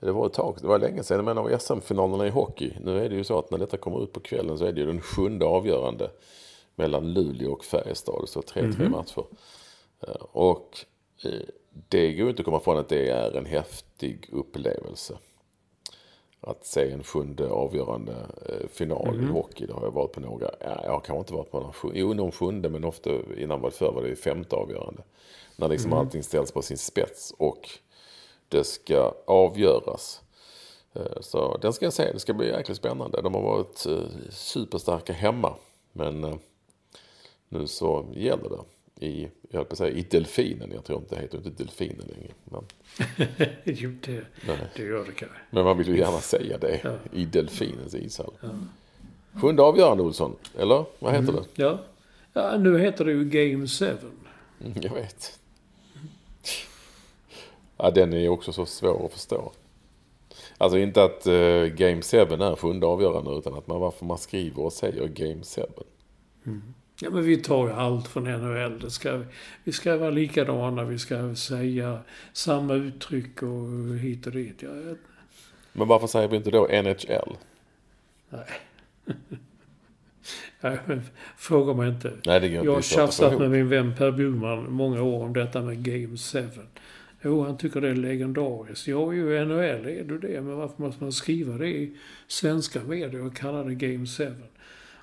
det 0.00 0.12
var 0.12 0.26
ett 0.26 0.32
tag, 0.32 0.56
det 0.60 0.66
var 0.66 0.78
länge 0.78 1.02
sedan, 1.02 1.24
men 1.24 1.38
av 1.38 1.58
SM-finalerna 1.58 2.26
i 2.26 2.30
hockey. 2.30 2.72
Nu 2.80 3.04
är 3.04 3.08
det 3.08 3.14
ju 3.14 3.24
så 3.24 3.38
att 3.38 3.50
när 3.50 3.58
detta 3.58 3.76
kommer 3.76 4.04
ut 4.04 4.12
på 4.12 4.20
kvällen 4.20 4.58
så 4.58 4.64
är 4.64 4.72
det 4.72 4.80
ju 4.80 4.86
den 4.86 5.00
sjunde 5.00 5.46
avgörande 5.46 6.10
mellan 6.74 7.12
Luleå 7.12 7.52
och 7.52 7.64
Färjestad. 7.64 8.28
Så 8.28 8.40
3-3 8.40 8.58
mm 8.58 8.72
-hmm. 8.72 8.88
matcher. 8.88 9.24
Eh, 10.00 10.24
och 10.32 10.84
det 11.88 12.12
går 12.12 12.28
inte 12.28 12.40
att 12.40 12.44
komma 12.44 12.56
ifrån 12.56 12.78
att 12.78 12.88
det 12.88 13.08
är 13.08 13.36
en 13.36 13.46
häftig 13.46 14.28
upplevelse. 14.32 15.18
Att 16.46 16.66
se 16.66 16.90
en 16.90 17.02
sjunde 17.02 17.48
avgörande 17.50 18.14
final 18.68 19.08
mm 19.08 19.20
i 19.20 19.24
mhm. 19.24 19.34
hockey. 19.34 19.66
Det 19.66 19.72
har 19.72 19.82
jag 19.82 19.90
varit 19.90 20.12
på 20.12 20.20
några. 20.20 20.50
Jag 20.60 20.92
har 20.92 21.00
kanske 21.00 21.18
inte 21.18 21.34
varit 21.34 21.50
på 21.50 21.60
någon 21.60 21.72
sjunde. 21.72 21.98
Jo, 21.98 22.14
någon 22.14 22.32
sjunde 22.32 22.68
men 22.68 22.84
ofta 22.84 23.10
innan 23.36 23.60
var 23.60 23.70
det 23.70 23.76
förr 23.76 23.92
var 23.92 24.02
det 24.02 24.16
femte 24.16 24.56
avgörande. 24.56 25.02
När 25.56 25.68
liksom 25.68 25.92
mm 25.92 25.98
allting 25.98 26.22
ställs 26.22 26.52
på 26.52 26.62
sin 26.62 26.78
spets 26.78 27.34
och 27.38 27.68
det 28.48 28.64
ska 28.64 29.14
avgöras. 29.26 30.22
Eh, 30.92 31.20
så 31.20 31.56
den 31.56 31.72
ska 31.72 31.86
jag 31.86 31.92
se. 31.92 32.12
Det 32.12 32.20
ska 32.20 32.34
bli 32.34 32.48
jäkligt 32.48 32.78
spännande. 32.78 33.22
De 33.22 33.34
har 33.34 33.42
varit 33.42 33.86
eh, 33.86 34.30
superstarka 34.30 35.12
hemma. 35.12 35.54
Men 35.92 36.24
eh, 36.24 36.34
nu 37.48 37.66
så 37.66 38.06
gäller 38.14 38.48
det 38.48 38.58
i, 39.04 39.28
jag 39.50 39.58
höll 39.58 39.64
på 39.64 39.72
att 39.72 39.78
säga, 39.78 39.96
i 39.96 40.02
delfinen. 40.02 40.70
Jag 40.74 40.84
tror 40.84 40.98
inte 40.98 41.14
det 41.14 41.20
heter 41.20 41.38
inte 41.38 41.50
delfinen 41.50 42.06
längre. 42.06 42.32
Men... 42.44 42.64
jo, 43.64 43.92
det, 44.02 44.24
det 44.76 44.82
gör 44.82 45.04
det 45.04 45.12
kanske. 45.12 45.38
Men 45.50 45.64
man 45.64 45.78
vill 45.78 45.88
ju 45.88 45.98
gärna 45.98 46.20
säga 46.20 46.58
det 46.58 46.80
ja. 46.84 46.92
i 47.12 47.24
delfinens 47.24 47.94
ishall. 47.94 48.32
Ja. 48.40 48.48
Sjunde 49.40 49.62
avgörande 49.62 50.02
Olsson, 50.02 50.36
eller 50.58 50.84
vad 50.98 51.12
heter 51.12 51.28
mm. 51.28 51.44
det? 51.54 51.62
Ja. 51.62 51.78
ja, 52.32 52.56
nu 52.56 52.78
heter 52.78 53.04
det 53.04 53.12
ju 53.12 53.24
Game 53.24 53.66
7. 53.66 53.86
Mm, 54.64 54.72
jag 54.82 54.94
vet. 54.94 55.38
Ja, 57.76 57.90
den 57.90 58.12
är 58.12 58.18
ju 58.18 58.28
också 58.28 58.52
så 58.52 58.66
svår 58.66 59.06
att 59.06 59.12
förstå. 59.12 59.52
Alltså 60.58 60.78
inte 60.78 61.04
att 61.04 61.26
uh, 61.26 61.66
Game 61.66 62.02
7 62.02 62.16
är 62.18 62.56
sjunde 62.56 62.86
avgörande 62.86 63.30
utan 63.30 63.54
att 63.54 63.66
man, 63.66 63.80
varför 63.80 64.06
man 64.06 64.18
skriver 64.18 64.62
och 64.62 64.72
säger 64.72 65.06
Game 65.06 65.42
7. 65.42 65.62
Mm. 66.46 66.74
Ja, 67.04 67.10
men 67.10 67.24
vi 67.24 67.36
tar 67.36 67.66
ju 67.66 67.72
allt 67.72 68.08
från 68.08 68.24
NHL. 68.24 68.78
Det 68.78 68.90
ska, 68.90 69.22
vi 69.64 69.72
ska 69.72 69.96
vara 69.96 70.10
likadana, 70.10 70.84
vi 70.84 70.98
ska 70.98 71.34
säga 71.34 71.98
samma 72.32 72.74
uttryck 72.74 73.42
och 73.42 73.94
hit 73.98 74.26
och 74.26 74.32
dit. 74.32 74.62
Ja, 74.62 74.68
Men 75.72 75.88
varför 75.88 76.06
säger 76.06 76.28
vi 76.28 76.36
inte 76.36 76.50
då 76.50 76.66
NHL? 76.66 77.36
Nej. 78.28 78.46
Nej, 80.60 80.78
fråga 81.36 81.74
mig 81.74 81.88
inte. 81.88 82.12
Nej, 82.26 82.40
det 82.40 82.46
jag 82.46 82.74
har 82.74 82.82
tjafsat 82.82 83.38
med 83.38 83.50
min 83.50 83.68
vän 83.68 83.94
Per 83.98 84.12
Bjurman 84.12 84.72
många 84.72 85.02
år 85.02 85.24
om 85.24 85.32
detta 85.32 85.62
med 85.62 85.84
Game 85.84 86.16
7. 86.16 86.48
Jo, 87.22 87.44
han 87.44 87.58
tycker 87.58 87.80
det 87.80 87.88
är 87.88 87.94
legendariskt. 87.94 88.88
Jag 88.88 89.12
är 89.12 89.16
ju 89.16 89.44
NHL, 89.44 89.86
är 89.86 90.04
du 90.04 90.18
det? 90.18 90.40
Men 90.40 90.56
varför 90.56 90.82
måste 90.82 91.02
man 91.02 91.12
skriva 91.12 91.58
det 91.58 91.68
i 91.68 91.96
svenska 92.26 92.82
medier 92.82 93.26
och 93.26 93.36
kalla 93.36 93.62
det 93.62 93.74
Game 93.74 94.06
7? 94.06 94.32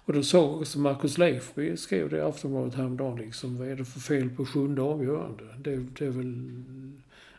Och 0.05 0.13
då 0.13 0.23
sa 0.23 0.43
också 0.43 0.79
Marcus 0.79 1.17
Leifby, 1.17 1.77
skrev 1.77 2.09
det 2.09 2.17
i 2.17 2.21
Aftonbladet 2.21 2.75
häromdagen, 2.75 3.17
liksom, 3.17 3.57
vad 3.57 3.67
är 3.67 3.75
det 3.75 3.85
för 3.85 3.99
fel 3.99 4.29
på 4.29 4.45
sjunde 4.45 4.81
avgörande? 4.81 5.43
Det, 5.57 5.75
det 5.75 6.05
är 6.05 6.09
väl 6.09 6.53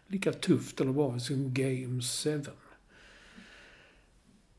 lika 0.07 0.33
tufft 0.33 0.81
eller 0.81 0.93
bra 0.93 1.19
som 1.19 1.55
Game 1.55 2.03
7. 2.03 2.43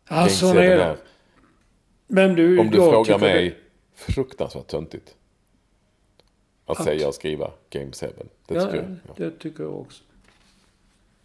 Alltså, 0.06 0.46
Game 0.46 0.60
7 0.60 0.66
är 0.68 0.98
Men 2.08 2.36
du, 2.36 2.60
Om 2.60 2.70
du 2.70 2.78
frågar 2.78 3.20
mig, 3.20 3.50
det... 3.50 4.13
fruktansvärt 4.13 4.68
töntigt. 4.68 5.16
Att, 6.66 6.80
att 6.80 6.86
säga 6.86 7.08
och 7.08 7.16
skriva 7.16 7.52
Game 7.70 7.92
7. 7.92 8.08
Det 8.48 8.56
ja, 8.56 8.66
tycker 8.66 8.78
jag. 8.78 8.98
Ja. 9.08 9.13
det 9.18 9.32
tycker 9.32 9.63
jag 9.63 9.80
också. 9.80 10.04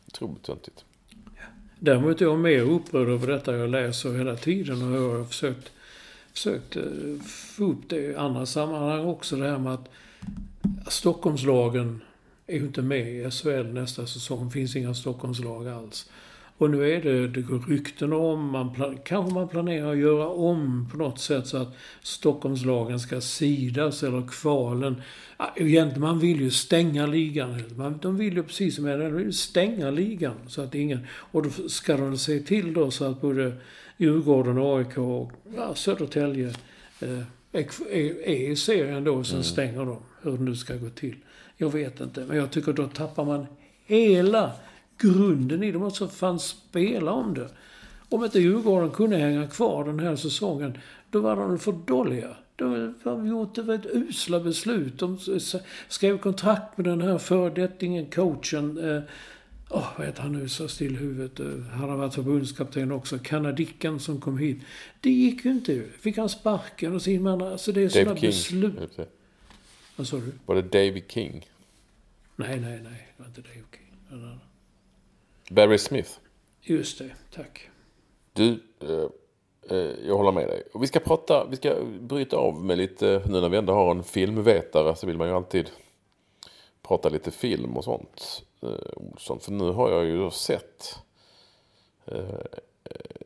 Otroligt 0.06 0.42
töntigt. 0.42 0.84
Däremot 1.78 2.20
är 2.20 2.24
jag 2.24 2.38
mer 2.38 2.60
upprörd 2.60 3.08
över 3.08 3.26
detta 3.26 3.56
jag 3.56 3.70
läser 3.70 4.18
hela 4.18 4.36
tiden 4.36 4.82
och 4.82 4.96
jag 4.96 5.18
har 5.18 5.24
försökt 5.24 5.72
Försökte 6.32 6.82
få 7.26 7.64
upp 7.64 7.88
det 7.88 7.96
i 7.96 8.16
andra 8.16 8.46
sammanhang 8.46 9.06
också. 9.06 9.36
Det 9.36 9.48
här 9.48 9.58
med 9.58 9.74
att 9.74 9.88
Stockholmslagen 10.88 12.00
är 12.46 12.54
ju 12.56 12.60
inte 12.60 12.82
med 12.82 13.08
i 13.08 13.30
SHL 13.30 13.72
nästa 13.72 14.06
säsong. 14.06 14.44
Det 14.44 14.52
finns 14.52 14.76
inga 14.76 14.94
Stockholmslag 14.94 15.68
alls. 15.68 16.10
Och 16.58 16.70
nu 16.70 16.92
är 16.92 17.02
det, 17.02 17.28
det 17.28 17.42
går 17.42 17.58
rykten 17.58 18.12
om, 18.12 18.50
man 18.50 18.74
plan, 18.74 18.98
kanske 19.04 19.34
man 19.34 19.48
planerar 19.48 19.92
att 19.92 19.98
göra 19.98 20.28
om 20.28 20.88
på 20.92 20.96
något 20.96 21.18
sätt 21.18 21.46
så 21.46 21.56
att 21.56 21.76
Stockholmslagen 22.02 23.00
ska 23.00 23.20
sidas 23.20 24.02
eller 24.02 24.28
kvalen. 24.28 25.02
Egentligen, 25.56 26.00
man 26.00 26.18
vill 26.18 26.40
ju 26.40 26.50
stänga 26.50 27.06
ligan. 27.06 27.62
de 28.02 28.16
vill 28.16 28.36
ju 28.36 28.42
precis 28.42 28.76
som 28.76 28.86
jag 28.86 29.00
de 29.00 29.16
vill 29.16 29.32
stänga 29.32 29.90
ligan. 29.90 30.34
Så 30.46 30.62
att 30.62 30.74
ingen, 30.74 31.06
och 31.08 31.42
då 31.42 31.50
ska 31.68 31.96
de 31.96 32.18
se 32.18 32.40
till 32.40 32.74
då 32.74 32.90
så 32.90 33.04
att 33.04 33.20
både 33.20 33.52
Djurgården, 34.00 34.58
AIK 34.58 34.98
och 34.98 35.32
ja, 35.56 35.74
Södertälje 35.74 36.52
eh, 37.00 37.22
är, 37.52 38.28
i 38.28 38.56
serien 38.56 39.04
då 39.04 39.14
och 39.14 39.26
sen 39.26 39.44
stänger 39.44 39.84
de. 39.84 39.98
Hur 40.22 40.32
det 40.32 40.44
nu 40.44 40.56
ska 40.56 40.74
gå 40.74 40.88
till. 40.88 41.16
Jag 41.56 41.72
vet 41.72 42.00
inte. 42.00 42.24
Men 42.24 42.36
jag 42.36 42.50
tycker 42.50 42.72
då 42.72 42.86
tappar 42.86 43.24
man 43.24 43.46
hela 43.86 44.52
grunden 44.98 45.62
i 45.62 45.72
det. 45.72 45.78
Man 45.78 45.82
måste 45.82 46.08
fan 46.08 46.38
spela 46.38 47.12
om 47.12 47.34
det. 47.34 47.48
Om 48.08 48.24
inte 48.24 48.38
Djurgården 48.38 48.90
kunde 48.90 49.16
hänga 49.16 49.46
kvar 49.46 49.84
den 49.84 50.00
här 50.00 50.16
säsongen, 50.16 50.78
då 51.10 51.20
var 51.20 51.36
de 51.36 51.58
för 51.58 51.72
dåliga. 51.72 52.36
De 52.56 52.94
har 53.04 53.26
gjort 53.26 53.58
ett 53.58 53.86
usla 53.92 54.40
beslut. 54.40 54.98
De 54.98 55.18
skrev 55.88 56.18
kontrakt 56.18 56.76
med 56.78 56.86
den 56.86 57.02
här 57.02 57.18
föredetingen, 57.18 58.06
coachen. 58.06 58.78
Eh, 58.78 59.02
Åh, 59.70 59.88
vad 59.96 60.06
heter 60.06 60.22
han 60.22 60.32
nu? 60.32 60.48
Så 60.48 60.68
still 60.68 60.96
huvudet. 60.96 61.38
Han 61.70 61.90
har 61.90 61.96
varit 61.96 62.14
förbundskapten 62.14 62.92
också. 62.92 63.18
Kanadicken 63.18 64.00
som 64.00 64.20
kom 64.20 64.38
hit. 64.38 64.58
Det 65.00 65.10
gick 65.10 65.44
ju 65.44 65.50
inte. 65.50 65.84
Fick 66.00 66.16
han 66.16 66.28
sparken 66.28 66.94
och 66.94 67.02
sin 67.02 67.22
man. 67.22 67.42
Alltså 67.42 67.72
det 67.72 67.82
är 67.82 67.88
sådana 67.88 68.14
beslut. 68.14 68.98
Vad 69.96 70.06
sa 70.06 70.16
du? 70.16 70.32
Var 70.46 70.54
det 70.54 70.62
David 70.62 71.04
King? 71.08 71.46
Nej, 72.36 72.60
nej, 72.60 72.80
nej. 72.82 73.08
Det 73.16 73.22
var 73.22 73.26
inte 73.26 73.40
Dave 73.40 73.54
King. 73.54 73.88
Barry 75.50 75.78
Smith? 75.78 76.10
Just 76.62 76.98
det, 76.98 77.10
tack. 77.34 77.68
Du, 78.32 78.62
eh, 78.80 79.08
eh, 79.70 79.94
jag 80.06 80.16
håller 80.16 80.32
med 80.32 80.48
dig. 80.48 80.62
Och 80.72 80.82
vi 80.82 80.86
ska 80.86 81.00
prata, 81.00 81.46
vi 81.50 81.56
ska 81.56 81.84
bryta 82.00 82.36
av 82.36 82.64
med 82.64 82.78
lite, 82.78 83.22
nu 83.26 83.40
när 83.40 83.48
vi 83.48 83.56
ändå 83.56 83.72
har 83.72 83.90
en 83.90 84.04
filmvetare 84.04 84.96
så 84.96 85.06
vill 85.06 85.18
man 85.18 85.28
ju 85.28 85.34
alltid 85.34 85.70
prata 86.82 87.08
lite 87.08 87.30
film 87.30 87.76
och 87.76 87.84
sånt. 87.84 88.44
Eh, 88.62 88.68
Olsson. 88.96 89.40
För 89.40 89.52
nu 89.52 89.70
har 89.70 89.90
jag 89.90 90.04
ju 90.04 90.30
sett 90.30 90.98
eh, 92.06 92.22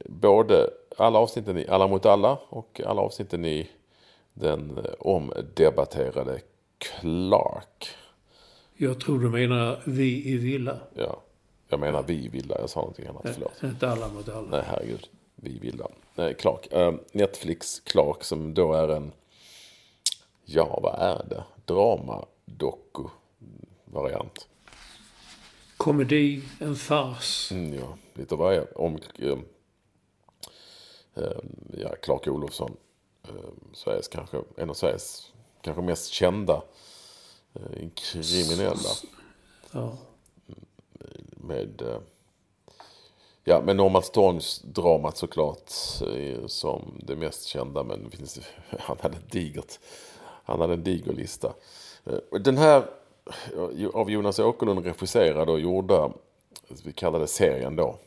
både 0.04 0.70
alla 0.96 1.18
avsnitten 1.18 1.58
i 1.58 1.68
Alla 1.68 1.88
mot 1.88 2.06
alla 2.06 2.38
och 2.48 2.80
alla 2.86 3.00
avsnitten 3.00 3.44
i 3.44 3.70
den 4.34 4.78
eh, 4.78 4.92
omdebatterade 4.98 6.40
Clark. 6.78 7.88
Jag 8.74 9.00
tror 9.00 9.18
du 9.18 9.28
menar 9.28 9.82
vi 9.86 10.28
i 10.28 10.36
Villa. 10.36 10.78
Ja, 10.94 11.22
jag 11.68 11.80
menar 11.80 12.02
vi 12.02 12.28
Villa, 12.28 12.56
jag 12.60 12.70
sa 12.70 12.80
någonting 12.80 13.06
annat, 13.06 13.22
förlåt. 13.34 13.62
Inte 13.62 13.88
alla 13.88 14.08
mot 14.08 14.28
alla. 14.28 14.48
Nej, 14.50 14.62
herregud. 14.66 15.08
Vi 15.34 15.58
Villa. 15.58 15.88
Nej, 16.14 16.34
Clark. 16.34 16.72
Eh, 16.72 16.94
Netflix 17.12 17.80
Clark 17.80 18.24
som 18.24 18.54
då 18.54 18.72
är 18.72 18.88
en, 18.88 19.12
ja 20.44 20.78
vad 20.82 20.94
är 20.94 21.24
det? 21.28 21.44
Drama, 21.64 22.24
doku 22.44 23.04
variant. 23.84 24.48
Komedi, 25.82 26.42
en 26.60 26.76
fars. 26.76 27.52
Mm, 27.52 27.74
ja, 27.74 27.96
lite 28.14 28.34
av 28.34 28.38
varje. 28.38 28.64
Om 28.74 28.98
eh, 29.18 29.38
eh, 31.14 31.38
ja, 31.78 31.94
Clark 32.02 32.26
Olofsson. 32.26 32.76
Eh, 33.28 33.34
Sveriges 33.72 34.08
kanske, 34.08 34.42
en 34.56 34.70
av 34.70 34.74
Sveriges 34.74 35.32
kanske 35.62 35.82
mest 35.82 36.10
kända 36.10 36.62
eh, 37.54 37.88
kriminella. 37.94 38.90
Ja. 39.72 39.96
med 41.36 41.82
eh, 41.82 41.98
Ja, 43.44 43.60
med 43.60 43.76
Norrmalmstorgsdramat 43.76 45.16
såklart 45.16 45.72
eh, 46.16 46.46
som 46.46 47.00
det 47.02 47.16
mest 47.16 47.44
kända. 47.44 47.82
Men 47.84 48.10
finns, 48.10 48.40
han 48.78 48.96
hade 49.00 49.16
ett 49.16 49.32
digert, 49.32 49.78
han 50.44 50.60
hade 50.60 50.72
en 50.72 50.84
diger 50.84 51.12
lista. 51.12 51.54
Eh, 52.04 52.40
Den 52.40 52.58
här 52.58 52.84
av 53.92 54.10
Jonas 54.10 54.38
Åkerlund 54.38 54.84
regisserad 54.86 55.48
och 55.48 55.60
gjorda, 55.60 56.12
vi 56.84 56.92
kallar 56.92 57.20
det 57.20 57.26
serien 57.26 57.76
då, 57.76 57.98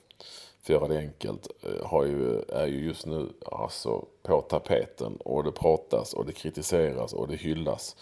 för 0.61 0.73
att 0.73 0.79
göra 0.81 0.87
det 0.87 0.99
enkelt, 0.99 1.47
eh, 1.61 1.87
har 1.87 2.05
ju, 2.05 2.41
är 2.41 2.67
ju 2.67 2.85
just 2.85 3.05
nu 3.05 3.29
alltså 3.45 4.05
på 4.23 4.41
tapeten. 4.41 5.15
Och 5.15 5.43
det 5.43 5.51
pratas 5.51 6.13
och 6.13 6.25
det 6.25 6.31
kritiseras 6.31 7.13
och 7.13 7.27
det 7.27 7.35
hyllas. 7.35 7.95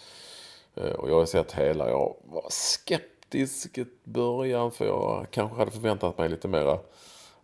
Eh, 0.74 0.92
och 0.92 1.10
jag 1.10 1.18
har 1.18 1.26
sett 1.26 1.52
hela, 1.52 1.90
jag 1.90 2.16
var 2.24 2.46
skeptisk 2.50 3.78
i 3.78 3.86
början 4.04 4.70
för 4.70 4.86
jag 4.86 5.26
kanske 5.30 5.56
hade 5.56 5.70
förväntat 5.70 6.18
mig 6.18 6.28
lite 6.28 6.48
mera 6.48 6.78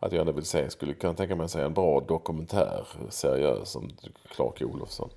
att 0.01 0.13
jag 0.13 0.21
ändå 0.21 0.33
vill 0.33 0.45
se, 0.45 0.71
skulle 0.71 0.95
kunna 0.95 1.15
tänka 1.15 1.37
mig 1.37 1.45
att 1.45 1.51
säga 1.51 1.67
en 1.67 1.75
bra 1.75 2.01
dokumentär, 2.01 2.87
seriös, 3.09 3.71
som 3.71 3.91
Clark 4.35 4.63
Olofsson. 4.63 5.11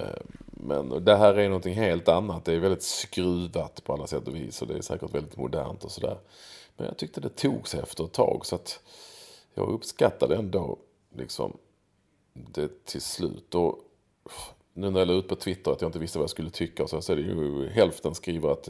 Eh, 0.00 0.20
Men 0.46 1.04
det 1.04 1.16
här 1.16 1.34
är 1.38 1.48
någonting 1.48 1.74
helt 1.74 2.08
annat. 2.08 2.44
Det 2.44 2.52
är 2.54 2.58
väldigt 2.58 2.82
skruvat 2.82 3.84
på 3.84 3.92
alla 3.92 4.06
sätt 4.06 4.28
och 4.28 4.34
vis 4.34 4.62
och 4.62 4.68
det 4.68 4.74
är 4.74 4.80
säkert 4.80 5.14
väldigt 5.14 5.36
modernt 5.36 5.84
och 5.84 5.90
sådär. 5.90 6.18
Men 6.76 6.86
jag 6.86 6.96
tyckte 6.96 7.20
det 7.20 7.28
tog 7.28 7.68
sig 7.68 7.80
efter 7.80 8.04
ett 8.04 8.12
tag 8.12 8.46
så 8.46 8.54
att 8.54 8.80
jag 9.54 9.68
uppskattade 9.68 10.36
ändå 10.36 10.78
liksom 11.16 11.56
det 12.32 12.84
till 12.84 13.00
slut. 13.02 13.54
Och 13.54 13.78
nu 14.72 14.90
när 14.90 14.98
jag 14.98 15.08
la 15.08 15.14
ut 15.14 15.28
på 15.28 15.36
Twitter 15.36 15.70
att 15.70 15.80
jag 15.80 15.88
inte 15.88 15.98
visste 15.98 16.18
vad 16.18 16.22
jag 16.22 16.30
skulle 16.30 16.50
tycka 16.50 16.86
så 16.86 17.12
är 17.12 17.16
det 17.16 17.22
ju 17.22 17.68
hälften 17.68 18.14
skriver 18.14 18.48
att 18.48 18.68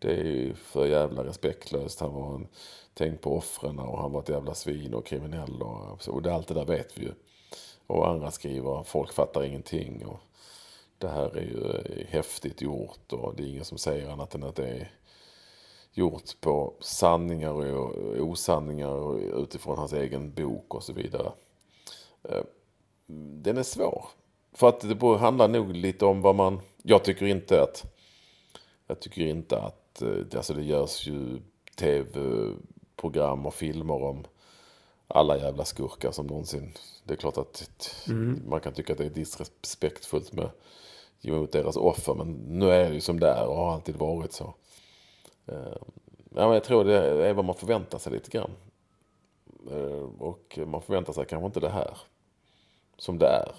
det 0.00 0.12
är 0.12 0.54
för 0.54 0.86
jävla 0.86 1.24
respektlöst. 1.24 2.00
Han 2.00 2.14
var 2.14 2.34
en, 2.34 2.48
tänk 2.94 3.20
på 3.20 3.36
offren 3.36 3.78
och 3.78 3.98
han 3.98 4.12
var 4.12 4.20
ett 4.20 4.28
jävla 4.28 4.54
svin 4.54 4.94
och 4.94 5.06
kriminell 5.06 5.62
och, 5.62 6.02
så, 6.02 6.12
och 6.12 6.22
det, 6.22 6.34
allt 6.34 6.48
det 6.48 6.54
där 6.54 6.64
vet 6.64 6.98
vi 6.98 7.02
ju. 7.02 7.12
Och 7.86 8.08
andra 8.08 8.30
skriver 8.30 8.82
folk 8.82 9.12
fattar 9.12 9.44
ingenting 9.44 10.06
och 10.06 10.20
det 10.98 11.08
här 11.08 11.36
är 11.36 11.42
ju 11.42 11.70
eh, 11.70 12.06
häftigt 12.08 12.62
gjort 12.62 13.12
och 13.12 13.34
det 13.36 13.42
är 13.42 13.46
ingen 13.46 13.64
som 13.64 13.78
säger 13.78 14.10
annat 14.10 14.34
än 14.34 14.42
att 14.42 14.56
det 14.56 14.68
är 14.68 14.90
gjort 15.92 16.40
på 16.40 16.74
sanningar 16.80 17.52
och 17.52 17.64
eh, 17.64 18.22
osanningar 18.22 19.18
utifrån 19.42 19.78
hans 19.78 19.92
egen 19.92 20.32
bok 20.32 20.74
och 20.74 20.82
så 20.82 20.92
vidare. 20.92 21.32
Eh, 22.22 22.44
den 23.42 23.58
är 23.58 23.62
svår. 23.62 24.04
För 24.52 24.68
att 24.68 24.80
det 24.80 25.18
handlar 25.18 25.48
nog 25.48 25.76
lite 25.76 26.04
om 26.04 26.22
vad 26.22 26.34
man... 26.34 26.60
Jag 26.82 27.04
tycker 27.04 27.26
inte 27.26 27.62
att... 27.62 27.84
Jag 28.86 29.00
tycker 29.00 29.22
inte 29.22 29.62
att 29.62 29.79
eh, 30.02 30.36
Alltså 30.36 30.54
det 30.54 30.62
görs 30.62 31.06
ju 31.06 31.38
tv-program 31.76 33.46
och 33.46 33.54
filmer 33.54 34.02
om 34.02 34.24
alla 35.08 35.38
jävla 35.38 35.64
skurkar 35.64 36.10
som 36.12 36.26
någonsin... 36.26 36.72
Det 37.04 37.12
är 37.14 37.16
klart 37.16 37.38
att 37.38 37.68
man 38.46 38.60
kan 38.60 38.72
tycka 38.72 38.92
att 38.92 38.98
det 38.98 39.06
är 39.06 39.10
disrespektfullt 39.10 40.32
med 40.32 40.50
mot 41.22 41.52
deras 41.52 41.76
offer. 41.76 42.14
Men 42.14 42.32
nu 42.32 42.70
är 42.70 42.88
det 42.88 42.94
ju 42.94 43.00
som 43.00 43.20
det 43.20 43.28
är 43.28 43.46
och 43.46 43.56
har 43.56 43.72
alltid 43.72 43.96
varit 43.96 44.32
så. 44.32 44.54
Eh, 45.46 45.76
Ja, 46.34 46.44
men 46.44 46.52
jag 46.54 46.64
tror 46.64 46.84
det 46.84 47.26
är 47.28 47.32
vad 47.34 47.44
man 47.44 47.54
förväntar 47.54 47.98
sig 47.98 48.12
lite 48.12 48.30
grann. 48.30 48.50
Eh, 49.70 50.08
Och 50.18 50.58
man 50.66 50.82
förväntar 50.82 51.12
sig 51.12 51.24
kanske 51.26 51.46
inte 51.46 51.60
det 51.60 51.68
här. 51.70 51.98
Som 52.96 53.18
det 53.18 53.26
är. 53.26 53.52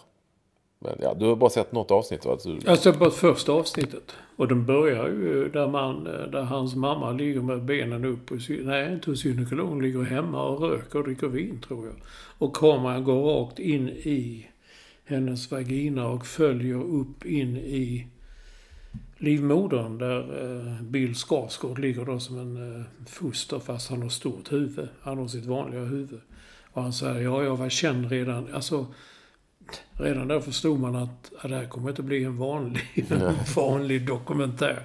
Men 0.84 0.96
ja, 1.00 1.14
du 1.14 1.26
har 1.26 1.36
bara 1.36 1.50
sett 1.50 1.72
något 1.72 1.92
avsnitt 1.92 2.26
va? 2.26 2.38
Du, 2.44 2.60
Jag 2.66 2.80
såg 2.80 2.98
bara 2.98 3.12
första 3.12 3.52
avsnittet. 3.52 4.12
Och 4.36 4.48
den 4.48 4.66
börjar 4.66 5.08
ju 5.08 5.50
där, 5.50 5.68
man, 5.68 6.04
där 6.04 6.42
hans 6.42 6.76
mamma 6.76 7.12
ligger 7.12 7.42
med 7.42 7.64
benen 7.64 8.06
upp. 8.06 8.32
Och, 8.32 8.38
nej, 8.50 8.94
inte 8.94 9.10
hos 9.10 9.26
gynekologen. 9.26 9.82
ligger 9.82 10.02
hemma 10.04 10.44
och 10.44 10.62
röker 10.62 11.00
och 11.00 11.06
dricker 11.06 11.28
vin, 11.28 11.62
tror 11.68 11.86
jag. 11.86 11.96
Och 12.38 12.56
kameran 12.56 13.04
går 13.04 13.24
rakt 13.24 13.60
in 13.60 13.90
i 13.90 14.48
hennes 15.06 15.52
vagina 15.52 16.08
och 16.08 16.26
följer 16.26 16.84
upp 16.84 17.26
in 17.26 17.58
i 17.58 18.08
livmodern 19.18 19.98
där 19.98 20.20
eh, 20.44 20.82
Bill 20.82 21.16
Skarsgård 21.16 21.80
ligger 21.80 22.06
då 22.06 22.20
som 22.20 22.40
en 22.40 22.80
eh, 22.80 22.86
foster 23.06 23.60
fast 23.60 23.90
han 23.90 24.02
har 24.02 24.10
stort 24.10 24.52
huvud. 24.52 24.88
Han 25.02 25.18
har 25.18 25.28
sitt 25.28 25.46
vanliga 25.46 25.82
huvud. 25.82 26.22
Och 26.74 26.82
han 26.82 26.94
säger, 26.94 27.22
ja, 27.22 27.44
jag 27.44 27.58
var 27.58 27.70
känd 27.70 28.10
redan. 28.12 28.54
Alltså, 28.54 28.86
redan 29.98 30.28
där 30.28 30.40
förstod 30.40 30.80
man 30.80 30.96
att 30.96 31.32
ja, 31.42 31.50
det 31.50 31.56
här 31.56 31.66
kommer 31.66 31.90
inte 31.90 32.04
bli 32.04 32.24
en 32.24 32.38
vanlig, 32.38 32.84
en 33.10 33.36
vanlig 33.56 34.08
dokumentär. 34.08 34.84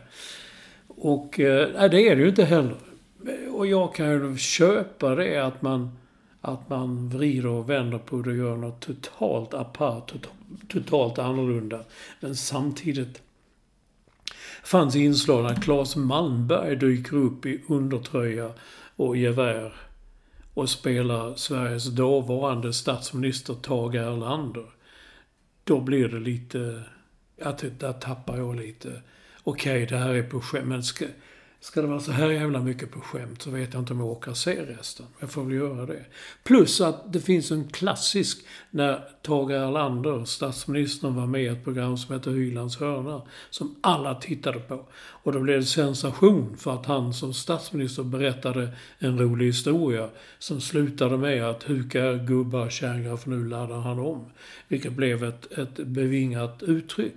Och 0.88 1.40
eh, 1.40 1.68
nej, 1.74 1.88
det 1.88 2.08
är 2.08 2.16
det 2.16 2.22
ju 2.22 2.28
inte 2.28 2.44
heller. 2.44 2.76
Och 3.52 3.66
jag 3.66 3.94
kan 3.94 4.10
ju 4.10 4.36
köpa 4.36 5.14
det 5.14 5.36
att 5.36 5.62
man, 5.62 5.98
att 6.40 6.68
man 6.68 7.08
vrider 7.08 7.46
och 7.46 7.70
vänder 7.70 7.98
på 7.98 8.16
det 8.22 8.30
och 8.30 8.36
gör 8.36 8.56
något 8.56 8.80
totalt 8.80 9.54
apart, 9.54 10.08
totalt, 10.12 10.68
totalt 10.68 11.18
annorlunda. 11.18 11.80
Men 12.20 12.36
samtidigt 12.36 13.22
fanns 14.64 14.96
inslag 14.96 15.42
när 15.42 15.54
Claes 15.54 15.96
Malmberg 15.96 16.76
dyker 16.76 17.16
upp 17.16 17.46
i 17.46 17.60
undertröja 17.68 18.50
och 18.96 19.16
gevär 19.16 19.72
och 20.54 20.70
spelar 20.70 21.34
Sveriges 21.34 21.84
dåvarande 21.84 22.72
statsminister 22.72 23.54
Tage 23.54 23.94
Erlander. 23.94 24.75
Då 25.66 25.80
blir 25.80 26.08
det 26.08 26.20
lite... 26.20 26.82
Att 27.42 27.64
där 27.78 27.92
tappar 27.92 28.36
jag 28.36 28.56
lite. 28.56 29.02
Okej, 29.42 29.86
det 29.86 29.96
här 29.96 30.14
är 30.14 30.22
på 30.22 30.40
skämt, 30.40 30.66
men 30.66 30.82
ska, 30.82 31.04
Ska 31.66 31.82
det 31.82 31.86
vara 31.86 32.00
så 32.00 32.12
här 32.12 32.30
jävla 32.30 32.60
mycket 32.60 32.90
på 32.90 33.00
skämt 33.00 33.42
så 33.42 33.50
vet 33.50 33.72
jag 33.72 33.82
inte 33.82 33.92
om 33.92 34.00
jag 34.00 34.08
orkar 34.08 34.34
se 34.34 34.62
resten. 34.62 35.06
Jag 35.20 35.30
får 35.30 35.44
väl 35.44 35.54
göra 35.54 35.86
det. 35.86 36.04
Plus 36.44 36.80
att 36.80 37.12
det 37.12 37.20
finns 37.20 37.50
en 37.50 37.68
klassisk 37.68 38.46
när 38.70 39.08
Tage 39.22 39.50
Erlander, 39.50 40.24
statsministern, 40.24 41.14
var 41.14 41.26
med 41.26 41.42
i 41.42 41.46
ett 41.46 41.64
program 41.64 41.96
som 41.96 42.14
heter 42.14 42.30
Hylands 42.30 42.76
hörna. 42.76 43.22
Som 43.50 43.76
alla 43.80 44.14
tittade 44.14 44.58
på. 44.58 44.86
Och 44.96 45.32
då 45.32 45.40
blev 45.40 45.60
det 45.60 45.66
sensation 45.66 46.56
för 46.56 46.74
att 46.74 46.86
han 46.86 47.14
som 47.14 47.34
statsminister 47.34 48.02
berättade 48.02 48.68
en 48.98 49.18
rolig 49.18 49.46
historia. 49.46 50.08
Som 50.38 50.60
slutade 50.60 51.16
med 51.16 51.44
att 51.44 51.70
huka 51.70 52.12
gubbar 52.12 52.70
kärringar, 52.70 53.16
för 53.16 53.30
nu 53.30 53.48
laddar 53.48 53.80
han 53.80 53.98
om. 53.98 54.24
Vilket 54.68 54.92
blev 54.92 55.24
ett, 55.24 55.52
ett 55.52 55.76
bevingat 55.76 56.62
uttryck. 56.62 57.14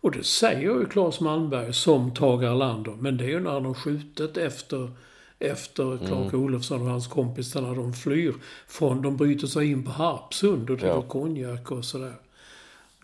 Och 0.00 0.10
det 0.10 0.24
säger 0.24 0.60
ju 0.60 0.86
Claes 0.86 1.20
Malmberg 1.20 1.72
som 1.74 2.14
Tage 2.14 2.42
Erlander. 2.42 2.92
Men 2.98 3.16
det 3.16 3.24
är 3.24 3.28
ju 3.28 3.40
när 3.40 3.50
han 3.50 3.64
har 3.64 3.74
skjutit 3.74 4.36
efter, 4.36 4.90
efter 5.38 5.98
Clark 6.06 6.32
Mm. 6.32 6.44
Olofsson 6.44 6.82
och 6.82 6.88
hans 6.88 7.06
kompisar 7.06 7.60
när 7.62 7.74
de 7.74 7.92
flyr. 7.92 8.34
Från, 8.68 9.02
de 9.02 9.16
bryter 9.16 9.46
sig 9.46 9.70
in 9.70 9.84
på 9.84 9.90
Harpsund 9.90 10.70
och 10.70 10.76
dricker 10.76 10.86
Ja. 10.94 11.02
konjak 11.02 11.70
och 11.70 11.84
sådär. 11.84 12.14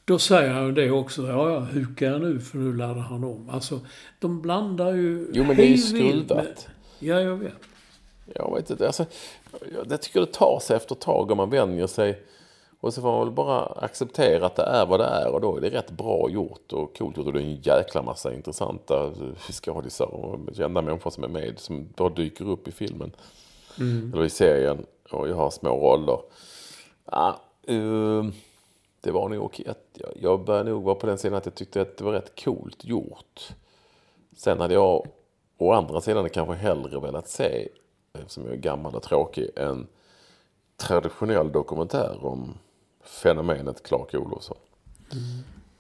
Då 0.04 0.18
säger 0.18 0.50
han 0.50 0.66
ju 0.66 0.72
det 0.72 0.90
också. 0.90 1.26
Ja, 1.26 1.50
ja, 1.50 1.58
huka 1.60 2.04
jag 2.04 2.20
nu 2.20 2.40
för 2.40 2.58
nu 2.58 2.76
laddar 2.76 3.00
han 3.00 3.24
om. 3.24 3.50
Alltså, 3.50 3.80
de 4.18 4.42
blandar 4.42 4.92
ju 4.92 5.30
Jo, 5.32 5.44
men 5.44 5.56
det 5.56 5.62
är 5.62 5.68
ju 5.70 5.78
skruvat. 5.78 6.68
Ja, 6.98 7.20
jag 7.20 7.36
vet. 7.36 7.52
Jag 8.34 8.54
vet 8.56 8.70
inte. 8.70 8.86
Alltså, 8.86 9.06
jag 9.74 9.86
jag 9.90 10.02
tycker 10.02 10.20
det 10.20 10.26
tar 10.32 10.60
sig 10.62 10.76
efter 10.76 10.94
ett 10.94 11.00
tag 11.00 11.30
om 11.30 11.36
man 11.36 11.50
vänjer 11.50 11.86
sig. 11.86 12.22
Och 12.86 12.94
så 12.94 13.02
får 13.02 13.12
man 13.12 13.20
väl 13.20 13.34
bara 13.34 13.64
acceptera 13.66 14.46
att 14.46 14.56
det 14.56 14.62
är 14.62 14.86
vad 14.86 15.00
det 15.00 15.06
är. 15.06 15.34
Och 15.34 15.40
då 15.40 15.56
är 15.56 15.60
det 15.60 15.70
rätt 15.70 15.90
bra 15.90 16.30
gjort 16.30 16.72
och 16.72 16.96
coolt 16.98 17.16
gjort. 17.16 17.26
Och 17.26 17.32
det 17.32 17.38
är 17.38 17.44
en 17.44 17.60
jäkla 17.60 18.02
massa 18.02 18.34
intressanta 18.34 19.12
skådisar 19.50 20.06
och 20.06 20.54
kända 20.54 20.82
människor 20.82 21.10
som 21.10 21.24
är 21.24 21.28
med. 21.28 21.58
Som 21.58 21.88
bara 21.96 22.08
dyker 22.08 22.48
upp 22.48 22.68
i 22.68 22.72
filmen. 22.72 23.12
Eller 24.12 24.24
i 24.24 24.30
serien. 24.30 24.86
Och 25.10 25.28
jag 25.28 25.36
har 25.36 25.50
små 25.50 25.70
roller. 25.70 26.18
Ja, 27.10 27.40
eh, 27.68 28.24
det 29.00 29.10
var 29.10 29.28
nog 29.28 29.44
okej. 29.44 29.74
Jag, 29.92 30.10
jag 30.20 30.44
började 30.44 30.70
nog 30.70 30.82
vara 30.82 30.94
på 30.94 31.06
den 31.06 31.18
sidan 31.18 31.38
att 31.38 31.46
jag 31.46 31.54
tyckte 31.54 31.80
att 31.80 31.96
det 31.96 32.04
var 32.04 32.12
rätt 32.12 32.44
coolt 32.44 32.84
gjort. 32.84 33.48
Sen 34.36 34.60
hade 34.60 34.74
jag 34.74 35.06
å 35.58 35.72
andra 35.72 36.00
sidan 36.00 36.28
kanske 36.30 36.54
hellre 36.54 37.00
velat 37.00 37.28
se, 37.28 37.68
eftersom 38.12 38.44
jag 38.44 38.52
är 38.52 38.58
gammal 38.58 38.94
och 38.94 39.02
tråkig, 39.02 39.50
en 39.56 39.86
traditionell 40.76 41.52
dokumentär 41.52 42.24
om 42.24 42.54
fenomenet 43.08 43.82
Clark 43.82 44.14
Olofsson. 44.14 44.56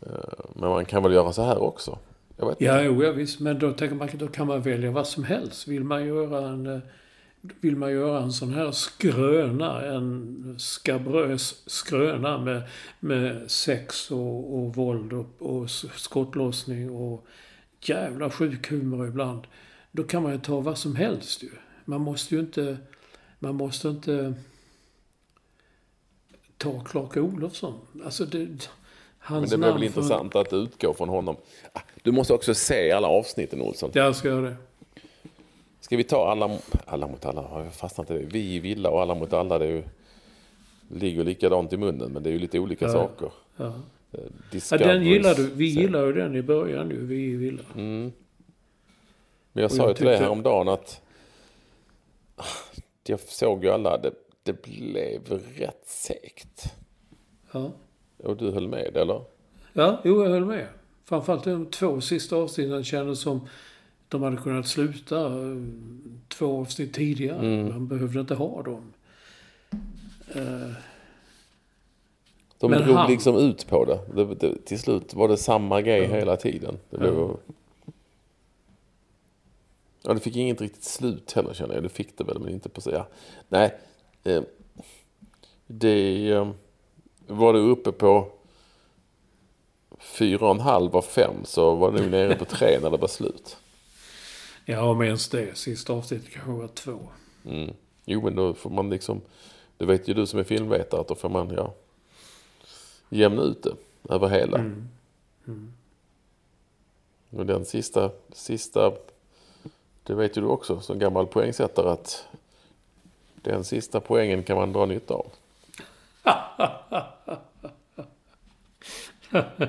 Eh, 0.00 0.10
Men 0.54 0.68
man 0.70 0.84
kan 0.84 1.02
väl 1.02 1.12
göra 1.12 1.32
så 1.32 1.42
här 1.42 1.58
också? 1.62 1.98
Jag 2.36 2.48
vet 2.48 2.60
Ja, 2.60 2.82
jo, 2.82 3.02
ja, 3.02 3.12
visst. 3.12 3.40
Men 3.40 3.58
då, 3.58 3.72
tänker 3.72 3.96
man, 3.96 4.08
då 4.14 4.28
kan 4.28 4.46
man 4.46 4.62
välja 4.62 4.90
vad 4.90 5.06
som 5.06 5.24
helst. 5.24 5.68
Vill 5.68 5.84
man 5.84 6.06
göra 6.06 6.48
en, 6.48 6.66
eh, 6.66 6.78
vill 7.60 7.76
man 7.76 7.92
göra 7.92 8.22
en 8.22 8.32
sån 8.32 8.54
här 8.54 8.70
skröna, 8.70 9.82
en 9.82 10.54
skabrös 10.58 11.62
skröna 11.66 12.38
med, 12.38 12.62
med 13.00 13.50
sex 13.50 14.10
och, 14.10 14.58
och 14.58 14.76
våld 14.76 15.12
och, 15.12 15.26
och 15.38 15.70
skottlossning 15.70 16.90
och 16.90 17.26
jävla 17.80 18.30
sjuk 18.30 18.70
humor 18.70 19.08
ibland. 19.08 19.46
Då 19.92 20.02
kan 20.02 20.22
man 20.22 20.32
ju 20.32 20.38
ta 20.38 20.60
vad 20.60 20.78
som 20.78 20.96
helst 20.96 21.42
ju. 21.42 21.50
Man 21.84 22.00
måste 22.00 22.34
ju 22.34 22.40
inte, 22.40 22.76
man 23.38 23.54
måste 23.54 23.88
inte 23.88 24.34
ta 26.58 26.80
Clark 26.84 27.16
Olofsson. 27.16 27.74
Alltså 28.04 28.24
det, 28.24 28.68
hans 29.18 29.50
Men 29.50 29.60
det 29.60 29.66
blir 29.66 29.72
väl 29.74 29.84
intressant 29.84 30.36
att 30.36 30.52
utgå 30.52 30.94
från 30.94 31.08
honom. 31.08 31.36
Ah, 31.72 31.80
Du 32.02 32.12
måste 32.12 32.32
också 32.34 32.54
se 32.54 32.92
alla 32.92 33.08
avsnitten 33.08 33.62
Olsson. 33.62 33.90
Jag 33.94 34.16
ska 34.16 34.28
göra 34.28 34.40
det. 34.50 34.56
Ska 35.80 35.96
vi 35.96 36.04
ta 36.04 36.30
alla, 36.30 36.58
alla 36.84 37.06
mot 37.06 37.24
alla? 37.26 37.62
Jag 37.64 37.74
fastnat 37.74 38.10
i 38.10 38.14
det? 38.14 38.24
Vi 38.24 38.54
i 38.54 38.58
villa 38.60 38.90
och 38.90 39.02
alla 39.02 39.14
mot 39.14 39.32
alla. 39.32 39.58
Det 39.58 39.64
är 39.66 39.70
ju, 39.70 39.84
ligger 40.88 41.24
likadant 41.24 41.72
i 41.72 41.76
munnen 41.76 42.12
men 42.12 42.22
det 42.22 42.30
är 42.30 42.32
ju 42.32 42.38
lite 42.38 42.58
olika 42.58 42.84
Ja. 42.84 42.92
saker. 42.92 43.30
Ja. 43.56 43.66
Eh, 44.12 44.60
Ja, 44.70 44.78
den 44.78 45.04
gillar 45.04 45.34
du. 45.34 45.46
Vi 45.54 45.66
gillar 45.66 46.06
ju 46.06 46.12
den 46.12 46.36
i 46.36 46.42
början 46.42 46.90
ju. 46.90 47.06
Vi 47.06 47.16
gillar. 47.16 47.64
Mm. 47.74 48.12
Men 49.52 49.62
jag 49.62 49.70
Och 49.70 49.76
sa 49.76 49.88
ju 49.88 49.94
till 49.94 50.06
dig 50.06 50.16
häromdagen 50.16 50.68
att 50.68 51.00
ah, 52.36 52.44
jag 53.06 53.20
såg 53.20 53.64
ju 53.64 53.70
alla. 53.70 53.98
Det, 53.98 54.10
det 54.46 54.62
blev 54.62 55.28
rätt 55.56 55.82
segt. 55.86 56.74
Ja. 57.52 57.70
Och 58.24 58.36
du 58.36 58.50
höll 58.50 58.68
med 58.68 58.96
eller? 58.96 59.22
ja, 59.72 60.00
jo 60.04 60.22
jag 60.22 60.30
höll 60.30 60.44
med. 60.44 60.66
Framförallt 61.04 61.44
de 61.44 61.66
två 61.66 62.00
sista 62.00 62.36
avsnitten 62.36 62.84
kändes 62.84 63.20
som 63.20 63.48
de 64.08 64.22
hade 64.22 64.36
kunnat 64.36 64.66
sluta 64.66 65.26
eh, 65.26 65.56
två 66.28 66.60
avsnitt 66.60 66.94
tidigare. 66.94 67.38
Mm. 67.46 67.68
Man 67.68 67.88
behövde 67.88 68.20
inte 68.20 68.34
ha 68.34 68.62
dem. 68.62 68.92
Eh, 70.34 70.70
De 72.58 72.70
Men 72.70 72.82
drog 72.82 72.96
han- 72.96 73.10
liksom 73.10 73.36
ut 73.36 73.66
på 73.68 73.84
det. 73.84 74.00
det, 74.14 74.34
det 74.34 74.64
till 74.64 74.78
slut 74.78 75.14
var 75.14 75.28
det 75.28 75.36
samma 75.36 75.82
grej 75.82 76.06
hela 76.06 76.36
tiden. 76.36 76.78
Det 76.90 76.98
blev... 76.98 77.14
Ja. 77.14 77.36
Ja, 80.02 80.14
det 80.14 80.20
fick 80.20 80.36
inget 80.36 80.60
riktigt 80.60 80.84
slut 80.84 81.32
heller 81.32 81.54
känner 81.54 81.74
jag. 81.74 81.82
Det 81.82 81.88
fick 81.88 82.18
det 82.18 82.24
väl, 82.24 82.38
men 82.38 82.48
inte 82.48 82.68
på 82.68 82.80
så. 82.80 82.90
Ja. 82.90 83.06
Nej, 83.48 83.74
det 85.66 86.30
eh, 86.32 86.48
var 87.26 87.52
det 87.52 87.58
uppe 87.58 87.92
på 87.92 88.32
fyra 89.98 90.46
och 90.46 90.54
en 90.54 90.60
halv 90.60 90.96
av 90.96 91.02
fem 91.02 91.44
så 91.44 91.74
var 91.74 91.92
det 91.92 92.00
nog 92.00 92.10
nere 92.10 92.34
på 92.36 92.44
tre 92.44 92.78
när 92.82 92.90
det 92.90 92.96
var 92.96 93.08
slut. 93.08 93.56
ja, 94.64 94.90
om 94.90 95.02
ens 95.02 95.28
det. 95.28 95.56
Sista 95.56 95.92
avsnittet 95.92 96.30
kanske 96.32 96.52
var 96.52 96.68
två. 96.68 96.98
Mm. 97.44 97.74
Jo, 98.04 98.22
men 98.22 98.36
då 98.36 98.54
får 98.54 98.70
man 98.70 98.90
liksom, 98.90 99.20
det 99.76 99.84
vet 99.84 100.08
ju 100.08 100.14
du 100.14 100.26
som 100.26 100.40
är 100.40 100.44
filmvetare, 100.44 101.00
att 101.00 101.08
då 101.08 101.14
får 101.14 101.28
man 101.28 101.50
ja, 101.50 101.74
jämna 103.08 103.42
ut 103.42 103.62
det 103.62 103.74
över 104.14 104.28
hela. 104.28 104.72
Och 107.30 107.46
den 107.46 107.64
sista, 107.64 108.10
sista, 108.32 108.92
det 110.02 110.14
vet 110.14 110.36
ju 110.36 110.40
du 110.40 110.46
också 110.46 110.80
som 110.80 110.98
gammal 110.98 111.26
poängsättare 111.26 111.90
att 111.90 112.26
den 113.52 113.64
sista 113.64 114.00
poängen 114.00 114.42
kan 114.42 114.56
man 114.56 114.72
dra 114.72 114.86
nytta 114.86 115.14
av. 115.14 115.26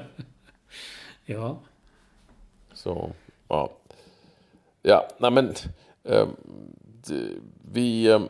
Ja. 1.30 1.60
Så, 2.74 3.12
ja. 3.48 3.72
Ja, 4.82 5.08
nej 5.18 5.32
men. 5.32 5.54
Eh, 6.04 6.28
vi, 7.72 8.08
eh, 8.08 8.22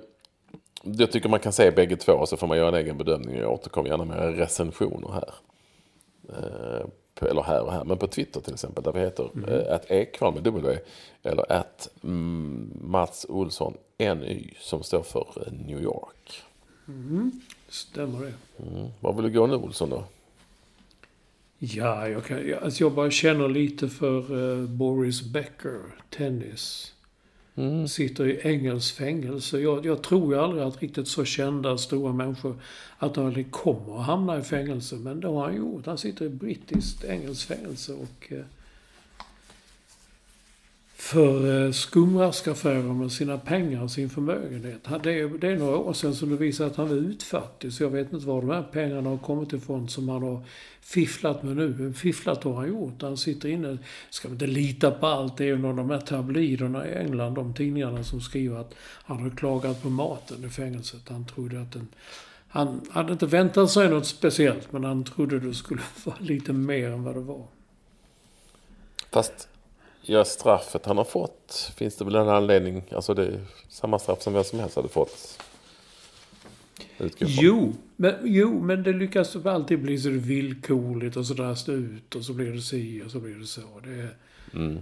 jag 0.81 1.11
tycker 1.11 1.29
man 1.29 1.39
kan 1.39 1.53
se 1.53 1.71
bägge 1.71 1.95
två 1.95 2.25
så 2.25 2.37
får 2.37 2.47
man 2.47 2.57
göra 2.57 2.67
en 2.67 2.83
egen 2.83 2.97
bedömning. 2.97 3.37
Jag 3.37 3.51
återkommer 3.51 3.89
gärna 3.89 4.05
med 4.05 4.37
recensioner 4.37 5.09
här. 5.11 5.33
Eh, 6.29 6.85
på, 7.19 7.27
eller 7.27 7.41
här 7.41 7.61
och 7.61 7.73
här, 7.73 7.83
men 7.83 7.97
på 7.97 8.07
Twitter 8.07 8.41
till 8.41 8.53
exempel 8.53 8.83
där 8.83 8.91
vi 8.91 8.99
heter 8.99 9.29
mm. 9.35 9.73
att 9.73 9.91
Ekvall 9.91 10.33
med 10.33 10.43
W 10.43 10.79
eller 11.23 11.51
att 11.51 11.89
mm, 12.03 12.71
Mats 12.81 13.25
Olsson 13.29 13.73
NY 13.97 14.53
som 14.59 14.83
står 14.83 15.03
för 15.03 15.43
eh, 15.45 15.53
New 15.53 15.81
York. 15.81 16.43
Stämmer 17.69 18.19
det. 18.19 18.33
Mm. 18.63 18.87
Var 18.99 19.13
vill 19.13 19.23
du 19.23 19.39
gå 19.39 19.47
nu 19.47 19.55
Olsson 19.55 19.89
då? 19.89 20.03
Ja, 21.59 22.07
jag, 22.09 22.25
kan, 22.25 22.47
jag, 22.47 22.63
alltså 22.63 22.83
jag 22.83 22.91
bara 22.91 23.11
känner 23.11 23.49
lite 23.49 23.89
för 23.89 24.51
eh, 24.61 24.67
Boris 24.67 25.21
Becker, 25.21 25.81
tennis. 26.09 26.93
Mm. 27.57 27.87
Sitter 27.87 28.27
i 28.27 28.39
engelskt 28.43 28.97
fängelse. 28.97 29.59
Jag, 29.59 29.85
jag 29.85 30.01
tror 30.01 30.33
ju 30.33 30.39
aldrig 30.39 30.63
att 30.63 30.81
riktigt 30.81 31.07
så 31.07 31.25
kända 31.25 31.77
stora 31.77 32.13
människor 32.13 32.55
att 32.97 33.13
de 33.13 33.25
aldrig 33.25 33.51
kommer 33.51 33.99
att 33.99 34.05
hamna 34.05 34.37
i 34.37 34.41
fängelse. 34.41 34.95
Men 34.95 35.19
det 35.19 35.27
har 35.27 35.43
han 35.43 35.55
gjort. 35.55 35.85
Han 35.85 35.97
sitter 35.97 36.25
i 36.25 36.29
brittiskt 36.29 37.03
engelskt 37.03 37.43
fängelse 37.43 37.93
och 37.93 38.31
eh, 38.31 38.43
för 40.99 41.65
eh, 41.65 41.71
skumraskaffärer 41.71 42.93
med 42.93 43.11
sina 43.11 43.37
pengar 43.37 43.83
och 43.83 43.91
sin 43.91 44.09
förmögenhet. 44.09 44.87
Det 45.03 45.11
är, 45.19 45.37
det 45.37 45.47
är 45.47 45.57
några 45.57 45.77
år 45.77 45.93
sedan 45.93 46.15
som 46.15 46.29
det 46.29 46.35
visade 46.35 46.69
att 46.69 46.75
han 46.75 46.89
var 46.89 46.95
utfattig. 46.95 47.73
Så 47.73 47.83
jag 47.83 47.89
vet 47.89 48.13
inte 48.13 48.25
var 48.25 48.41
de 48.41 48.49
här 48.49 48.63
pengarna 48.71 49.09
har 49.09 49.17
kommit 49.17 49.53
ifrån 49.53 49.89
som 49.89 50.09
han 50.09 50.23
har 50.23 50.43
fifflat 50.81 51.43
med 51.43 51.55
nu. 51.55 51.93
Fifflat 51.93 52.43
har 52.43 52.53
han 52.53 52.67
gjort. 52.67 53.01
Han 53.01 53.17
sitter 53.17 53.49
inne. 53.49 53.77
Ska 54.09 54.27
man 54.27 54.35
inte 54.35 54.47
lita 54.47 54.91
på 54.91 55.07
allt. 55.07 55.37
Det 55.37 55.43
är 55.43 55.47
ju 55.47 55.57
någon 55.57 55.79
av 55.79 55.87
de 55.87 55.93
här 55.93 56.01
tabloiderna 56.01 56.87
i 56.87 56.93
England. 56.93 57.33
De 57.33 57.53
tidningarna 57.53 58.03
som 58.03 58.21
skriver 58.21 58.57
att 58.57 58.73
han 58.81 59.19
har 59.19 59.29
klagat 59.29 59.81
på 59.81 59.89
maten 59.89 60.45
i 60.45 60.49
fängelset. 60.49 61.09
Han 61.09 61.25
trodde 61.25 61.61
att 61.61 61.71
den... 61.71 61.87
Han 62.47 62.81
hade 62.89 63.13
inte 63.13 63.25
väntat 63.25 63.71
sig 63.71 63.89
något 63.89 64.07
speciellt. 64.07 64.71
Men 64.71 64.83
han 64.83 65.03
trodde 65.03 65.39
det 65.39 65.53
skulle 65.53 65.81
vara 66.05 66.17
lite 66.19 66.53
mer 66.53 66.91
än 66.91 67.03
vad 67.03 67.15
det 67.15 67.21
var. 67.21 67.45
Fast 69.11 69.49
ja, 70.09 70.25
straffet 70.25 70.85
han 70.85 70.97
har 70.97 71.03
fått 71.03 71.71
finns 71.75 71.95
det 71.95 72.05
väl 72.05 72.15
en 72.15 72.29
anledning. 72.29 72.83
Alltså 72.91 73.13
det 73.13 73.25
är 73.25 73.41
samma 73.69 73.99
straff 73.99 74.21
som 74.21 74.33
vem 74.33 74.43
som 74.43 74.59
helst 74.59 74.75
hade 74.75 74.89
fått. 74.89 75.43
Jo 77.19 77.73
men, 77.99 78.15
jo, 78.23 78.61
men 78.61 78.83
det 78.83 78.93
lyckas 78.93 79.35
alltid 79.35 79.81
bli 79.81 79.97
så 79.97 80.09
villkorligt 80.09 81.17
och 81.17 81.25
så 81.25 81.33
dras 81.33 81.65
det 81.65 81.71
ut 81.71 82.15
och 82.15 82.23
så 82.23 82.33
blir 82.33 82.51
det 82.51 82.61
si 82.61 83.03
och 83.05 83.11
så 83.11 83.19
blir 83.19 83.35
det 83.35 83.45
så. 83.45 83.61
Det 83.83 83.89
är... 83.89 84.15
Mm. 84.53 84.79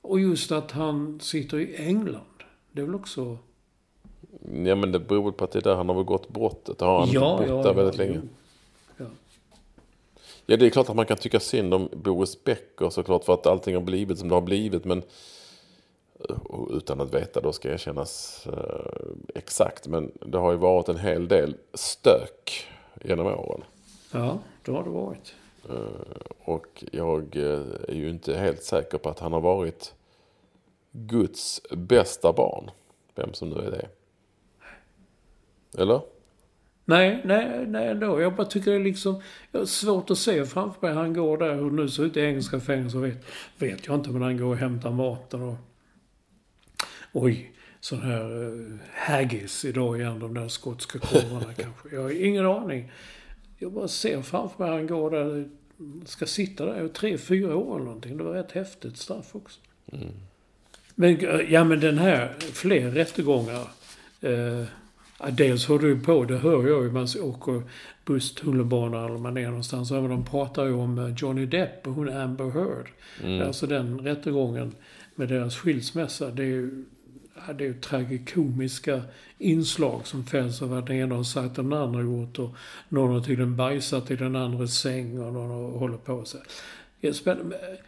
Och 0.00 0.20
just 0.20 0.52
att 0.52 0.72
han 0.72 1.20
sitter 1.20 1.58
i 1.58 1.76
England. 1.76 2.42
Det 2.72 2.80
är 2.80 2.86
väl 2.86 2.94
också... 2.94 3.38
Ja 4.64 4.74
men 4.74 4.92
det 4.92 4.98
beror 4.98 5.32
på 5.32 5.44
att 5.44 5.50
det 5.50 5.58
är 5.58 5.62
där 5.62 5.74
han 5.74 5.88
har 5.88 5.96
begått 5.96 6.28
brottet. 6.28 6.78
Det 6.78 6.84
har 6.84 7.00
han 7.00 7.08
Ja, 7.12 7.36
bott 7.38 7.48
ja, 7.48 7.54
där 7.54 7.64
ja, 7.64 7.72
väldigt 7.72 8.00
jo. 8.00 8.04
länge. 8.04 8.14
Ja. 8.14 8.20
Ja 10.50 10.56
det 10.56 10.66
är 10.66 10.70
klart 10.70 10.88
att 10.88 10.96
man 10.96 11.06
kan 11.06 11.16
tycka 11.16 11.40
synd 11.40 11.74
om 11.74 11.88
Boris 11.92 12.44
Becker 12.44 12.90
såklart 12.90 13.24
för 13.24 13.34
att 13.34 13.46
allting 13.46 13.74
har 13.74 13.82
blivit 13.82 14.18
som 14.18 14.28
det 14.28 14.34
har 14.34 14.42
blivit. 14.42 14.84
Men 14.84 15.02
eh, 16.28 16.36
utan 16.70 17.00
att 17.00 17.14
veta 17.14 17.40
då 17.40 17.52
ska 17.52 17.72
erkännas 17.72 18.46
eh, 18.46 19.10
exakt. 19.34 19.86
Men 19.86 20.12
det 20.20 20.38
har 20.38 20.52
ju 20.52 20.58
varit 20.58 20.88
en 20.88 20.98
hel 20.98 21.28
del 21.28 21.56
stök 21.74 22.66
genom 23.04 23.26
åren. 23.26 23.64
Ja, 24.12 24.38
det 24.64 24.72
har 24.72 24.84
det 24.84 24.90
varit. 24.90 25.34
Och 26.44 26.84
jag 26.92 27.36
eh, 27.36 27.62
är 27.88 27.94
ju 27.94 28.10
inte 28.10 28.38
helt 28.38 28.62
säker 28.62 28.98
på 28.98 29.08
att 29.08 29.18
han 29.18 29.32
har 29.32 29.40
varit 29.40 29.94
Guds 30.90 31.62
bästa 31.70 32.32
barn. 32.32 32.70
Vem 33.14 33.34
som 33.34 33.50
nu 33.50 33.56
är 33.56 33.70
det. 33.70 33.88
Eller? 35.82 36.00
Nej, 36.88 37.20
nej, 37.24 37.66
nej 37.66 37.88
ändå. 37.88 38.20
Jag 38.20 38.34
bara 38.34 38.46
tycker 38.46 38.70
det 38.70 38.76
är 38.76 38.84
liksom... 38.84 39.22
Jag 39.52 39.60
har 39.60 39.66
svårt 39.66 40.10
att 40.10 40.18
se 40.18 40.44
framför 40.44 40.86
mig. 40.86 40.96
Han 40.96 41.12
går 41.12 41.38
där, 41.38 41.54
det 41.56 41.72
nu 41.72 41.88
ser 41.88 42.04
ut 42.04 42.16
i 42.16 42.20
engelska 42.20 42.60
fängelser 42.60 42.98
vet, 42.98 43.24
vet 43.58 43.86
jag 43.86 43.94
inte. 43.96 44.10
Men 44.10 44.22
han 44.22 44.36
går 44.36 44.46
och 44.46 44.56
hämtar 44.56 44.90
maten 44.90 45.42
och... 45.42 45.54
Oj, 47.12 47.52
sån 47.80 48.02
här 48.02 48.32
uh, 48.32 48.76
haggis 48.94 49.64
idag 49.64 50.00
igen. 50.00 50.18
De 50.18 50.34
där 50.34 50.48
skotska 50.48 50.98
korvarna 50.98 51.54
kanske. 51.54 51.88
Jag 51.92 52.02
har 52.02 52.24
ingen 52.24 52.46
aning. 52.46 52.92
Jag 53.58 53.72
bara 53.72 53.88
ser 53.88 54.22
framför 54.22 54.64
mig 54.64 54.72
han 54.72 54.86
går 54.86 55.10
där. 55.10 55.48
Ska 56.04 56.26
sitta 56.26 56.66
där 56.66 56.86
i 56.86 56.88
tre, 56.88 57.18
fyra 57.18 57.56
år 57.56 57.74
eller 57.74 57.84
någonting. 57.84 58.16
Det 58.16 58.24
var 58.24 58.32
rätt 58.32 58.52
häftigt 58.52 58.96
straff 58.96 59.34
också. 59.34 59.60
Men, 60.94 61.16
eh, 61.16 61.52
ja 61.52 61.64
men 61.64 61.80
den 61.80 61.98
här, 61.98 62.34
fler 62.38 62.90
rättegångar. 62.90 63.68
Eh, 64.20 64.64
ja, 65.18 65.30
dels 65.30 65.66
håller 65.66 65.88
du 65.88 66.00
på, 66.00 66.24
det 66.24 66.36
hör 66.36 66.68
jag 66.68 66.84
ju, 66.84 66.90
man 66.90 67.06
åker 67.20 67.62
buss, 68.04 68.34
tunnelbana 68.34 69.04
eller 69.04 69.18
man 69.18 69.36
är 69.36 69.48
någonstans. 69.48 69.90
Och 69.90 70.08
de 70.08 70.24
pratar 70.24 70.64
ju 70.64 70.72
om 70.72 70.98
eh, 70.98 71.14
Johnny 71.16 71.46
Depp 71.46 71.86
och 71.86 71.92
hon 71.92 72.08
Amber 72.08 72.50
Heard. 72.50 72.88
Alltså 73.46 73.66
den 73.66 73.98
rättegången 73.98 74.72
med 75.14 75.28
deras 75.28 75.56
skilsmässa. 75.56 76.30
Det 76.30 76.42
är 76.42 76.46
ju, 76.46 76.84
ja, 77.46 77.52
det 77.52 77.64
är 77.64 77.68
ju 77.68 77.74
tragikomiska 77.74 79.02
inslag 79.38 80.06
som 80.06 80.24
fälls 80.24 80.62
av 80.62 80.68
vad 80.68 80.86
den 80.86 80.96
ena 80.96 81.14
har 81.14 81.22
sagt 81.22 81.56
den 81.56 81.72
andra 81.72 82.02
gjort. 82.02 82.38
Och 82.38 82.54
någon 82.88 83.14
har 83.14 83.20
tydligen 83.20 83.56
bajsat 83.56 84.10
i 84.10 84.16
den 84.16 84.36
andres 84.36 84.78
säng 84.78 85.20
och 85.20 85.32
någon 85.32 85.78
hållit 85.78 86.04
på 86.04 86.24
sig. 86.24 86.40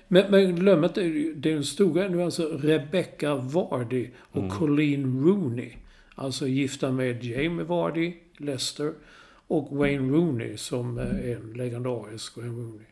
Men, 0.09 0.31
men 0.31 0.57
glöm 0.57 0.85
inte, 0.85 1.01
det 1.35 1.53
är 1.53 1.57
en 1.57 1.65
stor 1.65 1.95
grej 1.95 2.09
nu 2.09 2.23
alltså 2.23 2.59
Rebecca 2.63 3.35
Vardy 3.35 4.09
och 4.33 4.51
Colleen 4.51 5.25
Rooney. 5.25 5.73
Alltså 6.21 6.49
gifta 6.49 6.93
med 6.93 7.25
Jamie 7.25 7.65
Vardy, 7.65 8.15
Lester, 8.37 8.93
och 9.47 9.77
Wayne 9.77 10.13
Rooney 10.13 10.57
som 10.57 10.99
eh, 10.99 11.31
är 11.31 11.37
en 11.37 11.53
legendarisk 11.53 12.37
Wayne 12.37 12.53
Rooney. 12.53 12.87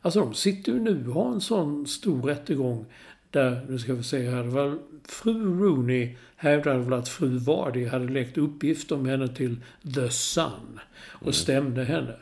Alltså 0.00 0.20
de 0.20 0.34
sitter 0.34 0.72
ju 0.72 0.80
nu 0.80 1.08
och 1.08 1.14
har 1.14 1.32
en 1.32 1.40
sån 1.40 1.86
stor 1.86 2.22
rättegång 2.22 2.86
där, 3.30 3.66
nu 3.68 3.78
ska 3.78 3.94
vi 3.94 4.02
se 4.02 4.30
här, 4.30 4.42
var 4.42 4.78
fru 5.04 5.58
Rooney 5.58 6.16
hävdade 6.36 6.78
väl 6.78 6.92
att 6.92 7.08
fru 7.08 7.38
Vardy 7.38 7.86
hade 7.86 8.08
läckt 8.08 8.38
uppgifter 8.38 8.94
om 8.94 9.06
henne 9.06 9.28
till 9.28 9.56
The 9.94 10.10
Sun 10.10 10.80
och 11.02 11.34
stämde 11.34 11.84
henne. 11.84 12.16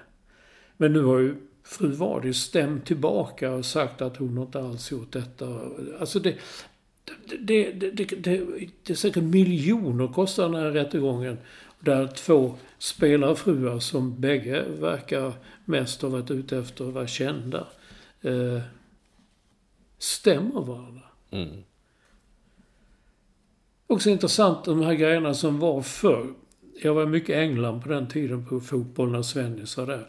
Men 0.77 0.93
nu 0.93 1.03
har 1.03 1.19
ju 1.19 1.35
fru 1.65 1.89
Vardy 1.89 2.33
stämt 2.33 2.87
tillbaka 2.87 3.53
och 3.53 3.65
sagt 3.65 4.03
att 4.03 4.17
hon 4.17 4.39
inte 4.39 4.61
alls 4.61 4.91
gjort 4.91 5.13
detta. 5.13 5.61
Alltså 6.01 6.19
det, 6.19 6.35
det, 7.39 7.73
det, 7.73 7.91
det, 7.91 8.05
det, 8.85 8.91
är 8.91 8.95
säkert 8.95 9.23
miljoner 9.23 10.09
kostar 10.09 10.43
den 10.43 10.55
här 10.55 10.71
rättegången. 10.71 11.39
Där 11.81 12.07
två 12.07 12.55
spelarfruar 12.79 13.79
som 13.79 14.21
bägge 14.21 14.65
verkar 14.69 15.33
mest 15.65 16.03
ha 16.03 16.09
varit 16.09 16.31
ute 16.31 16.59
efter 16.59 16.89
att 16.89 16.95
vara 16.95 17.07
kända. 17.07 17.67
Eh, 18.23 18.61
stämmer 19.99 20.61
varandra. 20.61 21.03
Också 23.87 24.11
intressant 24.11 24.65
de 24.65 24.83
här 24.83 24.95
grejerna 24.95 25.35
som 25.35 25.59
var 25.59 25.83
förr. 25.83 26.35
Jag 26.83 26.95
var 26.95 27.07
mycket 27.07 27.31
i 27.31 27.33
England 27.33 27.83
på 27.83 27.89
den 27.89 28.09
tiden 28.09 28.47
på 28.47 28.61
fotboll 28.61 29.11
när 29.11 29.23
Svennis 29.23 29.77
var 29.77 29.87
där. 29.87 30.07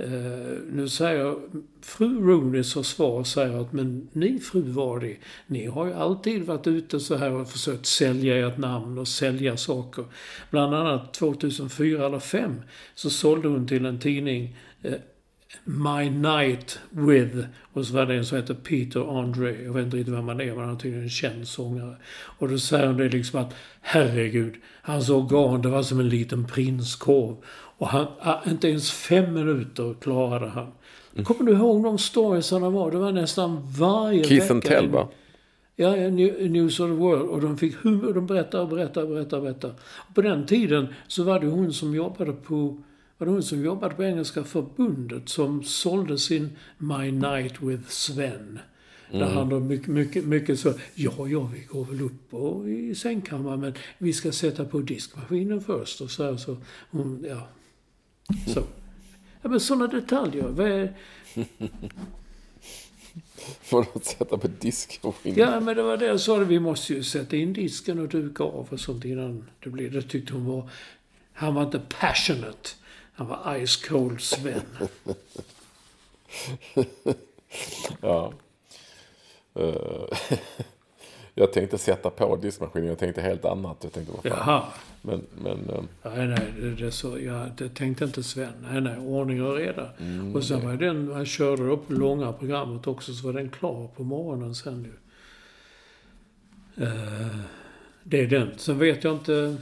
Eh, 0.00 0.58
nu 0.70 0.88
säger 0.88 1.36
fru 1.82 2.20
Rooneys 2.20 2.74
försvar 2.74 3.24
säger 3.24 3.60
att 3.60 3.72
men 3.72 4.08
ni 4.12 4.38
fru 4.38 4.62
Vardy, 4.62 5.16
ni 5.46 5.66
har 5.66 5.86
ju 5.86 5.92
alltid 5.92 6.42
varit 6.42 6.66
ute 6.66 7.00
så 7.00 7.16
här 7.16 7.32
och 7.32 7.50
försökt 7.50 7.86
sälja 7.86 8.48
ert 8.48 8.58
namn 8.58 8.98
och 8.98 9.08
sälja 9.08 9.56
saker. 9.56 10.04
Bland 10.50 10.74
annat 10.74 11.14
2004 11.14 12.06
eller 12.06 12.18
2005 12.18 12.62
så 12.94 13.10
sålde 13.10 13.48
hon 13.48 13.66
till 13.66 13.86
en 13.86 13.98
tidning 13.98 14.56
eh, 14.82 14.94
My 15.64 16.10
Night 16.10 16.78
With. 16.90 17.38
Och 17.72 17.86
så 17.86 17.94
var 17.94 18.06
det 18.06 18.14
en 18.14 18.24
som 18.26 18.36
heter 18.38 18.54
Peter 18.54 19.20
Andre. 19.20 19.62
Jag 19.62 19.72
vet 19.72 19.84
inte 19.84 19.96
riktigt 19.96 20.14
vem 20.14 20.24
man 20.24 20.40
är, 20.40 20.54
men 20.54 20.64
han 20.64 20.74
är 20.74 20.78
tydligen 20.78 21.04
en 21.04 21.10
känd 21.10 21.48
sångare. 21.48 21.96
Och 22.10 22.48
då 22.48 22.58
säger 22.58 22.86
hon 22.86 22.96
det 22.96 23.08
liksom 23.08 23.40
att 23.40 23.54
herregud, 23.80 24.54
hans 24.82 25.10
organ 25.10 25.62
det 25.62 25.68
var 25.68 25.82
som 25.82 26.00
en 26.00 26.08
liten 26.08 26.46
prinskorv. 26.46 27.36
Och 27.78 27.88
han, 27.88 28.06
ah, 28.20 28.40
inte 28.50 28.68
ens 28.68 28.90
fem 28.90 29.34
minuter 29.34 29.94
klarade 30.00 30.48
han. 30.48 30.66
Kommer 31.24 31.50
du 31.50 31.56
ihåg 31.56 31.84
de 31.84 31.98
storiesarna 31.98 32.70
var? 32.70 32.90
Det 32.90 32.98
var 32.98 33.12
nästan 33.12 33.62
varje 33.78 34.24
Keith 34.24 34.42
vecka. 34.42 34.54
and 34.54 34.62
Tell 34.62 34.88
va? 34.88 35.08
Ja, 35.76 35.96
ja, 35.96 36.08
New- 36.10 36.48
News 36.50 36.80
of 36.80 36.86
the 36.88 36.94
World. 36.94 37.28
Och 37.28 37.40
de 37.40 37.56
fick 37.58 37.74
hur 37.84 38.14
de 38.14 38.26
berättar 38.26 38.60
och 38.60 38.68
berättar 38.68 39.02
och 39.02 39.08
berättar 39.08 39.36
och 39.36 39.42
berättar. 39.42 39.74
Och 40.08 40.14
på 40.14 40.22
den 40.22 40.46
tiden 40.46 40.86
så 41.06 41.22
var 41.22 41.40
det 41.40 41.46
hon 41.46 41.72
som 41.72 41.94
jobbade 41.94 42.32
på 42.32 42.82
var 43.18 43.26
det 43.26 43.32
hon 43.32 43.42
som 43.42 43.64
jobbade 43.64 43.94
på 43.94 44.04
Engelska 44.04 44.44
förbundet 44.44 45.28
som 45.28 45.62
sålde 45.62 46.18
sin 46.18 46.50
My 46.78 47.10
Night 47.10 47.62
with 47.62 47.88
Sven. 47.88 48.58
Där 49.12 49.24
han 49.26 49.48
då 49.48 49.60
mycket, 49.60 49.88
mycket, 49.88 50.24
mycket 50.24 50.60
så, 50.60 50.68
ja, 50.94 51.12
ja, 51.28 51.50
vi 51.54 51.60
går 51.68 51.84
väl 51.84 52.00
upp 52.02 52.34
och 52.34 52.68
i 52.68 52.94
sängkammaren 52.94 53.60
men 53.60 53.72
vi 53.98 54.12
ska 54.12 54.32
sätta 54.32 54.64
på 54.64 54.78
diskmaskinen 54.78 55.60
först. 55.60 56.00
Och 56.00 56.10
så 56.10 56.24
här, 56.24 56.36
så 56.36 56.56
hon, 56.90 57.24
ja. 57.28 57.48
Så. 58.54 58.62
Ja, 59.42 59.48
men 59.48 59.60
sådana 59.60 59.86
detaljer. 59.86 60.48
Vad 60.48 60.66
är, 60.66 60.94
För 63.60 63.80
att 63.80 64.04
sätta 64.04 64.38
på 64.38 64.48
diskmaskinen. 64.48 65.38
Ja, 65.38 65.60
men 65.60 65.76
det 65.76 65.82
var 65.82 65.96
det 65.96 66.06
jag 66.06 66.20
sa. 66.20 66.36
Vi 66.36 66.60
måste 66.60 66.94
ju 66.94 67.02
sätta 67.02 67.36
in 67.36 67.52
disken 67.52 67.98
och 67.98 68.08
duka 68.08 68.44
av 68.44 68.68
och 68.70 68.80
sånt 68.80 69.04
innan 69.04 69.48
det 69.60 69.70
blir. 69.70 69.90
Det 69.90 70.02
tyckte 70.02 70.32
hon 70.32 70.46
var... 70.46 70.70
Han 71.32 71.54
var 71.54 71.62
inte 71.62 71.80
passionate. 72.00 72.70
Han 73.12 73.26
var 73.26 73.66
ice 73.66 73.76
cold 73.76 74.20
Sven. 74.20 74.62
Ja. 78.00 78.32
Eh, 79.54 80.18
jag 81.38 81.52
tänkte 81.52 81.78
sätta 81.78 82.10
på 82.10 82.36
diskmaskinen. 82.36 82.88
Jag 82.88 82.98
tänkte 82.98 83.20
helt 83.22 83.44
annat. 83.44 83.76
Jag 83.80 83.92
tänkte, 83.92 84.12
vad 84.12 84.22
fan. 84.22 84.42
Jaha. 84.46 84.62
Men, 85.02 85.26
men 85.42 85.70
eh, 85.70 86.12
Nej, 86.16 86.26
nej, 86.28 86.52
det, 86.60 86.70
det 86.84 86.90
så, 86.90 87.18
jag 87.18 87.50
det 87.58 87.68
tänkte 87.68 88.04
inte 88.04 88.22
Sven. 88.22 88.52
Nej, 88.70 88.80
nej, 88.80 88.98
ordning 88.98 89.42
och 89.42 89.54
reda. 89.56 89.90
och 90.34 90.44
sen 90.44 90.66
var 90.66 90.72
den, 90.72 91.12
han 91.12 91.26
körde 91.26 91.62
upp 91.62 91.90
långa 91.90 92.32
programmet 92.32 92.86
också, 92.86 93.12
så 93.12 93.26
var 93.26 93.32
den 93.32 93.50
klar 93.50 93.88
på 93.96 94.02
morgonen 94.02 94.54
sen 94.54 94.84
ju. 94.84 94.92
Eh, 96.84 97.36
det 98.02 98.20
är 98.20 98.26
den. 98.26 98.50
Sen 98.56 98.78
vet 98.78 99.04
jag 99.04 99.14
inte... 99.14 99.56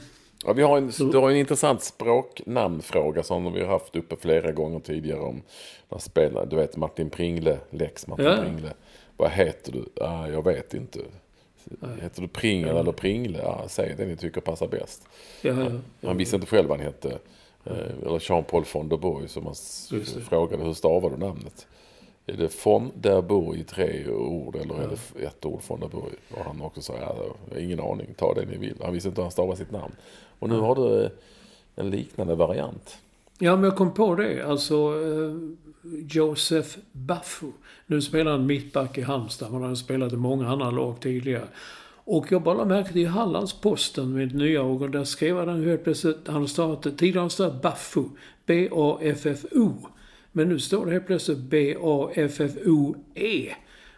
ja, 0.45 0.53
vi 0.53 0.61
har 0.63 0.77
en, 0.77 0.91
du 1.11 1.17
har 1.17 1.29
en 1.31 1.37
intressant 1.37 1.83
språknamnfråga 1.83 3.23
som 3.23 3.53
vi 3.53 3.61
har 3.61 3.67
haft 3.67 3.95
uppe 3.95 4.15
flera 4.15 4.51
gånger 4.51 4.79
tidigare. 4.79 5.19
om 5.19 5.41
när 5.89 5.99
spelare, 5.99 6.45
Du 6.45 6.55
vet 6.55 6.77
Martin 6.77 7.09
Pringle, 7.09 7.59
Lex 7.69 8.07
Martin 8.07 8.25
Ja. 8.25 8.37
Pringle. 8.37 8.73
Vad 9.17 9.31
heter 9.31 9.71
du? 9.71 10.03
Ah, 10.03 10.27
jag 10.27 10.43
vet 10.43 10.73
inte. 10.73 10.99
Heter 12.01 12.21
du 12.21 12.27
Pringel 12.27 12.77
eller 12.77 12.91
Pringle? 12.91 13.43
Ah, 13.45 13.67
säg 13.67 13.95
det 13.97 14.05
ni 14.05 14.15
tycker 14.15 14.41
passar 14.41 14.67
bäst. 14.67 15.07
Ja, 15.41 15.53
ja, 15.53 15.71
ja. 15.99 16.07
Han 16.07 16.17
visste 16.17 16.35
inte 16.35 16.47
själv 16.47 16.69
vad 16.69 16.77
han 16.77 16.85
hette. 16.85 17.09
Eh, 17.65 18.05
Eller 18.05 18.19
Jean-Paul 18.19 18.63
von 18.73 18.89
der 18.89 18.97
Boy 18.97 19.27
som 19.27 19.43
man 19.43 19.55
frågade 20.29 20.63
hur 20.63 20.73
stavar 20.73 21.09
du 21.09 21.17
namnet? 21.17 21.67
Är 22.25 22.33
det 22.37 22.65
von 22.65 22.91
der 22.95 23.21
Boy 23.21 23.59
i 23.59 23.63
tre 23.63 24.09
ord 24.09 24.55
eller 24.55 24.75
är 24.83 24.87
det 24.87 25.25
ett 25.25 25.45
ord 25.45 25.61
von 25.67 25.79
der 25.79 25.87
Boy? 25.87 26.11
Och 26.31 26.45
han 26.45 26.61
också 26.61 26.81
sa, 26.81 26.93
ja, 27.01 27.15
ingen 27.59 27.79
aning, 27.79 28.07
ta 28.17 28.33
det 28.33 28.45
ni 28.45 28.57
vill. 28.57 28.75
Han 28.83 28.93
visste 28.93 29.09
inte 29.09 29.21
hur 29.21 29.23
han 29.23 29.31
stavade 29.31 29.57
sitt 29.57 29.71
namn. 29.71 29.93
Och 30.39 30.49
nu 30.49 30.59
har 30.59 30.75
du 30.75 31.03
eh, 31.03 31.09
en 31.75 31.89
liknande 31.89 32.35
variant. 32.35 32.97
Ja, 33.39 33.55
men 33.55 33.63
jag 33.63 33.75
kom 33.77 33.93
på 33.93 34.15
det. 34.15 34.41
Alltså, 34.45 34.75
eh, 34.75 35.35
Joseph 36.09 36.77
Baffo. 36.91 37.51
Nu 37.85 38.01
spelar 38.01 38.31
han 38.31 38.45
mittback 38.45 38.97
i 38.97 39.01
Halmstad, 39.01 39.51
men 39.51 39.61
han 39.61 39.69
har 39.69 39.75
spelat 39.75 40.13
i 40.13 40.15
många 40.15 40.49
andra 40.49 40.71
lag 40.71 41.01
tidigare. 41.01 41.47
Och 42.09 42.31
jag 42.31 42.43
bara 42.43 42.55
märkte 42.55 42.73
märke 42.73 42.91
till 42.91 43.01
i 43.01 43.05
Hallandsposten 43.05 44.13
med 44.13 44.35
nya 44.35 44.59
ögon, 44.59 44.91
där 44.91 45.03
skrev 45.03 45.37
han 45.37 45.63
helt 45.63 45.83
plötsligt, 45.83 46.27
han 46.27 46.35
har 46.35 46.47
stavat, 46.47 46.83
tidigare 46.83 47.17
har 47.17 47.21
han 47.21 47.29
stavat 47.29 47.61
Baffu, 47.61 48.03
B-A-F-F-O. 48.45 49.87
Men 50.31 50.49
nu 50.49 50.59
står 50.59 50.85
det 50.85 50.91
helt 50.91 51.07
plötsligt 51.07 51.37
B-A-F-F-O-E. 51.37 52.75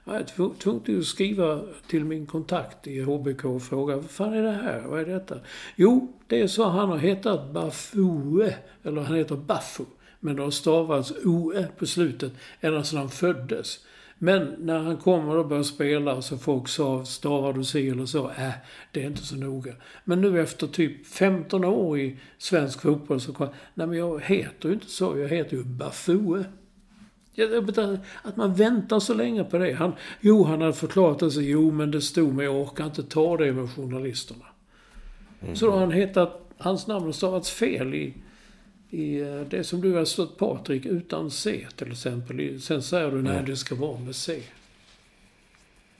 Jag 0.06 0.14
var 0.36 0.54
tvungen 0.54 1.00
att 1.00 1.06
skriva 1.06 1.62
till 1.88 2.06
min 2.06 2.26
kontakt 2.26 2.88
i 2.88 3.02
HBK 3.02 3.46
och 3.46 3.62
fråga 3.62 3.96
vad 3.96 4.10
fan 4.10 4.34
är 4.34 4.44
det 4.44 4.52
här? 4.52 4.82
Vad 4.82 5.00
är 5.00 5.06
detta? 5.06 5.36
Jo, 5.76 6.14
det 6.28 6.42
är 6.42 6.48
så 6.48 6.64
han 6.64 6.90
har 6.90 6.98
hetat 6.98 7.54
Baffoe. 7.54 8.56
Eller 8.84 9.02
han 9.02 9.16
heter 9.16 9.36
Baffo. 9.36 9.86
Men 10.20 10.36
det 10.36 10.42
har 10.42 10.52
stavats 10.52 11.14
OE 11.26 11.68
på 11.78 11.86
slutet 11.86 12.34
ända 12.62 12.84
sedan 12.84 13.00
han 13.00 13.10
föddes. 13.10 13.80
Men 14.22 14.56
när 14.60 14.80
han 14.80 14.98
kommer 14.98 15.38
och 15.38 15.48
börjar 15.48 15.64
spela 15.64 16.22
så 16.22 16.38
folk 16.38 16.68
sa 16.68 17.06
stavar 17.06 17.54
du 17.54 17.64
si 17.64 17.90
eller 17.90 18.06
så? 18.06 18.30
Äh, 18.30 18.52
det 18.92 19.04
är 19.04 19.08
inte 19.08 19.26
så 19.26 19.36
noga. 19.36 19.74
Men 20.04 20.22
nu 20.22 20.42
efter 20.42 20.68
typ 20.68 21.08
15 21.08 21.66
år 21.66 22.00
i 22.00 22.18
svensk 22.38 22.82
fotboll 22.82 23.22
så 23.22 23.34
kom 23.34 23.48
Nej 23.74 23.88
men 23.88 23.98
jag 23.98 24.22
heter 24.24 24.70
ju 24.70 24.74
inte 24.74 24.90
så. 24.90 25.18
Jag 25.18 25.30
heter 25.30 25.58
ju 25.58 25.64
betyder 27.62 28.00
Att 28.24 28.36
man 28.36 28.54
väntar 28.54 29.00
så 29.00 29.14
länge 29.14 29.44
på 29.44 29.58
det. 29.58 29.74
Han, 29.74 29.94
jo, 30.22 30.44
han 30.44 30.62
hade 30.62 30.74
förklarat 30.74 31.20
det 31.20 31.32
så. 31.32 31.42
Jo, 31.42 31.72
men 31.72 31.92
det 31.92 32.02
stod 32.02 32.34
men 32.34 32.46
jag 32.46 32.56
orkar 32.56 32.86
inte 32.86 33.04
ta 33.04 33.38
det 33.38 33.54
med 33.54 33.70
journalisterna. 33.70 34.46
Så 35.54 35.66
då 35.66 35.72
har 35.72 35.80
han 35.80 35.92
hetat... 35.92 36.46
Hans 36.62 36.88
namn 36.88 37.06
har 37.06 37.12
stavats 37.12 37.52
fel 37.52 37.94
i, 37.94 38.14
i 38.90 39.20
det 39.50 39.64
som 39.64 39.82
du 39.82 39.94
har 39.94 40.06
stått 40.06 40.38
Patrik 40.38 40.86
utan 40.86 41.32
C 41.32 41.68
till 41.76 41.92
exempel. 41.92 42.62
Sen 42.62 42.82
säger 42.82 43.12
du 43.12 43.22
nej, 43.22 43.44
det 43.46 43.56
ska 43.56 43.76
vara 43.76 44.00
med 44.00 44.16
C. 44.16 44.42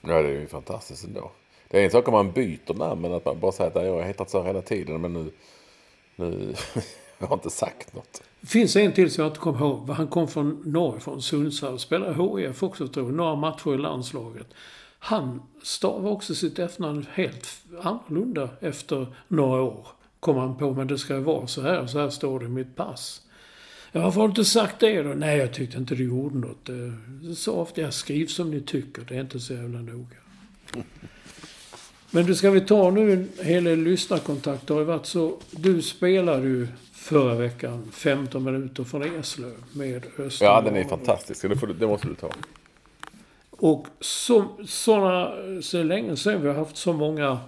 Ja, 0.00 0.22
det 0.22 0.28
är 0.28 0.40
ju 0.40 0.46
fantastiskt 0.46 1.04
ändå. 1.04 1.30
Det 1.68 1.80
är 1.80 1.84
en 1.84 1.90
sak 1.90 2.08
om 2.08 2.14
man 2.14 2.32
byter 2.32 2.74
namn, 2.74 3.00
men 3.00 3.12
att 3.12 3.24
man 3.24 3.40
bara 3.40 3.52
säger 3.52 3.70
att 3.70 3.86
jag 3.86 3.94
har 3.94 4.02
hetat 4.02 4.30
så 4.30 4.42
hela 4.42 4.62
tiden, 4.62 5.00
men 5.00 5.12
nu... 5.12 5.30
nu 6.16 6.54
jag 7.18 7.26
har 7.26 7.34
inte 7.34 7.50
sagt 7.50 7.94
något. 7.94 8.22
Det 8.40 8.46
finns 8.46 8.76
en 8.76 8.92
till 8.92 9.10
som 9.10 9.22
jag 9.22 9.30
inte 9.30 9.40
kommer 9.40 9.60
ihåg. 9.60 9.88
Han 9.88 10.08
kom 10.08 10.28
från 10.28 10.62
Norge, 10.64 11.00
från 11.00 11.22
Sundsvall. 11.22 11.78
Spelade 11.78 12.40
HIF 12.40 12.62
också 12.62 12.88
tror 12.88 13.06
jag. 13.06 13.14
Några 13.14 13.34
matcher 13.34 13.74
i 13.74 13.78
landslaget. 13.78 14.46
Han 14.98 15.42
stavar 15.62 16.10
också 16.10 16.34
sitt 16.34 16.58
efternamn 16.58 17.06
helt 17.12 17.48
annorlunda 17.82 18.48
efter 18.60 19.06
några 19.28 19.62
år. 19.62 19.86
Kom 20.20 20.36
han 20.36 20.56
på, 20.56 20.74
men 20.74 20.86
det 20.86 20.98
ska 20.98 21.20
vara 21.20 21.46
så 21.46 21.62
här. 21.62 21.86
Så 21.86 21.98
här 21.98 22.10
står 22.10 22.40
det 22.40 22.46
i 22.46 22.48
mitt 22.48 22.76
pass. 22.76 23.22
Ja, 23.92 24.00
varför 24.00 24.20
har 24.20 24.28
du 24.28 24.30
inte 24.32 24.44
sagt 24.44 24.80
det 24.80 25.02
då? 25.02 25.08
Nej, 25.08 25.38
jag 25.38 25.52
tyckte 25.54 25.78
inte 25.78 25.94
du 25.94 26.04
gjorde 26.04 26.38
något. 26.38 26.66
Det- 26.66 27.34
Så 27.34 27.54
ofta 27.54 27.80
jag 27.80 27.94
skriv 27.94 28.26
som 28.26 28.50
ni 28.50 28.60
tycker. 28.60 29.02
Det 29.08 29.16
är 29.16 29.20
inte 29.20 29.40
så 29.40 29.52
jävla 29.54 29.78
noga. 29.78 30.16
Men 32.10 32.26
du, 32.26 32.34
ska 32.34 32.50
vi 32.50 32.60
ta 32.60 32.90
nu 32.90 33.12
en 33.12 33.28
hel 33.46 33.64
del 33.64 33.78
lyssnarkontakt. 33.82 34.66
Det 34.66 34.72
har 34.74 34.80
ju 34.80 34.86
varit 34.86 35.06
så... 35.06 35.36
Du 35.50 35.82
spelade 35.82 36.46
ju 36.48 36.68
förra 36.92 37.34
veckan 37.34 37.88
15 37.92 38.44
minuter 38.44 38.84
från 38.84 39.02
Eslöv 39.20 39.54
med 39.72 40.06
Öster. 40.18 40.44
Ja, 40.46 40.60
den 40.60 40.76
är 40.76 40.84
fantastisk. 40.84 41.42
Det, 41.48 41.56
får, 41.56 41.66
det 41.66 41.86
måste 41.86 42.08
du 42.08 42.14
ta. 42.14 42.30
Och 43.50 43.86
så, 44.00 44.44
såna, 44.66 45.32
så 45.62 45.82
länge 45.82 46.16
sedan 46.16 46.42
vi 46.42 46.48
har 46.48 46.54
haft 46.54 46.76
så 46.76 46.92
många, 46.92 47.38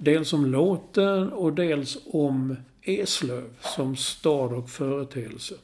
dels 0.00 0.32
om 0.32 0.46
låten 0.46 1.32
och 1.32 1.52
dels 1.52 1.98
om 2.06 2.56
Eslöv 2.82 3.50
som 3.60 3.96
stad 3.96 4.52
och 4.52 4.70
företeelse. 4.70 5.54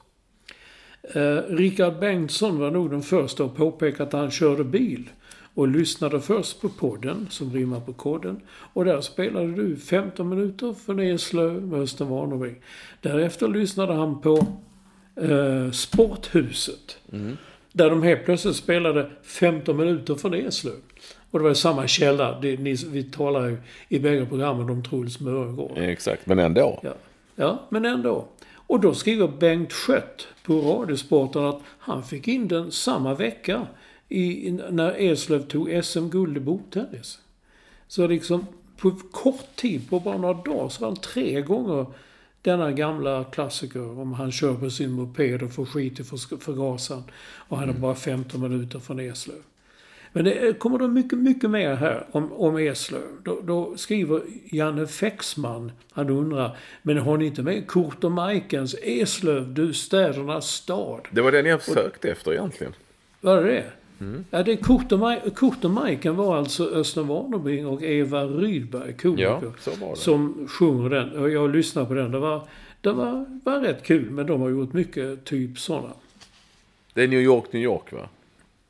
Eh, 1.02 1.38
Rickard 1.48 1.98
Bengtsson 1.98 2.58
var 2.58 2.70
nog 2.70 2.90
den 2.90 3.02
första 3.02 3.44
att 3.44 3.56
påpeka 3.56 4.02
att 4.02 4.12
han 4.12 4.30
körde 4.30 4.64
bil 4.64 5.10
och 5.54 5.68
lyssnade 5.68 6.20
först 6.20 6.60
på 6.60 6.68
podden, 6.68 7.26
som 7.30 7.52
rimmar 7.52 7.80
på 7.80 7.92
kodden. 7.92 8.40
Och 8.48 8.84
där 8.84 9.00
spelade 9.00 9.54
du 9.54 9.76
15 9.76 10.28
minuter 10.28 10.74
från 10.86 11.00
Eslöv 11.00 11.62
med 11.62 11.80
Östen 11.80 12.08
Warnerbring. 12.08 12.56
Därefter 13.00 13.48
lyssnade 13.48 13.94
han 13.94 14.20
på 14.20 14.46
eh, 15.16 15.70
Sporthuset. 15.70 16.98
Där 17.72 17.90
de 17.90 18.02
helt 18.02 18.24
plötsligt 18.24 18.56
spelade 18.56 19.10
15 19.22 19.76
minuter 19.76 20.14
från 20.14 20.34
Eslöv. 20.34 20.80
Och 21.30 21.38
det 21.38 21.44
var 21.44 21.54
samma 21.54 21.86
källa. 21.86 22.40
Det, 22.40 22.56
ni, 22.56 22.74
vi 22.74 23.02
talar 23.04 23.46
ju 23.46 23.56
i 23.88 23.98
bägge 23.98 24.26
programmen 24.26 24.70
om 24.70 24.82
Truls 24.82 25.20
Mörgård. 25.20 25.78
Exakt, 25.78 26.26
men 26.26 26.38
ändå. 26.38 26.80
Ja. 26.82 26.94
ja, 27.36 27.62
men 27.68 27.84
ändå. 27.84 28.28
Och 28.68 28.80
då 28.80 28.94
skriver 28.94 29.28
Bengt 29.28 29.72
Skött 29.72 30.28
på 30.44 30.60
Radiosporten 30.60 31.44
att 31.44 31.60
han 31.78 32.02
fick 32.02 32.28
in 32.28 32.48
den 32.48 32.72
samma 32.72 33.14
vecka 33.14 33.66
i, 34.08 34.50
när 34.70 35.00
Eslöv 35.00 35.42
tog 35.46 35.84
SM-guld 35.84 36.36
i 36.36 36.40
bordtennis. 36.40 37.18
Så 37.88 38.06
liksom 38.06 38.46
på 38.76 38.90
kort 39.10 39.56
tid, 39.56 39.90
på 39.90 40.00
bara 40.00 40.18
några 40.18 40.34
dagar, 40.34 40.68
så 40.68 40.80
var 40.80 40.88
han 40.88 40.96
tre 40.96 41.40
gånger 41.42 41.86
denna 42.42 42.72
gamla 42.72 43.24
klassiker 43.24 43.98
om 44.00 44.12
han 44.12 44.32
kör 44.32 44.54
på 44.54 44.70
sin 44.70 44.90
moped 44.90 45.42
och 45.42 45.52
får 45.52 45.64
skit 45.64 46.00
i 46.00 46.04
för- 46.04 46.36
förgasaren. 46.40 47.02
Och 47.48 47.58
han 47.58 47.68
är 47.68 47.72
bara 47.72 47.94
15 47.94 48.40
minuter 48.42 48.78
från 48.78 49.00
Eslöv. 49.00 49.36
Men 50.16 50.24
det 50.24 50.58
kommer 50.58 50.78
då 50.78 50.88
mycket, 50.88 51.18
mycket 51.18 51.50
mer 51.50 51.74
här 51.74 52.04
om, 52.10 52.32
om 52.32 52.56
Eslöv. 52.56 53.02
Då, 53.22 53.40
då 53.44 53.76
skriver 53.76 54.20
Janne 54.44 54.86
Fexman, 54.86 55.72
han 55.92 56.10
undrar, 56.10 56.56
men 56.82 56.98
har 56.98 57.16
ni 57.16 57.26
inte 57.26 57.42
med 57.42 57.66
Kurt 57.68 58.04
och 58.04 58.12
Majkens 58.12 58.74
Eslöv, 58.82 59.54
du 59.54 59.72
städernas 59.72 60.46
stad? 60.50 61.00
Det 61.10 61.20
var 61.20 61.32
den 61.32 61.46
jag 61.46 61.62
sökte 61.62 62.10
efter 62.10 62.32
egentligen. 62.32 62.72
Var 63.20 63.42
det 63.42 63.48
det? 63.48 63.64
Ja, 64.30 64.42
det 64.42 64.52
är 64.52 64.56
Kurt 64.56 64.92
och, 64.92 64.98
Maj, 64.98 65.22
Kurt 65.34 65.64
och 65.64 65.70
Majken 65.70 66.16
var 66.16 66.36
alltså 66.36 66.64
Östen 66.64 67.06
Warnerbring 67.06 67.66
och 67.66 67.82
Eva 67.82 68.24
Rydberg, 68.24 68.92
komiker, 68.92 69.52
Ja, 69.80 69.96
som 69.96 70.48
sjunger 70.48 70.90
den. 70.90 71.12
Och 71.18 71.30
jag 71.30 71.50
lyssnade 71.50 71.86
på 71.86 71.94
den. 71.94 72.10
Det 72.10 72.18
var, 72.18 72.48
det 72.80 72.92
var, 72.92 73.40
var 73.44 73.60
rätt 73.60 73.82
kul, 73.82 74.10
men 74.10 74.26
de 74.26 74.40
har 74.40 74.48
gjort 74.48 74.72
mycket 74.72 75.24
typ 75.24 75.58
sådana. 75.58 75.92
Det 76.94 77.02
är 77.02 77.08
New 77.08 77.20
York, 77.20 77.52
New 77.52 77.62
York 77.62 77.92
va? 77.92 78.08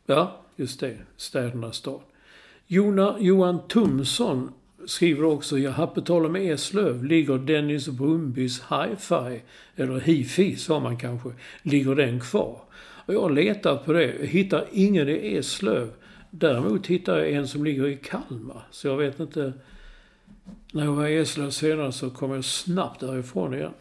Ja, 0.07 0.37
just 0.57 0.81
det. 0.81 0.97
Städernas 1.17 1.77
stad. 1.77 2.01
Jona, 2.67 3.17
Johan 3.21 3.69
Tumsson 3.69 4.53
skriver 4.87 5.25
också, 5.25 5.59
ja, 5.59 5.87
på 5.87 6.01
tal 6.01 6.27
om 6.27 6.37
Eslöv 6.37 7.05
ligger 7.05 7.39
Dennis 7.39 7.89
Brumbys 7.89 8.61
hi-fi, 8.61 9.43
eller 9.77 10.01
hifi 10.01 10.57
sa 10.57 10.81
man 10.81 10.97
kanske, 10.97 11.31
ligger 11.63 11.95
den 11.95 12.21
kvar? 12.21 12.61
Och 13.07 13.15
jag 13.15 13.21
har 13.21 13.31
letat 13.31 13.85
på 13.85 13.93
det, 13.93 14.05
jag 14.05 14.27
hittar 14.27 14.67
ingen 14.73 15.09
i 15.09 15.37
Eslöv. 15.37 15.91
Däremot 16.31 16.87
hittar 16.87 17.19
jag 17.19 17.31
en 17.31 17.49
som 17.49 17.65
ligger 17.65 17.87
i 17.87 17.97
Kalmar. 17.97 18.63
Så 18.71 18.89
jag 18.89 18.97
vet 18.97 19.21
inte. 19.21 19.53
När 20.73 20.85
jag 20.85 20.93
var 20.93 21.07
i 21.07 21.17
Eslöv 21.17 21.51
senare 21.51 21.93
så 21.93 22.11
kom 22.11 22.31
jag 22.31 22.45
snabbt 22.45 23.01
därifrån 23.01 23.55
igen. 23.55 23.73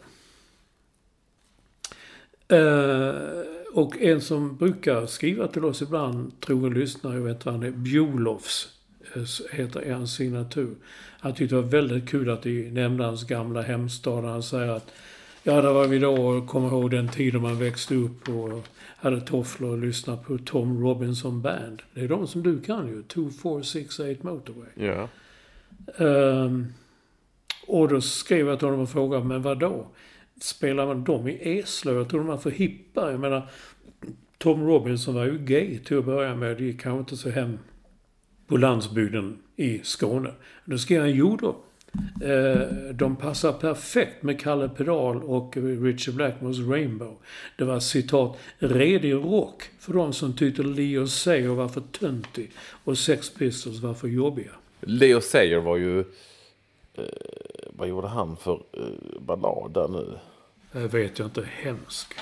Uh, 2.52 3.55
och 3.74 3.96
en 3.98 4.20
som 4.20 4.56
brukar 4.56 5.06
skriva 5.06 5.48
till 5.48 5.64
oss 5.64 5.82
ibland, 5.82 6.40
trogen 6.40 6.74
lyssnare, 6.74 7.14
jag 7.14 7.22
vet 7.22 7.44
vad 7.44 7.54
han 7.54 7.62
är, 7.62 7.70
Bjolofs 7.70 8.68
eh, 9.14 9.56
heter 9.56 9.92
hans 9.92 10.14
signatur. 10.14 10.74
Han 11.20 11.34
tyckte 11.34 11.54
det 11.54 11.60
var 11.60 11.68
väldigt 11.68 12.08
kul 12.08 12.30
att 12.30 12.42
de 12.42 12.70
nämnde 12.70 13.04
hans 13.04 13.24
gamla 13.24 13.62
hemstad. 13.62 14.24
Han 14.24 14.42
säger 14.42 14.68
att 14.68 14.92
ja, 15.42 15.62
där 15.62 15.72
var 15.72 15.86
vi 15.86 15.98
då 15.98 16.26
och 16.26 16.48
kommer 16.48 16.68
ihåg 16.68 16.90
den 16.90 17.08
tiden 17.08 17.42
man 17.42 17.58
växte 17.58 17.94
upp 17.94 18.28
och 18.28 18.66
hade 18.96 19.20
tofflor 19.20 19.70
och 19.70 19.78
lyssnade 19.78 20.22
på 20.22 20.38
Tom 20.38 20.82
Robinson 20.82 21.42
Band. 21.42 21.82
Det 21.94 22.00
är 22.00 22.08
de 22.08 22.26
som 22.26 22.42
du 22.42 22.60
kan 22.60 22.88
ju, 22.88 23.02
2468 23.02 24.20
Motorway. 24.22 24.68
Ja. 24.74 25.08
Ehm, 26.04 26.66
och 27.66 27.88
då 27.88 28.00
skrev 28.00 28.48
jag 28.48 28.58
till 28.58 28.66
honom 28.66 28.80
och 28.80 28.90
frågade, 28.90 29.24
men 29.24 29.42
vad 29.42 29.58
då? 29.58 29.86
Spelar 30.40 30.86
man 30.86 31.04
dem 31.04 31.28
i 31.28 31.58
Eslöv? 31.58 31.96
Jag 31.96 32.08
tror 32.08 32.20
de 32.20 32.26
var 32.26 32.36
för 32.36 32.50
hippa. 32.50 33.10
Jag 33.10 33.20
menar, 33.20 33.50
Tom 34.38 34.66
Robinson 34.66 35.14
var 35.14 35.24
ju 35.24 35.38
gay 35.38 35.78
till 35.78 35.98
att 35.98 36.04
börja 36.04 36.34
med. 36.34 36.56
Det 36.56 36.64
gick 36.64 36.80
kanske 36.80 36.98
inte 36.98 37.16
så 37.16 37.30
hem 37.30 37.58
på 38.46 38.56
landsbygden 38.56 39.38
i 39.56 39.80
Skåne. 39.82 40.30
Då 40.64 40.78
skrev 40.78 41.00
han, 41.00 41.10
jo 41.10 41.36
då. 41.36 41.56
Eh, 42.26 42.60
de 42.94 43.16
passar 43.16 43.52
perfekt 43.52 44.22
med 44.22 44.40
Kalle 44.40 44.68
Pedal 44.68 45.22
och 45.22 45.56
Richard 45.56 46.14
Blackmores 46.14 46.58
Rainbow. 46.58 47.16
Det 47.56 47.64
var 47.64 47.80
citat 47.80 48.38
redig 48.58 49.12
rock 49.12 49.62
för 49.78 49.92
de 49.92 50.12
som 50.12 50.32
tyckte 50.32 50.62
Leo 50.62 51.06
Sayer 51.06 51.48
var 51.48 51.68
för 51.68 51.80
töntig 51.80 52.50
och 52.84 52.98
Sex 52.98 53.30
Pistols 53.30 53.80
var 53.80 53.94
för 53.94 54.08
jobbiga. 54.08 54.50
Leo 54.80 55.20
Sayer 55.20 55.60
var 55.60 55.76
ju... 55.76 56.04
Eh, 56.98 57.04
vad 57.70 57.88
gjorde 57.88 58.08
han 58.08 58.36
för 58.36 58.52
eh, 58.72 59.20
ballad 59.20 59.72
där 59.74 59.88
nu? 59.88 60.18
Jag 60.72 60.88
vet 60.88 61.18
jag 61.18 61.26
inte, 61.26 61.48
hemsk. 61.62 62.14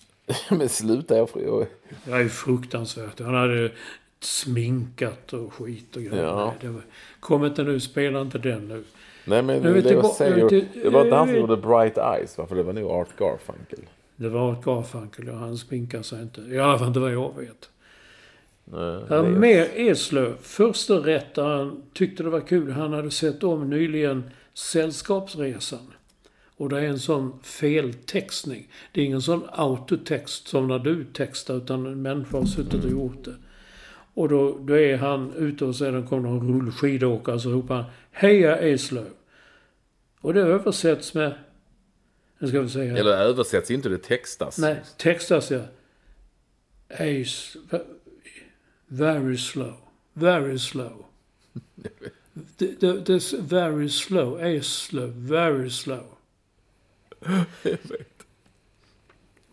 Men 0.50 0.68
sluta, 0.68 1.16
jag... 1.16 1.28
jag 1.34 1.66
Det 2.04 2.10
är 2.12 2.28
fruktansvärt. 2.28 3.20
Han 3.20 3.34
hade 3.34 3.72
sminkat 4.20 5.32
och 5.32 5.52
skit 5.54 5.96
och 5.96 6.02
grejer. 6.02 6.24
Ja. 6.24 6.44
Nej, 6.46 6.54
Det 6.60 6.68
var, 6.68 6.82
kom 7.20 7.44
inte 7.44 7.62
nu, 7.62 7.80
spela 7.80 8.20
inte 8.20 8.38
den 8.38 8.68
nu. 8.68 8.84
nej, 9.24 9.42
men 9.42 9.62
Nu 9.62 9.82
Sayer... 9.82 10.36
nu 10.36 10.40
är 10.40 10.44
vi 10.44 10.48
till- 10.48 10.82
Det 10.82 10.90
var 10.90 11.04
inte 11.04 11.16
han 11.16 11.26
som 11.28 11.36
gjorde 11.36 11.56
Bright 11.56 11.98
Eyes, 11.98 12.38
va? 12.38 12.46
För 12.46 12.54
det 12.56 12.62
var 12.62 12.72
nog 12.72 12.90
Art 12.90 13.16
Garfunkel. 13.18 13.78
Det 14.16 14.28
var 14.28 14.52
ett 14.52 14.64
Garfunkel 14.64 15.28
och 15.28 15.36
han 15.36 15.56
sminkar 15.58 16.02
sig 16.02 16.22
inte. 16.22 16.40
I 16.40 16.58
alla 16.58 16.78
fall 16.78 16.88
inte 16.88 17.00
vad 17.00 17.12
jag 17.12 17.36
vet. 17.36 17.70
Ja, 18.72 19.22
Leo. 19.22 19.22
mer 19.22 19.68
Eslöv. 19.74 20.36
Första 20.42 20.94
rätt 20.94 21.34
där 21.34 21.44
han 21.44 21.82
tyckte 21.92 22.22
det 22.22 22.30
var 22.30 22.40
kul. 22.40 22.70
Han 22.70 22.92
hade 22.92 23.10
sett 23.10 23.42
om 23.42 23.70
nyligen 23.70 24.30
Sällskapsresan. 24.54 25.92
Och 26.56 26.68
det 26.68 26.80
är 26.80 26.84
en 26.84 26.98
sån 26.98 27.40
feltextning. 27.42 28.70
Det 28.92 29.00
är 29.00 29.04
ingen 29.04 29.22
sån 29.22 29.42
autotext 29.52 30.48
som 30.48 30.68
när 30.68 30.78
du 30.78 31.04
textar 31.04 31.56
utan 31.56 31.86
en 31.86 32.02
människa 32.02 32.38
har 32.38 32.44
suttit 32.44 32.84
och 32.84 32.90
gjort 32.90 33.24
det. 33.24 33.34
Och 34.14 34.28
då, 34.28 34.58
då 34.58 34.78
är 34.78 34.96
han 34.96 35.32
ute 35.34 35.64
och 35.64 35.76
sedan 35.76 36.06
kommer 36.06 36.28
någon 36.28 36.52
rullskidåkare 36.52 37.40
så 37.40 37.50
ropar 37.50 37.74
han 37.74 37.84
Heja 38.10 38.56
Eslöv! 38.56 39.10
Och 40.20 40.34
det 40.34 40.40
översätts 40.40 41.14
med... 41.14 41.34
Nu 42.38 42.48
ska 42.48 42.60
vi 42.60 42.68
säga... 42.68 42.96
Eller 42.96 43.12
översätts 43.12 43.70
inte, 43.70 43.88
det 43.88 43.98
textas. 43.98 44.58
Nej, 44.58 44.76
textas 44.96 45.50
ja. 45.50 45.60
Ace... 46.88 47.58
Very 48.88 49.38
slow. 49.38 49.74
Very 50.12 50.58
slow. 50.58 51.04
this 53.04 53.32
very 53.32 53.88
slow. 53.88 54.40
Eslöv. 54.40 55.10
Very 55.10 55.70
slow. 55.70 56.04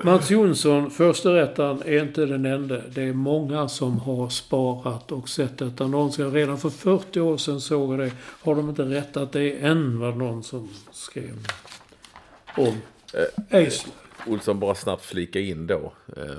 Mats 0.04 0.30
Jonsson, 0.32 0.92
första 0.92 1.34
rättaren, 1.34 1.82
är 1.86 2.04
inte 2.04 2.26
den 2.26 2.46
enda. 2.46 2.82
Det 2.88 3.02
är 3.02 3.14
många 3.14 3.68
som 3.68 4.00
har 4.00 4.30
sparat 4.30 5.12
och 5.12 5.30
sett 5.30 5.58
detta. 5.58 5.88
Någon 5.88 6.12
ska 6.12 6.24
redan 6.24 6.58
för 6.58 6.70
40 6.70 7.20
år 7.20 7.38
sedan 7.38 7.62
såg 7.62 7.94
jag 7.94 8.00
det. 8.00 8.12
Har 8.20 8.56
de 8.56 8.70
inte 8.70 8.84
rättat 8.84 9.32
det 9.32 9.52
än 9.52 10.00
var 10.00 10.12
någon 10.12 10.44
som 10.44 10.70
skrev 10.92 11.48
om 12.58 12.78
Eslöv. 13.50 13.94
Olsson 14.28 14.60
bara 14.60 14.76
snabbt 14.76 15.06
flika 15.06 15.40
in 15.40 15.68
då. 15.68 15.94
Eh, 16.18 16.38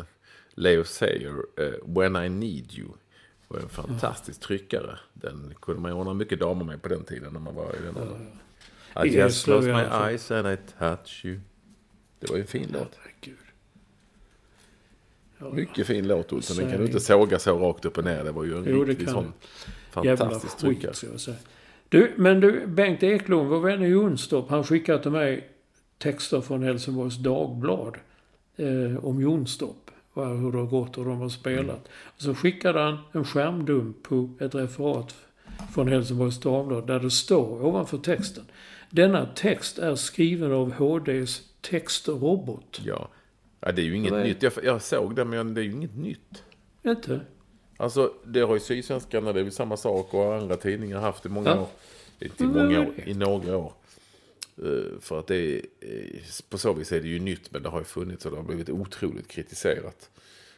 Leo 0.57 0.85
säger 0.85 1.35
eh, 1.57 1.73
When 1.85 2.17
I 2.17 2.29
need 2.29 2.73
you. 2.75 2.89
var 3.49 3.61
en 3.61 3.69
fantastisk 3.69 4.41
tryckare. 4.41 4.99
Den 5.15 5.55
kunde 5.61 5.81
man 5.81 5.93
ordna 5.93 6.15
mycket 6.15 6.41
damer 6.41 6.65
med 6.65 6.83
på 6.83 6.89
den 6.89 7.05
tiden 7.05 7.33
när 7.33 7.41
man 7.41 7.55
var 7.55 7.65
i 7.65 7.83
den 7.85 7.97
åldern. 7.97 8.27
I 9.05 9.09
I 9.09 9.17
just 9.17 9.45
close 9.45 9.69
my 9.69 10.07
eyes 10.07 10.31
and 10.31 10.49
I 10.49 10.57
touch 10.79 11.25
you. 11.25 11.41
Det 12.21 12.31
var 12.31 12.37
ju 12.37 12.43
en 12.43 12.47
fin 12.47 12.69
låt. 12.73 12.99
Mycket 15.53 15.87
fin 15.87 16.09
låt 16.09 16.33
Olsson. 16.33 16.57
Den 16.57 16.71
kan 16.71 16.81
du 16.81 16.87
inte 16.87 17.01
såga 17.01 17.39
så 17.39 17.59
rakt 17.59 17.85
upp 17.85 17.99
och 17.99 18.05
ner. 18.05 18.25
Det 18.25 18.33
var 18.33 18.45
ju 18.45 18.57
en 18.59 18.65
Jo, 18.69 18.85
riktig 18.85 19.09
sån 19.09 19.33
fantastisk 19.91 20.59
tryckare. 20.59 20.93
Du, 21.89 22.13
men 22.17 22.41
du, 22.41 22.67
Bengt 22.67 23.03
Eklund, 23.03 23.49
vår 23.49 23.61
vän 23.61 23.83
i 23.83 23.87
Jonstorp, 23.87 24.49
han 24.49 24.65
skickade 24.65 25.03
till 25.03 25.11
mig 25.11 25.49
texter 25.99 26.41
från 26.41 26.63
Helsingborgs 26.63 27.17
Dagblad 27.17 27.97
eh, 28.57 29.05
om 29.05 29.21
Jonstorp. 29.21 29.86
Hur 30.25 30.53
det 30.53 30.59
har 30.59 30.67
gått 30.67 30.99
och 30.99 31.05
hur 31.05 31.11
de 31.11 31.21
har 31.21 31.29
spelat. 31.29 31.89
Och 32.05 32.23
så 32.23 32.35
skickade 32.35 32.81
han 32.81 32.99
en 33.13 33.25
skärmdump 33.25 34.03
på 34.03 34.31
ett 34.41 34.55
referat 34.55 35.15
från 35.75 35.89
Helsingborgs 35.89 36.41
Dagblad 36.41 36.87
där 36.87 37.01
det 37.01 37.11
står 37.11 37.65
ovanför 37.67 37.99
texten. 37.99 38.45
Denna 38.91 39.27
text 39.27 39.79
är 39.79 39.95
skriven 39.95 40.53
av 40.53 40.73
HDs 40.73 41.43
textrobot. 41.61 42.81
Ja. 42.85 43.09
ja, 43.61 43.73
det 43.73 43.83
är 43.83 43.87
ju 43.87 43.97
inget 43.97 44.13
Nej. 44.13 44.25
nytt. 44.25 44.43
Jag, 44.43 44.53
jag 44.63 44.83
såg 44.83 45.17
det, 45.17 45.25
men 45.25 45.55
det 45.55 45.61
är 45.61 45.65
ju 45.65 45.73
inget 45.73 45.97
nytt. 45.97 46.43
Inte? 46.83 47.21
Alltså, 47.77 48.13
det 48.25 48.41
har 48.41 48.55
ju 48.55 48.61
Sydsvenskan, 48.61 49.25
det 49.25 49.31
är 49.31 49.35
väl 49.35 49.53
samma 49.53 49.77
sak 49.77 50.15
och 50.15 50.35
andra 50.35 50.57
tidningar 50.57 51.01
haft 51.01 51.27
i 51.27 51.29
många 51.29 51.51
Ja. 51.51 51.61
år. 51.61 51.69
Inte 52.21 52.45
i 52.45 52.47
många 52.47 52.81
år, 52.81 52.93
i 53.05 53.15
några 53.15 53.57
år. 53.57 53.73
Eh, 54.59 55.01
för 55.01 55.19
att 55.19 55.27
det 55.27 55.37
är, 55.37 55.63
eh, 55.81 56.21
på 56.49 56.59
så 56.59 56.73
vis 56.73 56.93
är 56.93 57.01
det 57.01 57.09
ju 57.09 57.19
nytt, 57.19 57.53
men 57.53 57.63
det 57.63 57.69
har 57.69 57.79
ju 57.79 57.85
funnits 57.85 58.25
och 58.27 58.31
det 58.31 58.37
har 58.37 58.45
blivit 58.45 58.71
otroligt 58.71 59.29
kritiserat. 59.29 60.11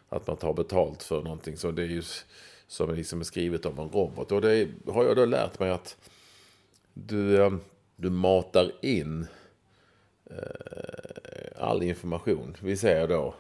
Att 0.08 0.26
man 0.26 0.36
tar 0.36 0.52
betalt 0.54 1.02
för 1.02 1.22
någonting. 1.22 1.56
Så 1.56 1.70
det 1.70 1.82
är 1.82 1.86
ju 1.86 2.02
som 2.02 2.26
som 2.70 2.90
är 2.90 2.94
liksom 2.96 3.24
skrivet 3.24 3.66
av 3.66 3.78
en 3.80 3.88
robot. 3.88 4.32
Och 4.32 4.40
det 4.40 4.68
har 4.86 5.04
jag 5.04 5.16
då 5.16 5.24
lärt 5.24 5.58
mig 5.58 5.70
att 5.70 5.96
du, 6.94 7.42
eh, 7.42 7.52
du 7.96 8.10
matar 8.10 8.72
in 8.82 9.26
all 11.56 11.82
information. 11.82 12.56
Vi 12.60 12.76
säger 12.76 13.08
då 13.08 13.34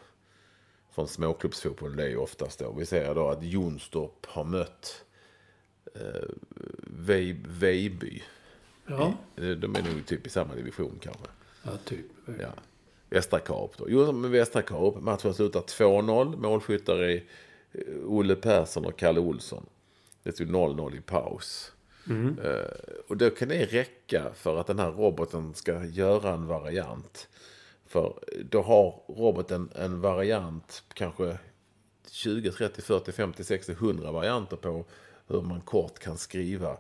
från 0.90 1.08
småklubbsfotboll, 1.08 1.96
det 1.96 2.02
är 2.04 2.08
ju 2.08 2.16
oftast 2.16 2.58
då. 2.58 2.72
Vi 2.72 2.86
säger 2.86 3.14
då 3.14 3.28
att 3.28 3.42
Jonstorp 3.42 4.26
har 4.26 4.44
mött 4.44 5.04
eh, 5.94 6.28
Vej- 6.86 7.42
Vejby. 7.46 8.22
Ja, 8.88 9.14
Eh, 9.36 9.48
De 9.50 9.74
är 9.76 9.82
nog 9.94 10.06
typ 10.06 10.26
i 10.26 10.30
samma 10.30 10.54
division 10.54 10.98
kanske. 11.00 11.26
ja 11.62 11.70
typ. 11.84 12.06
Ja. 12.40 12.48
Västra 13.10 13.38
Karp 13.40 13.70
då. 13.78 13.84
Jo, 13.88 14.12
med 14.12 14.30
Västra 14.30 14.62
Karp. 14.62 15.00
Matchen 15.02 15.34
slutar 15.34 15.60
2-0. 15.60 16.36
Målskyttar 16.36 16.96
är 16.98 17.24
eh, 17.72 17.80
Olle 18.06 18.34
Persson 18.34 18.84
och 18.84 18.98
Kalle 18.98 19.20
Olsson. 19.20 19.66
Det 20.22 20.32
stod 20.32 20.48
0-0 20.50 20.96
i 20.96 21.00
paus. 21.00 21.72
Eh, 22.44 23.00
och 23.08 23.16
då 23.16 23.30
kan 23.30 23.48
det 23.48 23.64
räcka 23.66 24.30
för 24.34 24.56
att 24.60 24.66
den 24.66 24.78
här 24.78 24.90
roboten 24.90 25.54
ska 25.54 25.84
göra 25.84 26.30
en 26.30 26.46
variant. 26.46 27.28
För 27.86 28.14
då 28.50 28.62
har 28.62 29.00
roboten 29.08 29.70
en 29.74 30.00
variant, 30.00 30.82
kanske 30.94 31.38
20, 32.10 32.50
30, 32.52 32.82
40, 32.82 33.12
50, 33.12 33.44
60, 33.44 33.72
100 33.72 34.12
varianter 34.12 34.56
på 34.56 34.84
hur 35.26 35.40
man 35.42 35.60
kort 35.60 35.98
kan 35.98 36.16
skriva 36.18 36.76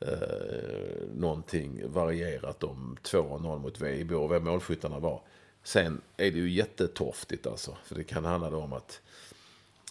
eh, 0.00 1.08
någonting 1.14 1.92
varierat 1.92 2.64
om 2.64 2.96
2-0 3.02 3.58
mot 3.58 3.80
VIB 3.80 4.12
och 4.12 4.32
vem 4.32 4.44
målskyttarna 4.44 4.98
var. 4.98 5.22
Sen 5.62 6.00
är 6.16 6.30
det 6.30 6.38
ju 6.38 6.50
jättetorftigt 6.50 7.46
alltså. 7.46 7.76
För 7.84 7.94
det 7.94 8.04
kan 8.04 8.24
handla 8.24 8.50
då 8.50 8.58
om 8.58 8.72
att 8.72 9.00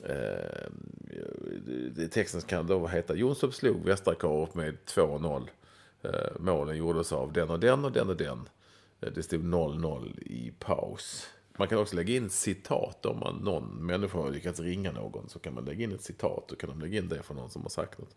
eh, 0.04 0.70
texten 2.12 2.42
kan 2.42 2.68
då 2.68 2.88
heta 2.88 3.16
Jonstorp 3.16 3.54
slog 3.54 3.86
Västra 3.86 4.48
med 4.54 4.78
2-0. 4.86 5.48
Eh, 6.02 6.12
målen 6.40 6.78
gjordes 6.78 7.12
av 7.12 7.34
den 7.34 7.50
och 7.50 7.60
den 7.60 7.86
och 7.86 7.92
den 7.92 8.10
och 8.10 8.18
den. 8.18 8.50
Eh, 9.02 9.12
det 9.12 9.24
stod 9.24 9.44
0-0 9.44 10.20
i 10.20 10.54
paus. 10.60 11.28
Man 11.58 11.68
kan 11.68 11.78
också 11.78 11.96
lägga 11.96 12.16
in 12.16 12.30
citat 12.30 13.06
om 13.06 13.20
man, 13.20 13.36
någon 13.36 13.86
människa 13.86 14.18
har 14.18 14.32
lyckats 14.32 14.60
ringa 14.60 14.92
någon. 14.92 15.30
Så 15.30 15.40
kan 15.40 15.54
man 15.54 15.66
lägga 15.66 15.84
in 15.84 15.92
ett 15.92 16.04
citat 16.04 16.52
och 16.52 16.60
kan 16.60 16.70
de 16.70 16.80
lägga 16.80 16.98
in 16.98 17.10
det 17.10 17.24
från 17.24 17.38
någon 17.38 17.50
som 17.50 17.62
har 17.62 17.70
sagt 17.70 18.00
något. 18.00 18.16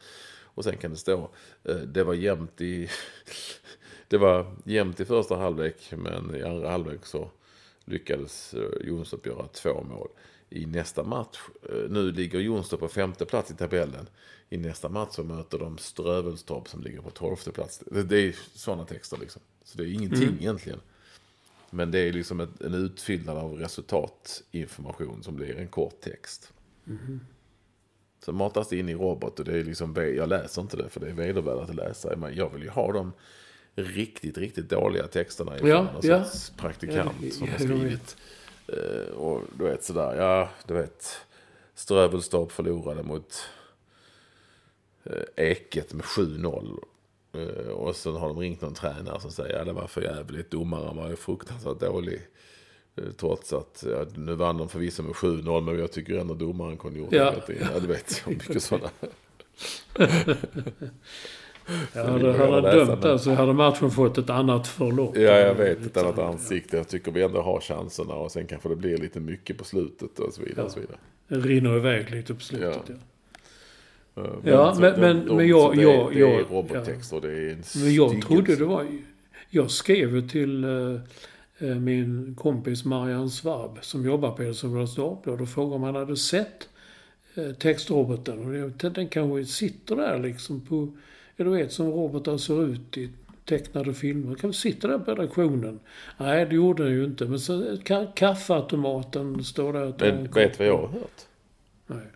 Och 0.58 0.64
sen 0.64 0.76
kan 0.76 0.90
det 0.90 0.96
stå, 0.96 1.30
eh, 1.64 1.76
det 1.76 2.04
var 2.04 2.14
jämnt 2.14 2.60
i, 2.60 2.88
det 4.08 4.18
var 4.18 4.56
jämnt 4.64 5.00
i 5.00 5.04
första 5.04 5.36
halvlek 5.36 5.92
men 5.96 6.34
i 6.34 6.42
andra 6.42 6.70
halvlek 6.70 7.06
så 7.06 7.30
lyckades 7.84 8.54
eh, 8.54 8.86
Jonstorp 8.86 9.26
göra 9.26 9.48
två 9.48 9.82
mål. 9.82 10.08
I 10.50 10.66
nästa 10.66 11.04
match, 11.04 11.38
eh, 11.62 11.90
nu 11.90 12.12
ligger 12.12 12.40
Jonstorp 12.40 12.80
på 12.80 12.88
femte 12.88 13.26
plats 13.26 13.50
i 13.50 13.54
tabellen. 13.54 14.08
I 14.48 14.56
nästa 14.56 14.88
match 14.88 15.14
så 15.14 15.24
möter 15.24 15.58
de 15.58 15.78
Strövelstorp 15.78 16.68
som 16.68 16.82
ligger 16.82 17.00
på 17.00 17.10
tolfte 17.10 17.52
plats. 17.52 17.82
Det, 17.86 18.16
är 18.16 18.36
sådana 18.54 18.84
texter 18.84 19.18
liksom. 19.18 19.42
Så 19.64 19.78
det 19.78 19.84
är 19.84 19.92
ingenting 19.92 20.36
egentligen. 20.40 20.80
Men 21.70 21.90
det 21.90 21.98
är 21.98 22.12
liksom 22.12 22.40
ett, 22.40 22.60
en 22.60 22.74
utfyllnad 22.74 23.36
av 23.36 23.52
resultatinformation 23.54 25.22
som 25.22 25.36
blir 25.36 25.56
en 25.56 25.68
kort 25.68 26.00
text. 26.00 26.52
Så 28.24 28.32
matas 28.32 28.68
det 28.68 28.78
in 28.78 28.88
i 28.88 28.94
robot 28.94 29.38
och 29.38 29.44
det 29.44 29.58
är 29.58 29.64
liksom, 29.64 29.94
jag 30.16 30.28
läser 30.28 30.62
inte 30.62 30.76
det 30.76 30.88
för 30.88 31.00
det 31.00 31.08
är 31.08 31.12
vedervärdigt 31.12 31.70
att 31.70 31.76
läsa. 31.76 32.16
Men 32.16 32.34
jag 32.34 32.50
vill 32.50 32.62
ju 32.62 32.68
ha 32.68 32.92
de 32.92 33.12
riktigt, 33.74 34.38
riktigt 34.38 34.68
dåliga 34.70 35.06
texterna 35.06 35.56
ifrån 35.56 35.68
Ja, 35.68 35.82
någon 35.82 36.00
ja. 36.02 36.24
sorts 36.24 36.50
praktikant 36.56 37.12
Ja, 37.20 37.30
som 37.30 37.48
har 37.48 37.58
skrivit. 37.58 38.16
Eh, 38.68 39.14
och 39.14 39.42
du 39.58 39.64
vet 39.64 39.84
sådär, 39.84 40.16
ja 40.16 40.48
du 40.66 40.74
vet. 40.74 41.16
Strövelstorp 41.74 42.52
förlorade 42.52 43.02
mot 43.02 43.48
eh, 45.04 45.22
Eket 45.36 45.92
med 45.92 46.04
7-0. 46.04 46.78
Eh, 47.32 47.68
och 47.68 47.96
sen 47.96 48.14
har 48.14 48.28
de 48.28 48.38
ringt 48.38 48.60
någon 48.60 48.74
tränare 48.74 49.20
som 49.20 49.30
säger, 49.30 49.58
ja 49.58 49.64
det 49.64 49.72
var 49.72 49.86
för 49.86 50.02
jävligt, 50.02 50.50
domaren 50.50 50.96
var 50.96 51.08
ju 51.10 51.16
fruktansvärt 51.16 51.80
dålig. 51.80 52.22
Eh, 52.98 53.12
Trots 53.16 53.52
att, 53.52 53.84
ja, 53.90 54.04
nu 54.14 54.34
vann 54.34 54.58
de 54.58 54.68
förvisso 54.68 55.02
med 55.02 55.12
7-0, 55.12 55.60
men 55.60 55.78
jag 55.78 55.92
tycker 55.92 56.18
ändå 56.18 56.34
domaren 56.34 56.76
kunde 56.76 56.98
gjort 56.98 57.12
Ja. 57.12 57.34
det. 57.46 57.54
Ja, 57.60 57.80
du 57.80 57.86
vet, 57.86 58.10
så 58.10 58.30
mycket 58.30 58.62
sådana. 58.62 58.90
Ja, 61.92 62.02
hade 62.04 62.32
han 62.32 62.62
dömt 62.62 62.88
men- 62.88 63.00
där 63.00 63.18
så 63.18 63.30
hade 63.30 63.52
matchen 63.52 63.90
fått 63.90 64.18
ett 64.18 64.30
annat 64.30 64.68
förlopp. 64.68 65.16
Ja, 65.16 65.20
jag 65.38 65.54
vet. 65.54 65.86
Ett 65.86 65.96
annat 65.96 66.18
ansikte. 66.18 66.76
Jag 66.76 66.88
tycker 66.88 67.12
vi 67.12 67.22
ändå 67.22 67.40
har 67.42 67.60
chanserna 67.60 68.14
och 68.14 68.32
sen 68.32 68.46
kanske 68.46 68.68
det 68.68 68.76
blir 68.76 68.96
lite 68.98 69.20
mycket 69.20 69.58
på 69.58 69.64
slutet 69.64 70.18
och 70.18 70.32
så 70.32 70.42
vidare. 70.42 70.66
Och 70.66 70.72
så 70.72 70.80
vidare. 70.80 70.96
Det 71.28 71.36
rinner 71.36 71.76
iväg 71.76 72.10
lite 72.10 72.34
på 72.34 72.40
slutet. 72.40 72.82
Ja. 72.86 72.94
Ja. 74.14 74.22
Eh, 74.22 74.30
Ja, 74.44 74.74
så 74.74 74.80
men- 74.80 74.92
de- 74.94 75.00
men- 75.00 75.26
de- 75.26 75.36
men 75.36 75.48
jag- 75.48 75.76
det, 75.76 75.82
jag- 75.82 76.12
det 76.12 76.20
är 76.20 76.20
jag- 76.38 76.44
robottext 76.50 77.12
och 77.12 77.20
det 77.20 77.28
är 77.32 77.50
en 77.50 77.62
Men 77.82 77.94
jag 77.94 78.22
trodde 78.22 78.56
det 78.56 78.64
var... 78.64 78.86
Jag 79.50 79.70
skrev 79.70 80.28
till 80.28 80.64
eh, 80.64 81.00
min 81.60 82.34
kompis 82.38 82.84
Marianne 82.84 83.30
Svab 83.30 83.78
som 83.82 84.04
jobbar 84.06 84.30
på 84.30 84.42
Helsingborgs 84.42 84.94
Dagblad 84.94 85.40
och 85.40 85.48
frågade 85.48 85.74
om 85.76 85.82
han 85.82 85.94
hade 85.94 86.16
sett 86.16 86.68
eh, 87.34 87.52
textroboten. 87.52 88.46
Och 88.46 88.54
jag 88.54 88.78
tänkte, 88.78 89.00
den 89.00 89.08
kanske 89.08 89.44
sitter 89.52 89.96
där 89.96 90.18
liksom 90.18 90.60
på... 90.60 90.88
Ja, 91.36 91.44
du 91.44 91.50
vet 91.50 91.72
som 91.72 91.90
robotar 91.90 92.36
ser 92.38 92.64
ut 92.64 92.98
i 92.98 93.10
tecknade 93.44 93.94
filmer. 93.94 94.34
Kan 94.34 94.52
sitta 94.52 94.88
där 94.88 94.98
på 94.98 95.10
redaktionen. 95.10 95.80
Nej, 96.18 96.46
det 96.46 96.54
gjorde 96.54 96.84
den 96.84 96.92
ju 96.92 97.04
inte. 97.04 97.24
Men 97.24 97.40
så 97.40 97.52
ka- 97.74 98.12
kaffeautomaten 98.16 99.44
står 99.44 99.72
där 99.72 99.94
Men 99.98 100.30
vet 100.30 100.58
vad 100.58 100.68
jag 100.68 100.76
har 100.78 100.88
hört? 100.88 101.20
Nej. 101.86 102.06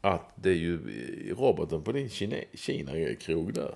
Att 0.00 0.32
det 0.36 0.50
är 0.50 0.54
ju 0.54 0.78
roboten 1.38 1.82
på 1.82 1.92
din 1.92 2.08
Kina- 2.08 2.44
Kina-krog 2.54 3.54
där. 3.54 3.74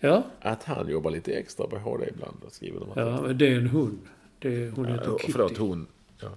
Ja, 0.00 0.22
Att 0.40 0.64
han 0.64 0.88
jobbar 0.88 1.10
lite 1.10 1.32
extra 1.32 1.66
på 1.66 1.78
HD 1.78 2.06
ibland. 2.14 2.36
Skriver 2.50 2.80
de 2.80 2.88
här 2.94 3.06
ja, 3.10 3.20
men 3.22 3.38
det 3.38 3.46
är 3.46 3.56
en 3.56 3.66
hund. 3.66 3.98
Det 4.38 4.70
hon 4.70 4.86
heter. 4.86 5.18
Kitty. 5.18 5.32
Förlåt, 5.32 5.58
hon. 5.58 5.86
Ja. 6.20 6.30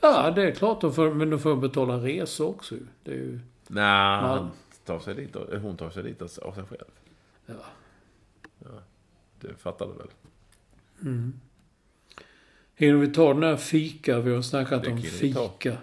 Ja, 0.00 0.30
det 0.30 0.42
är 0.42 0.50
klart. 0.54 0.80
De 0.80 0.94
får, 0.94 1.14
men 1.14 1.30
de 1.30 1.38
får 1.38 1.56
betala 1.56 1.96
resor 1.96 2.48
också. 2.48 2.74
Det 3.04 3.10
är 3.10 3.16
ju... 3.16 3.40
Nej, 3.66 4.22
Man- 4.22 4.50
tar 4.84 4.98
sig 5.00 5.14
dit, 5.14 5.36
hon 5.62 5.76
tar 5.76 5.90
sig 5.90 6.02
dit 6.02 6.22
av 6.22 6.28
sig 6.28 6.64
själv. 6.64 6.90
Ja. 7.46 7.54
Ja, 8.58 8.70
det 9.40 9.54
fattar 9.58 9.86
du 9.86 9.92
väl? 9.92 10.08
Hinner 12.74 12.98
vi 12.98 13.08
ta 13.08 13.34
den 13.34 13.42
här 13.42 13.56
fika? 13.56 14.20
Vi 14.20 14.34
har 14.34 14.42
snackat 14.42 14.86
om 14.86 15.02
fika. 15.02 15.76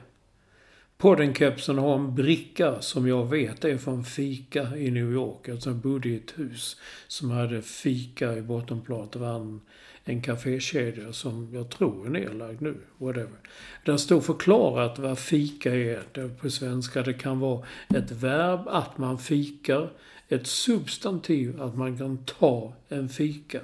Poddenkepsen 0.97 1.77
har 1.77 1.95
en 1.95 2.15
bricka 2.15 2.81
som 2.81 3.07
jag 3.07 3.25
vet 3.25 3.65
är 3.65 3.77
från 3.77 4.03
fika 4.05 4.77
i 4.77 4.91
New 4.91 5.11
York. 5.13 5.49
Alltså 5.49 5.69
jag 5.69 5.77
bodde 5.77 6.09
i 6.09 6.15
ett 6.15 6.39
hus 6.39 6.79
som 7.07 7.31
hade 7.31 7.61
fika 7.61 8.33
i 8.33 8.41
bottenplan. 8.41 9.07
Det 9.11 9.19
var 9.19 9.35
en, 9.35 9.61
en 10.09 10.21
kafékedja 10.21 11.13
som 11.13 11.49
jag 11.53 11.69
tror 11.69 12.05
är 12.05 12.09
nedlagd 12.09 12.61
nu. 12.61 12.77
Whatever. 12.97 13.37
Där 13.85 13.97
står 13.97 14.21
förklarat 14.21 14.99
vad 14.99 15.19
fika 15.19 15.75
är. 15.75 16.03
Det 16.11 16.37
på 16.37 16.49
svenska 16.49 17.01
det 17.01 17.13
kan 17.13 17.39
vara 17.39 17.65
ett 17.95 18.11
verb 18.11 18.67
att 18.67 18.97
man 18.97 19.17
fikar. 19.17 19.89
Ett 20.27 20.47
substantiv 20.47 21.61
att 21.61 21.77
man 21.77 21.97
kan 21.97 22.25
ta 22.25 22.73
en 22.89 23.09
fika. 23.09 23.59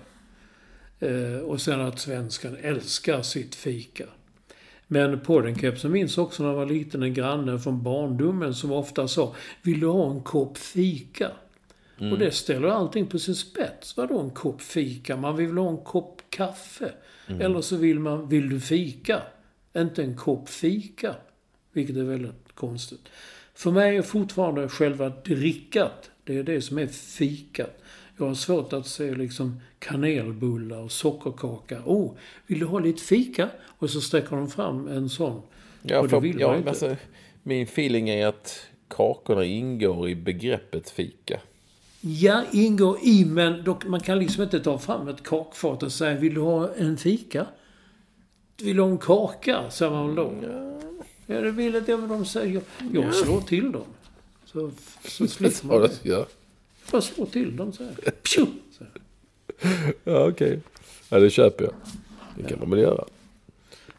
Eh, 1.00 1.40
och 1.44 1.62
sen 1.62 1.82
att 1.82 2.00
svenskan 2.00 2.58
älskar 2.62 3.22
sitt 3.22 3.56
fika. 3.56 4.06
Men 4.88 5.20
poddenkepsen 5.20 5.92
minns 5.92 6.18
också 6.18 6.44
när 6.44 6.50
jag 6.50 6.58
var 6.58 6.66
liten 6.66 7.04
en 7.04 7.14
granne 7.14 7.60
från 7.60 7.84
barndomen 7.84 8.54
som 8.54 8.72
ofta 8.72 9.08
sa 9.08 9.36
Vill 9.62 9.80
du 9.80 9.88
ha 9.88 10.12
en 10.12 10.22
kopp 10.22 10.58
fika? 10.58 11.32
Och 12.00 12.20
det 12.20 12.32
ställer 12.32 12.68
allting 12.68 13.08
på 13.08 13.20
sin 13.20 13.36
spets. 13.36 13.98
Vadå 13.98 14.20
en 14.20 14.30
kopp 14.30 14.62
fika? 14.62 15.18
Man 15.18 15.36
vill 15.36 15.58
ha 15.58 15.70
en 15.70 15.78
kopp 15.78 16.22
kaffe? 16.30 16.92
Eller 17.28 17.62
så 17.62 17.76
vill 17.76 18.00
man, 18.00 18.30
vill 18.30 18.50
du 18.50 18.60
fika? 18.60 19.22
Inte 19.78 20.04
en 20.04 20.16
kopp 20.16 20.50
fika. 20.50 21.16
Vilket 21.72 21.98
är 21.98 22.04
väldigt 22.04 22.54
konstigt. 22.54 23.10
För 23.54 23.72
mig 23.72 23.98
är 23.98 24.02
fortfarande 24.02 24.70
själva 24.70 25.10
drickat, 25.10 26.12
det 26.24 26.38
är 26.38 26.44
det 26.44 26.62
som 26.62 26.78
är 26.78 26.88
fikat. 26.88 27.82
Jag 28.18 28.26
har 28.26 28.34
svårt 28.34 28.74
att 28.74 28.88
se 28.88 29.16
liksom 29.16 29.62
kanelbullar 29.80 30.78
och 30.78 30.92
sockerkaka. 30.92 31.82
Oh, 31.86 32.12
vill 32.48 32.60
du 32.60 32.66
ha 32.66 32.80
lite 32.80 33.02
fika? 33.02 33.50
Och 33.64 33.90
så 33.90 34.02
sträcker 34.02 34.36
de 34.36 34.50
fram 34.50 34.88
en 34.88 35.10
sån. 35.10 35.42
Ja, 35.82 35.98
och 36.00 36.04
det 36.04 36.10
för, 36.10 36.20
vill 36.20 36.34
man 36.34 36.42
ja, 36.42 36.52
ju 36.52 36.58
inte. 36.58 36.70
alltså, 36.70 36.96
min 37.44 37.64
feeling 37.64 38.10
är 38.10 38.28
att 38.28 38.68
kakorna 38.88 39.46
ingår 39.46 40.10
i 40.10 40.16
begreppet 40.16 40.90
fika. 40.90 41.40
Ja, 42.08 42.44
ingår 42.52 43.00
i, 43.04 43.26
men 43.26 43.64
dock, 43.64 43.86
man 43.86 44.00
kan 44.00 44.20
liksom 44.20 44.44
inte 44.44 44.60
ta 44.60 44.78
fram 44.78 45.08
ett 45.08 45.24
kakfat 45.24 45.84
och 45.84 45.92
säga 45.92 46.20
Vill 46.20 46.34
du 46.34 46.42
ha 46.42 46.74
en 46.74 46.98
fika? 46.98 47.46
Vill 48.62 48.76
du 48.76 48.82
ha 48.82 48.90
en 48.90 48.98
kaka? 48.98 49.70
Säger 49.72 49.92
man 49.92 50.16
då. 50.16 50.34
Ja, 51.26 51.42
det 51.42 51.52
vill 51.52 51.76
inte 51.76 51.92
jag, 51.92 52.00
men 52.00 52.10
de 52.10 52.26
säger 52.26 52.62
jag, 52.94 53.16
slår 53.16 53.42
till 53.42 53.72
dem. 53.72 53.86
Så, 54.46 54.72
så 55.06 55.28
slipper 55.28 55.68
man 55.68 55.82
det. 55.82 55.92
Ja, 56.04 56.26
Jag 56.92 57.04
slår 57.04 57.26
till 57.26 57.56
dem 57.56 57.74
så 57.74 57.84
här. 57.84 57.94
Pju! 58.12 58.46
Så 58.78 58.84
här. 59.68 59.94
ja 60.04 60.28
okej. 60.28 60.60
Ja, 61.10 61.20
det 61.20 61.30
köper 61.30 61.64
jag. 61.64 61.74
Det 62.38 62.44
kan 62.50 62.60
man 62.60 62.70
väl 62.70 62.80
göra. 62.80 63.06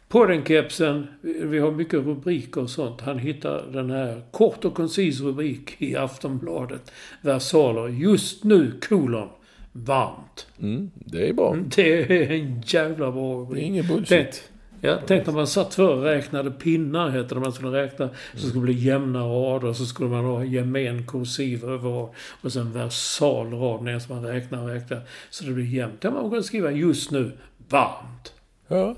På 0.09 0.25
den 0.25 0.45
kepsen, 0.45 1.07
vi 1.21 1.59
har 1.59 1.71
mycket 1.71 1.93
rubriker 2.05 2.61
och 2.61 2.69
sånt. 2.69 3.01
Han 3.01 3.19
hittar 3.19 3.63
den 3.73 3.89
här 3.89 4.21
kort 4.31 4.65
och 4.65 4.73
koncis 4.73 5.21
rubrik 5.21 5.75
i 5.77 5.95
Aftonbladet. 5.95 6.91
Versaler. 7.21 7.87
Just 7.87 8.43
nu, 8.43 8.71
kolon. 8.89 9.29
Varmt. 9.71 10.47
Mm, 10.59 10.91
det 10.95 11.29
är 11.29 11.33
bra. 11.33 11.57
Det 11.75 12.01
är 12.11 12.31
en 12.31 12.61
jävla 12.65 13.11
bra 13.11 13.33
Det 13.35 13.41
rubrik. 13.41 13.63
är 13.63 13.67
ingen 13.67 13.87
bullshit. 13.87 14.49
Ja, 14.81 14.97
tänk 15.07 15.25
när 15.25 15.33
man 15.33 15.47
satt 15.47 15.73
förr 15.75 15.89
och 15.97 16.03
räknade 16.03 16.51
pinnar, 16.51 17.09
hette 17.09 17.35
det. 17.35 17.41
Man 17.41 17.51
skulle 17.53 17.83
räkna, 17.83 18.09
så 18.33 18.39
skulle 18.47 18.53
det 18.53 18.73
bli 18.73 18.73
jämna 18.73 19.19
rader, 19.19 19.73
så 19.73 19.85
skulle 19.85 20.09
man 20.09 20.25
ha 20.25 20.43
gemen 20.43 21.07
kursiv 21.07 21.65
över. 21.65 22.09
Och 22.41 22.51
sen 22.53 22.71
versal 22.73 23.53
rad 23.53 23.83
ner, 23.83 23.99
så 23.99 24.13
man 24.13 24.23
räknar 24.23 24.63
och 24.63 24.69
räknar. 24.69 25.01
Så 25.29 25.45
det 25.45 25.51
blir 25.51 25.65
jämnt. 25.65 26.01
Där 26.01 26.11
man 26.11 26.31
kan 26.31 26.43
skriva 26.43 26.71
just 26.71 27.11
nu, 27.11 27.31
varmt. 27.69 28.33
Ja. 28.67 28.95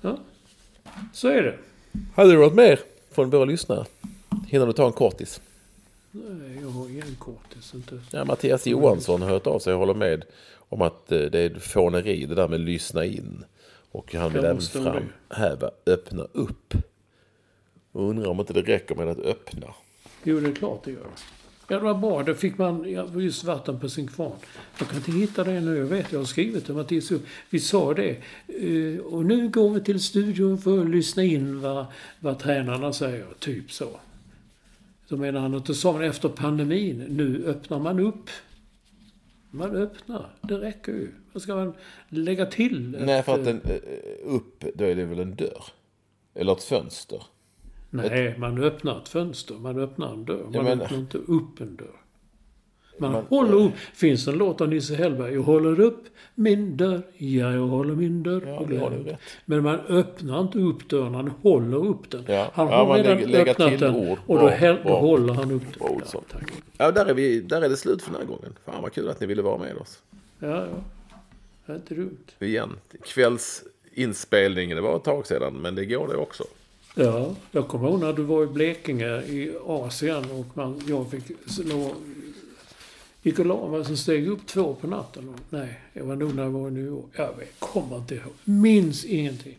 Ja, 0.00 0.18
så 1.12 1.28
är 1.28 1.42
det. 1.42 1.54
Hade 2.14 2.32
du 2.32 2.38
något 2.38 2.54
mer 2.54 2.80
från 3.10 3.30
våra 3.30 3.44
lyssnare? 3.44 3.84
Hinner 4.46 4.66
du 4.66 4.72
ta 4.72 4.86
en 4.86 4.92
kortis? 4.92 5.40
Nej, 6.10 6.58
jag 6.62 6.68
har 6.68 6.88
ingen 6.88 7.16
kortis. 7.18 7.74
Inte. 7.74 8.00
Ja, 8.10 8.24
Mattias 8.24 8.66
Johansson 8.66 9.22
har 9.22 9.28
hört 9.28 9.46
av 9.46 9.58
sig 9.58 9.72
och 9.72 9.78
håller 9.78 9.94
med 9.94 10.24
om 10.68 10.82
att 10.82 11.12
eh, 11.12 11.20
det 11.20 11.38
är 11.38 11.58
fåneri 11.58 12.26
det 12.26 12.34
där 12.34 12.48
med 12.48 12.60
lyssna 12.60 13.04
in. 13.04 13.44
Och 13.90 14.14
han 14.14 14.32
vill 14.32 14.44
även 14.44 14.60
framhäva 14.60 15.70
öppna 15.86 16.26
upp. 16.32 16.74
Och 17.92 18.08
undrar 18.08 18.28
om 18.28 18.40
inte 18.40 18.52
det 18.52 18.62
räcker 18.62 18.94
med 18.94 19.08
att 19.08 19.18
öppna. 19.18 19.74
Jo, 20.24 20.40
det 20.40 20.48
är 20.48 20.54
klart 20.54 20.84
det 20.84 20.90
gör. 20.90 21.06
Ja, 21.70 21.76
det 21.78 21.84
var 21.84 21.94
bra. 21.94 22.22
Då 22.22 22.34
fick 22.34 22.58
man 22.58 22.84
just 23.20 23.44
vatten 23.44 23.80
på 23.80 23.88
sin 23.88 24.08
kvarn. 24.08 24.36
Jag 24.78 24.88
kan 24.88 24.96
inte 24.96 25.12
hitta 25.12 25.44
det 25.44 25.60
nu. 25.60 25.76
Jag 25.76 25.86
vet, 25.86 26.12
jag 26.12 26.18
har 26.18 26.24
skrivit 26.24 26.66
det. 26.66 26.72
Mattias, 26.72 27.10
vi 27.50 27.60
sa 27.60 27.94
det. 27.94 28.16
Eh, 28.46 29.00
Och 29.00 29.24
nu 29.24 29.48
går 29.48 29.70
vi 29.70 29.80
till 29.80 30.00
studion 30.02 30.58
för 30.58 30.80
att 30.80 30.90
lyssna 30.90 31.22
in 31.24 31.60
vad, 31.60 31.86
vad 32.20 32.38
tränarna 32.38 32.92
säger. 32.92 33.26
Typ 33.38 33.72
så. 33.72 33.88
Så 35.08 35.16
menar 35.16 35.40
han 35.40 35.54
att 35.54 35.76
sa 35.76 35.92
man 35.92 36.02
efter 36.02 36.28
pandemin. 36.28 37.04
Nu 37.08 37.44
öppnar 37.46 37.78
man 37.78 38.00
upp. 38.00 38.30
Man 39.50 39.76
öppnar. 39.76 40.30
Det 40.42 40.58
räcker 40.58 40.92
ju. 40.92 41.08
Vad 41.32 41.42
ska 41.42 41.54
man 41.54 41.72
lägga 42.08 42.46
till? 42.46 42.96
Nej, 43.00 43.22
för 43.22 43.34
att 43.34 43.44
den 43.44 43.60
eh, 43.64 43.78
upp, 44.24 44.64
då 44.74 44.84
är 44.84 44.94
det 44.94 45.04
väl 45.04 45.18
en 45.18 45.34
dörr? 45.34 45.64
Eller 46.34 46.52
ett 46.52 46.62
fönster? 46.62 47.22
Nej, 47.90 48.34
man 48.38 48.62
öppnar 48.64 48.98
ett 49.02 49.08
fönster. 49.08 49.54
Man 49.54 49.78
öppnar 49.78 50.12
en 50.12 50.24
dörr. 50.24 50.42
Man 50.44 50.52
Ja, 50.54 50.62
men- 50.62 50.80
öppnar 50.80 50.98
inte 50.98 51.18
upp 51.18 51.60
en 51.60 51.76
dörr. 51.76 51.86
Man, 53.00 53.12
Man- 53.12 53.24
håller 53.28 53.54
upp. 53.54 53.72
Finns 53.94 54.28
en 54.28 54.34
låt 54.38 54.60
av 54.60 54.68
Nisse 54.68 54.94
Hellberg? 54.94 55.34
Jag 55.34 55.42
håller 55.42 55.80
upp 55.80 56.04
min 56.34 56.76
dörr. 56.76 57.02
Ja, 57.16 57.52
jag 57.52 57.66
håller 57.66 57.94
min 57.94 58.22
dörr. 58.22 58.42
Ja, 58.46 58.64
det 58.68 58.76
har 58.78 58.90
du 58.90 58.96
rätt. 59.02 59.18
Men 59.44 59.62
man 59.62 59.78
öppnar 59.78 60.40
inte 60.40 60.58
upp 60.58 60.88
dörren. 60.88 61.14
Han 61.14 61.28
håller 61.42 61.86
upp 61.86 62.10
den. 62.10 62.24
Ja. 62.28 62.50
Han 62.54 62.66
Ja, 62.68 62.76
har 62.76 62.86
man 62.86 62.96
redan 62.96 63.16
lägger- 63.16 63.28
lägger 63.28 63.50
öppnat 63.50 63.78
den. 63.80 63.94
ord. 63.94 64.18
Och 64.26 64.34
då, 64.38 64.40
Bra, 64.46 64.48
häll, 64.48 64.76
då 64.76 64.82
bra. 64.88 65.00
håller 65.00 65.34
han 65.34 65.50
upp 65.52 65.62
den. 65.62 65.78
Bra, 65.78 66.00
Ja, 66.12 66.20
tack. 66.32 66.50
Ja, 66.78 66.90
där 66.90 67.06
är, 67.06 67.14
vi, 67.14 67.40
där 67.40 67.62
är 67.62 67.68
det 67.68 67.76
slut 67.76 68.02
för 68.02 68.12
den 68.12 68.20
här 68.20 68.26
gången. 68.28 68.52
Fan 68.64 68.82
vad 68.82 68.92
kul 68.92 69.08
att 69.08 69.20
ni 69.20 69.26
ville 69.26 69.42
vara 69.42 69.58
med 69.58 69.76
oss. 69.76 70.02
Ja, 70.38 70.48
ja. 70.48 70.66
Det 71.66 71.72
är 71.72 71.76
inte 71.76 71.94
dumt. 71.94 72.16
Igen. 72.38 72.70
Kvällsinspelningen, 73.04 74.76
det 74.76 74.82
var 74.82 74.96
ett 74.96 75.04
tag 75.04 75.26
sedan, 75.26 75.54
men 75.54 75.74
det 75.74 75.84
går 75.84 76.08
det 76.08 76.16
också. 76.16 76.44
Ja, 77.00 77.34
jag 77.50 77.68
kommer 77.68 77.88
ihåg 77.88 78.00
när 78.00 78.12
du 78.12 78.22
var 78.22 78.42
i 78.42 78.46
Blekinge 78.46 79.22
i 79.22 79.56
Asien 79.66 80.30
och 80.30 80.46
man, 80.56 80.82
jag 80.86 81.10
fick 81.10 81.22
slå, 81.46 81.94
gick 83.22 83.38
och 83.38 83.46
la 83.46 83.68
mig 83.68 83.84
så 83.84 83.96
steg 83.96 84.26
jag 84.26 84.32
upp 84.32 84.46
två 84.46 84.74
på 84.74 84.86
natten. 84.86 85.28
Och, 85.28 85.40
nej, 85.48 85.80
jag 85.92 86.04
var 86.04 86.16
nog 86.16 86.34
när 86.34 86.42
jag 86.42 86.50
var 86.50 86.68
i 86.68 86.70
New 86.70 86.86
York. 86.86 87.10
Jag 87.12 87.36
vet, 87.38 87.60
kommer 87.60 87.96
inte 87.96 88.14
ihåg. 88.14 88.32
Minns 88.44 89.04
ingenting. 89.04 89.58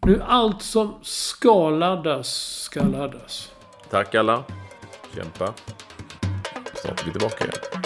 Nu 0.00 0.22
allt 0.22 0.62
som 0.62 0.94
ska 1.02 1.70
laddas, 1.70 2.28
ska 2.62 2.82
laddas. 2.82 3.52
Tack 3.90 4.14
alla. 4.14 4.44
Kämpa. 5.14 5.54
Snart 6.74 7.00
är 7.00 7.04
vi 7.04 7.10
tillbaka 7.10 7.44
igen. 7.44 7.85